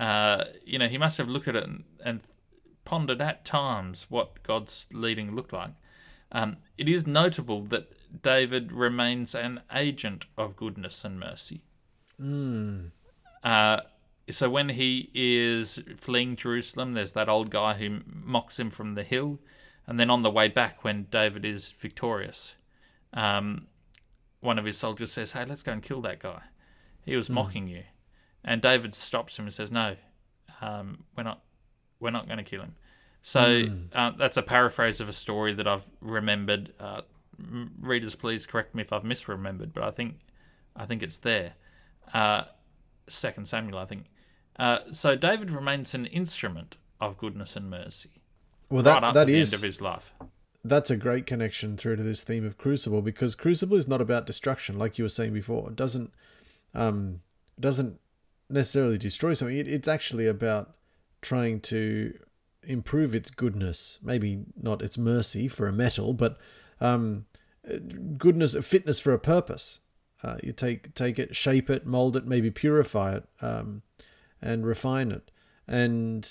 Uh, 0.00 0.44
you 0.64 0.78
know, 0.78 0.88
he 0.88 0.96
must 0.96 1.18
have 1.18 1.28
looked 1.28 1.46
at 1.46 1.54
it 1.54 1.64
and, 1.64 1.84
and 2.02 2.20
pondered 2.86 3.20
at 3.20 3.44
times 3.44 4.06
what 4.08 4.42
God's 4.42 4.86
leading 4.92 5.36
looked 5.36 5.52
like. 5.52 5.72
Um, 6.32 6.56
it 6.78 6.88
is 6.88 7.06
notable 7.06 7.64
that 7.66 8.22
David 8.22 8.72
remains 8.72 9.34
an 9.34 9.60
agent 9.74 10.24
of 10.38 10.56
goodness 10.56 11.04
and 11.04 11.20
mercy. 11.20 11.60
Uh, 13.44 13.80
so 14.30 14.48
when 14.48 14.70
he 14.70 15.10
is 15.12 15.82
fleeing 15.96 16.34
Jerusalem, 16.34 16.94
there's 16.94 17.12
that 17.12 17.28
old 17.28 17.50
guy 17.50 17.74
who 17.74 18.00
mocks 18.06 18.58
him 18.58 18.70
from 18.70 18.94
the 18.94 19.02
hill, 19.02 19.38
and 19.86 20.00
then 20.00 20.08
on 20.08 20.22
the 20.22 20.30
way 20.30 20.48
back, 20.48 20.82
when 20.82 21.08
David 21.10 21.44
is 21.44 21.70
victorious, 21.70 22.56
um, 23.12 23.66
one 24.40 24.58
of 24.58 24.64
his 24.64 24.78
soldiers 24.78 25.12
says, 25.12 25.32
"Hey, 25.32 25.44
let's 25.44 25.62
go 25.62 25.72
and 25.72 25.82
kill 25.82 26.00
that 26.02 26.20
guy. 26.20 26.42
He 27.04 27.16
was 27.16 27.28
mocking 27.28 27.68
you." 27.68 27.82
And 28.44 28.62
David 28.62 28.94
stops 28.94 29.38
him 29.38 29.44
and 29.46 29.54
says, 29.54 29.70
"No, 29.70 29.96
um, 30.60 31.04
we're 31.16 31.22
not. 31.24 31.42
We're 32.00 32.10
not 32.10 32.26
going 32.26 32.38
to 32.38 32.44
kill 32.44 32.62
him." 32.62 32.74
So 33.22 33.66
uh, 33.94 34.12
that's 34.18 34.38
a 34.38 34.42
paraphrase 34.42 35.00
of 35.00 35.08
a 35.08 35.12
story 35.12 35.52
that 35.54 35.66
I've 35.68 35.84
remembered. 36.00 36.72
Uh, 36.80 37.02
readers, 37.80 38.14
please 38.14 38.46
correct 38.46 38.74
me 38.74 38.80
if 38.82 38.92
I've 38.92 39.02
misremembered, 39.02 39.72
but 39.74 39.82
I 39.82 39.90
think 39.90 40.16
I 40.74 40.86
think 40.86 41.02
it's 41.02 41.18
there. 41.18 41.52
Uh, 42.14 42.44
Second 43.08 43.46
Samuel, 43.46 43.78
I 43.78 43.84
think. 43.84 44.04
Uh, 44.58 44.78
so 44.92 45.16
David 45.16 45.50
remains 45.50 45.94
an 45.94 46.06
instrument 46.06 46.76
of 47.00 47.16
goodness 47.18 47.56
and 47.56 47.70
mercy 47.70 48.10
Well, 48.68 48.82
right 48.82 49.00
that 49.00 49.04
up 49.04 49.14
that 49.14 49.26
the 49.26 49.34
is 49.34 49.52
end 49.52 49.58
of 49.58 49.62
his 49.64 49.80
life. 49.80 50.12
that's 50.64 50.90
a 50.90 50.96
great 50.96 51.26
connection 51.26 51.76
through 51.76 51.96
to 51.96 52.02
this 52.02 52.24
theme 52.24 52.44
of 52.44 52.58
Crucible 52.58 53.00
because 53.02 53.34
Crucible 53.34 53.76
is 53.76 53.88
not 53.88 54.00
about 54.00 54.26
destruction, 54.26 54.78
like 54.78 54.98
you 54.98 55.04
were 55.04 55.08
saying 55.10 55.32
before. 55.32 55.70
It 55.70 55.76
doesn't 55.76 56.12
um, 56.74 57.20
doesn't 57.58 57.98
necessarily 58.50 58.98
destroy 58.98 59.34
something. 59.34 59.56
It, 59.56 59.68
it's 59.68 59.88
actually 59.88 60.26
about 60.26 60.74
trying 61.22 61.60
to 61.60 62.14
improve 62.62 63.14
its 63.14 63.30
goodness. 63.30 63.98
Maybe 64.02 64.44
not 64.60 64.82
its 64.82 64.98
mercy 64.98 65.48
for 65.48 65.66
a 65.66 65.72
metal, 65.72 66.12
but 66.12 66.38
um, 66.80 67.26
goodness, 68.16 68.54
fitness 68.62 68.98
for 68.98 69.12
a 69.12 69.18
purpose. 69.18 69.80
Uh, 70.22 70.36
you 70.42 70.52
take 70.52 70.94
take 70.94 71.18
it, 71.18 71.34
shape 71.34 71.70
it, 71.70 71.86
mold 71.86 72.16
it, 72.16 72.26
maybe 72.26 72.50
purify 72.50 73.16
it, 73.16 73.24
um, 73.40 73.82
and 74.42 74.66
refine 74.66 75.10
it. 75.10 75.30
And 75.66 76.30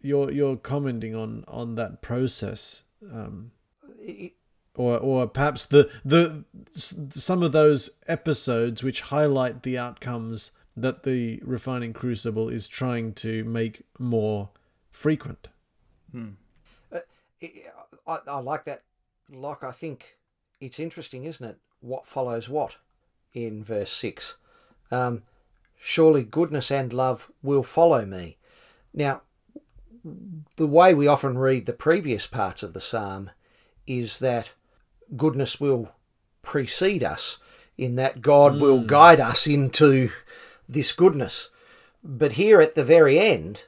you're 0.00 0.30
you're 0.30 0.56
commenting 0.56 1.14
on 1.14 1.44
on 1.48 1.74
that 1.74 2.02
process, 2.02 2.84
um, 3.12 3.50
or 4.76 4.96
or 4.98 5.26
perhaps 5.26 5.66
the 5.66 5.90
the 6.04 6.44
some 6.74 7.42
of 7.42 7.50
those 7.50 7.98
episodes 8.06 8.84
which 8.84 9.00
highlight 9.00 9.64
the 9.64 9.76
outcomes 9.76 10.52
that 10.76 11.02
the 11.02 11.40
refining 11.42 11.92
crucible 11.92 12.48
is 12.48 12.68
trying 12.68 13.14
to 13.14 13.44
make 13.44 13.82
more 13.98 14.50
frequent. 14.90 15.48
Hmm. 16.12 16.30
Uh, 16.92 17.00
I, 18.06 18.18
I 18.28 18.38
like 18.40 18.64
that. 18.64 18.82
Like 19.30 19.64
I 19.64 19.72
think 19.72 20.18
it's 20.60 20.78
interesting, 20.78 21.24
isn't 21.24 21.46
it? 21.46 21.58
What 21.80 22.06
follows 22.06 22.48
what 22.48 22.76
in 23.32 23.64
verse 23.64 23.90
six. 23.92 24.36
Um, 24.90 25.22
Surely 25.78 26.24
goodness 26.24 26.70
and 26.70 26.90
love 26.92 27.30
will 27.42 27.62
follow 27.62 28.06
me. 28.06 28.38
Now, 28.94 29.20
the 30.56 30.66
way 30.66 30.94
we 30.94 31.06
often 31.06 31.36
read 31.36 31.66
the 31.66 31.74
previous 31.74 32.26
parts 32.26 32.62
of 32.62 32.72
the 32.72 32.80
psalm 32.80 33.30
is 33.86 34.18
that 34.20 34.52
goodness 35.16 35.60
will 35.60 35.92
precede 36.40 37.04
us, 37.04 37.36
in 37.76 37.96
that 37.96 38.22
God 38.22 38.54
mm. 38.54 38.60
will 38.60 38.80
guide 38.80 39.20
us 39.20 39.46
into 39.46 40.10
this 40.68 40.92
goodness. 40.92 41.50
But 42.02 42.32
here 42.32 42.60
at 42.60 42.74
the 42.74 42.84
very 42.84 43.18
end, 43.18 43.64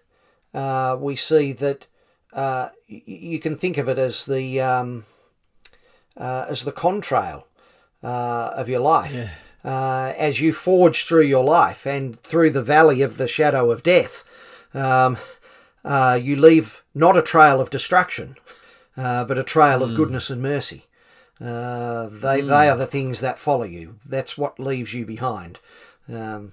uh, 0.54 0.96
we 0.98 1.16
see 1.16 1.52
that 1.52 1.86
uh, 2.32 2.68
you 2.86 3.38
can 3.38 3.56
think 3.56 3.78
of 3.78 3.88
it 3.88 3.98
as 3.98 4.26
the 4.26 4.60
um, 4.60 5.04
uh, 6.16 6.46
as 6.48 6.64
the 6.64 6.72
contrail 6.72 7.44
uh, 8.02 8.52
of 8.56 8.68
your 8.68 8.80
life. 8.80 9.12
Yeah. 9.12 9.30
Uh, 9.64 10.14
as 10.16 10.40
you 10.40 10.52
forge 10.52 11.04
through 11.04 11.22
your 11.22 11.44
life 11.44 11.84
and 11.84 12.18
through 12.22 12.50
the 12.50 12.62
valley 12.62 13.02
of 13.02 13.18
the 13.18 13.26
shadow 13.26 13.70
of 13.70 13.82
death, 13.82 14.24
um, 14.72 15.16
uh, 15.84 16.18
you 16.20 16.36
leave 16.36 16.82
not 16.94 17.16
a 17.16 17.22
trail 17.22 17.60
of 17.60 17.68
destruction, 17.68 18.36
but 18.94 19.36
a 19.36 19.42
trail 19.42 19.80
mm. 19.80 19.82
of 19.82 19.90
hmm. 19.90 19.96
goodness 19.96 20.30
and 20.30 20.40
mercy. 20.40 20.84
Uh, 21.40 22.08
they 22.08 22.42
mm. 22.42 22.48
they 22.48 22.68
are 22.68 22.76
the 22.76 22.86
things 22.86 23.20
that 23.20 23.38
follow 23.38 23.64
you. 23.64 23.96
That's 24.04 24.36
what 24.36 24.58
leaves 24.58 24.92
you 24.92 25.06
behind. 25.06 25.60
Um, 26.12 26.52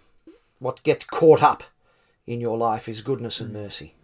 what 0.60 0.84
gets 0.84 1.06
caught 1.06 1.44
up 1.44 1.64
in 2.26 2.42
your 2.42 2.58
life 2.58 2.88
is 2.90 3.02
goodness 3.02 3.40
and 3.40 3.54
mercy. 3.54 3.96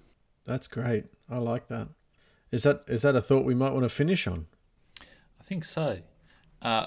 That's 0.46 0.68
great. 0.68 1.06
I 1.30 1.38
like 1.38 1.68
that. 1.68 1.90
Is 2.52 2.64
that 2.64 2.84
is 2.88 3.04
that 3.04 3.16
a 3.16 3.22
thought 3.22 3.46
we 3.46 3.56
might 3.56 3.74
want 3.74 3.84
to 3.84 3.90
finish 3.90 4.28
on? 4.28 4.48
I 5.02 5.44
think 5.44 5.64
so. 5.64 6.00
Uh, 6.62 6.86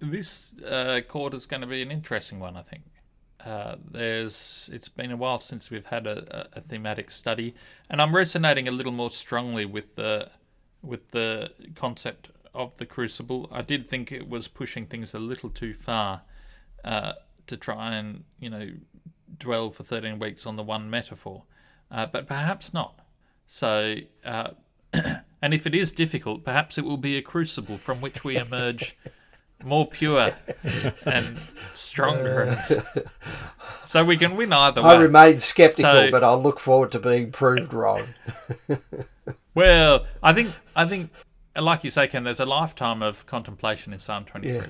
this 0.00 0.54
uh, 0.62 1.00
chord 1.06 1.34
is 1.34 1.46
going 1.46 1.60
to 1.60 1.66
be 1.66 1.82
an 1.82 1.90
interesting 1.90 2.38
one. 2.38 2.56
I 2.56 2.62
think. 2.62 2.82
Uh, 3.44 3.74
there's 3.90 4.70
it's 4.72 4.88
been 4.88 5.10
a 5.10 5.16
while 5.16 5.40
since 5.40 5.68
we've 5.68 5.86
had 5.86 6.06
a, 6.06 6.48
a, 6.52 6.60
thematic 6.60 7.10
study, 7.10 7.56
and 7.90 8.00
I'm 8.00 8.14
resonating 8.14 8.68
a 8.68 8.70
little 8.70 8.92
more 8.92 9.10
strongly 9.10 9.64
with 9.64 9.96
the 9.96 10.30
with 10.80 11.10
the 11.10 11.50
concept 11.74 12.30
of 12.54 12.76
the 12.76 12.86
Crucible. 12.86 13.48
I 13.50 13.62
did 13.62 13.88
think 13.88 14.12
it 14.12 14.28
was 14.28 14.46
pushing 14.46 14.86
things 14.86 15.12
a 15.12 15.18
little 15.18 15.50
too 15.50 15.74
far 15.74 16.22
uh, 16.84 17.14
to 17.48 17.56
try 17.56 17.96
and 17.96 18.22
you 18.38 18.48
know 18.48 18.70
dwell 19.38 19.70
for 19.70 19.82
13 19.82 20.18
weeks 20.18 20.46
on 20.46 20.56
the 20.56 20.62
one 20.62 20.90
metaphor, 20.90 21.44
uh, 21.90 22.06
but 22.06 22.26
perhaps 22.26 22.72
not. 22.72 22.98
So, 23.46 23.96
uh, 24.24 24.50
and 25.42 25.54
if 25.54 25.66
it 25.66 25.74
is 25.74 25.92
difficult, 25.92 26.44
perhaps 26.44 26.78
it 26.78 26.84
will 26.84 26.96
be 26.96 27.16
a 27.16 27.22
crucible 27.22 27.76
from 27.76 28.00
which 28.00 28.24
we 28.24 28.36
emerge 28.36 28.96
more 29.64 29.86
pure 29.86 30.30
and 31.06 31.38
stronger. 31.74 32.56
so 33.84 34.04
we 34.04 34.16
can 34.16 34.36
win 34.36 34.52
either 34.52 34.82
way. 34.82 34.88
I 34.88 35.00
remain 35.00 35.38
skeptical, 35.38 35.92
so, 35.92 36.10
but 36.10 36.24
I'll 36.24 36.42
look 36.42 36.58
forward 36.58 36.92
to 36.92 36.98
being 36.98 37.30
proved 37.30 37.72
wrong. 37.72 38.14
well, 39.54 40.06
I 40.22 40.32
think 40.32 40.52
I 40.74 40.84
think 40.84 41.10
like 41.56 41.84
you 41.84 41.90
say, 41.90 42.08
Ken, 42.08 42.24
there's 42.24 42.40
a 42.40 42.46
lifetime 42.46 43.02
of 43.02 43.26
contemplation 43.26 43.92
in 43.92 43.98
Psalm 43.98 44.24
23. 44.24 44.56
Yeah. 44.56 44.66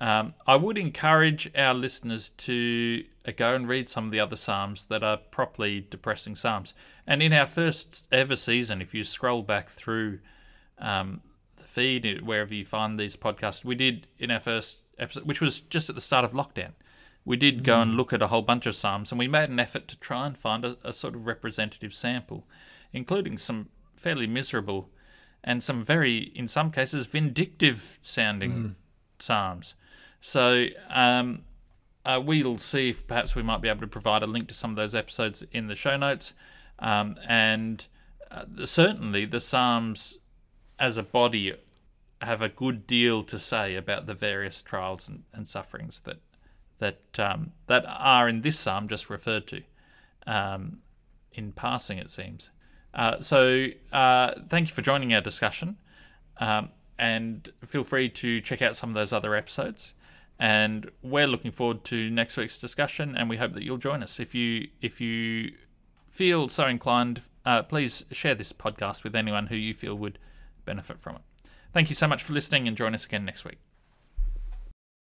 Um, 0.00 0.34
I 0.46 0.56
would 0.56 0.78
encourage 0.78 1.50
our 1.56 1.74
listeners 1.74 2.28
to 2.30 3.04
uh, 3.26 3.32
go 3.36 3.54
and 3.54 3.68
read 3.68 3.88
some 3.88 4.06
of 4.06 4.10
the 4.12 4.20
other 4.20 4.36
Psalms 4.36 4.84
that 4.86 5.02
are 5.02 5.16
properly 5.16 5.86
depressing 5.90 6.36
Psalms. 6.36 6.72
And 7.06 7.22
in 7.22 7.32
our 7.32 7.46
first 7.46 8.06
ever 8.12 8.36
season, 8.36 8.80
if 8.80 8.94
you 8.94 9.02
scroll 9.02 9.42
back 9.42 9.68
through 9.68 10.20
um, 10.78 11.20
the 11.56 11.64
feed, 11.64 12.22
wherever 12.22 12.54
you 12.54 12.64
find 12.64 12.98
these 12.98 13.16
podcasts, 13.16 13.64
we 13.64 13.74
did 13.74 14.06
in 14.18 14.30
our 14.30 14.38
first 14.38 14.78
episode, 14.98 15.24
which 15.24 15.40
was 15.40 15.60
just 15.60 15.88
at 15.88 15.96
the 15.96 16.00
start 16.00 16.24
of 16.24 16.32
lockdown, 16.32 16.72
we 17.24 17.36
did 17.36 17.64
go 17.64 17.80
and 17.80 17.92
mm. 17.92 17.96
look 17.96 18.12
at 18.12 18.22
a 18.22 18.28
whole 18.28 18.42
bunch 18.42 18.66
of 18.66 18.76
Psalms 18.76 19.10
and 19.10 19.18
we 19.18 19.26
made 19.26 19.48
an 19.48 19.58
effort 19.58 19.88
to 19.88 19.98
try 19.98 20.26
and 20.26 20.38
find 20.38 20.64
a, 20.64 20.76
a 20.84 20.92
sort 20.92 21.16
of 21.16 21.26
representative 21.26 21.92
sample, 21.92 22.46
including 22.92 23.36
some 23.36 23.68
fairly 23.96 24.28
miserable 24.28 24.90
and 25.42 25.62
some 25.62 25.82
very, 25.82 26.18
in 26.18 26.46
some 26.46 26.70
cases, 26.70 27.06
vindictive 27.06 27.98
sounding 28.00 28.52
mm. 28.52 28.74
psalms. 29.18 29.74
So 30.20 30.66
um, 30.90 31.42
uh, 32.04 32.20
we'll 32.24 32.58
see 32.58 32.90
if 32.90 33.06
perhaps 33.06 33.34
we 33.34 33.42
might 33.42 33.60
be 33.60 33.68
able 33.68 33.80
to 33.80 33.86
provide 33.86 34.22
a 34.22 34.26
link 34.26 34.48
to 34.48 34.54
some 34.54 34.70
of 34.70 34.76
those 34.76 34.94
episodes 34.94 35.44
in 35.52 35.68
the 35.68 35.74
show 35.74 35.96
notes. 35.96 36.34
Um, 36.78 37.16
and 37.28 37.86
uh, 38.30 38.44
certainly 38.64 39.24
the 39.24 39.40
psalms 39.40 40.18
as 40.78 40.96
a 40.96 41.02
body 41.02 41.54
have 42.22 42.42
a 42.42 42.48
good 42.48 42.86
deal 42.86 43.22
to 43.22 43.38
say 43.38 43.76
about 43.76 44.06
the 44.06 44.14
various 44.14 44.62
trials 44.62 45.08
and, 45.08 45.22
and 45.32 45.46
sufferings 45.46 46.00
that 46.00 46.18
that 46.78 47.18
um, 47.18 47.52
that 47.66 47.84
are 47.86 48.28
in 48.28 48.42
this 48.42 48.58
psalm 48.58 48.86
just 48.88 49.10
referred 49.10 49.46
to 49.48 49.62
um, 50.26 50.78
in 51.32 51.52
passing, 51.52 51.98
it 51.98 52.10
seems. 52.10 52.50
Uh, 52.94 53.18
so 53.20 53.66
uh, 53.92 54.32
thank 54.48 54.68
you 54.68 54.74
for 54.74 54.82
joining 54.82 55.12
our 55.12 55.20
discussion. 55.20 55.76
Um, 56.38 56.70
and 56.98 57.50
feel 57.64 57.84
free 57.84 58.08
to 58.08 58.40
check 58.40 58.62
out 58.62 58.76
some 58.76 58.90
of 58.90 58.94
those 58.94 59.12
other 59.12 59.34
episodes. 59.34 59.94
And 60.38 60.90
we're 61.02 61.26
looking 61.26 61.50
forward 61.50 61.84
to 61.86 62.10
next 62.10 62.36
week's 62.36 62.58
discussion, 62.58 63.16
and 63.16 63.28
we 63.28 63.38
hope 63.38 63.54
that 63.54 63.64
you'll 63.64 63.76
join 63.76 64.02
us. 64.02 64.20
If 64.20 64.34
you 64.34 64.68
if 64.80 65.00
you 65.00 65.52
feel 66.08 66.48
so 66.48 66.66
inclined, 66.66 67.22
uh, 67.44 67.62
please 67.62 68.04
share 68.12 68.34
this 68.34 68.52
podcast 68.52 69.02
with 69.02 69.16
anyone 69.16 69.48
who 69.48 69.56
you 69.56 69.74
feel 69.74 69.96
would 69.96 70.18
benefit 70.64 71.00
from 71.00 71.16
it. 71.16 71.22
Thank 71.72 71.88
you 71.90 71.96
so 71.96 72.06
much 72.06 72.22
for 72.22 72.32
listening, 72.32 72.68
and 72.68 72.76
join 72.76 72.94
us 72.94 73.04
again 73.04 73.24
next 73.24 73.44
week. 73.44 73.58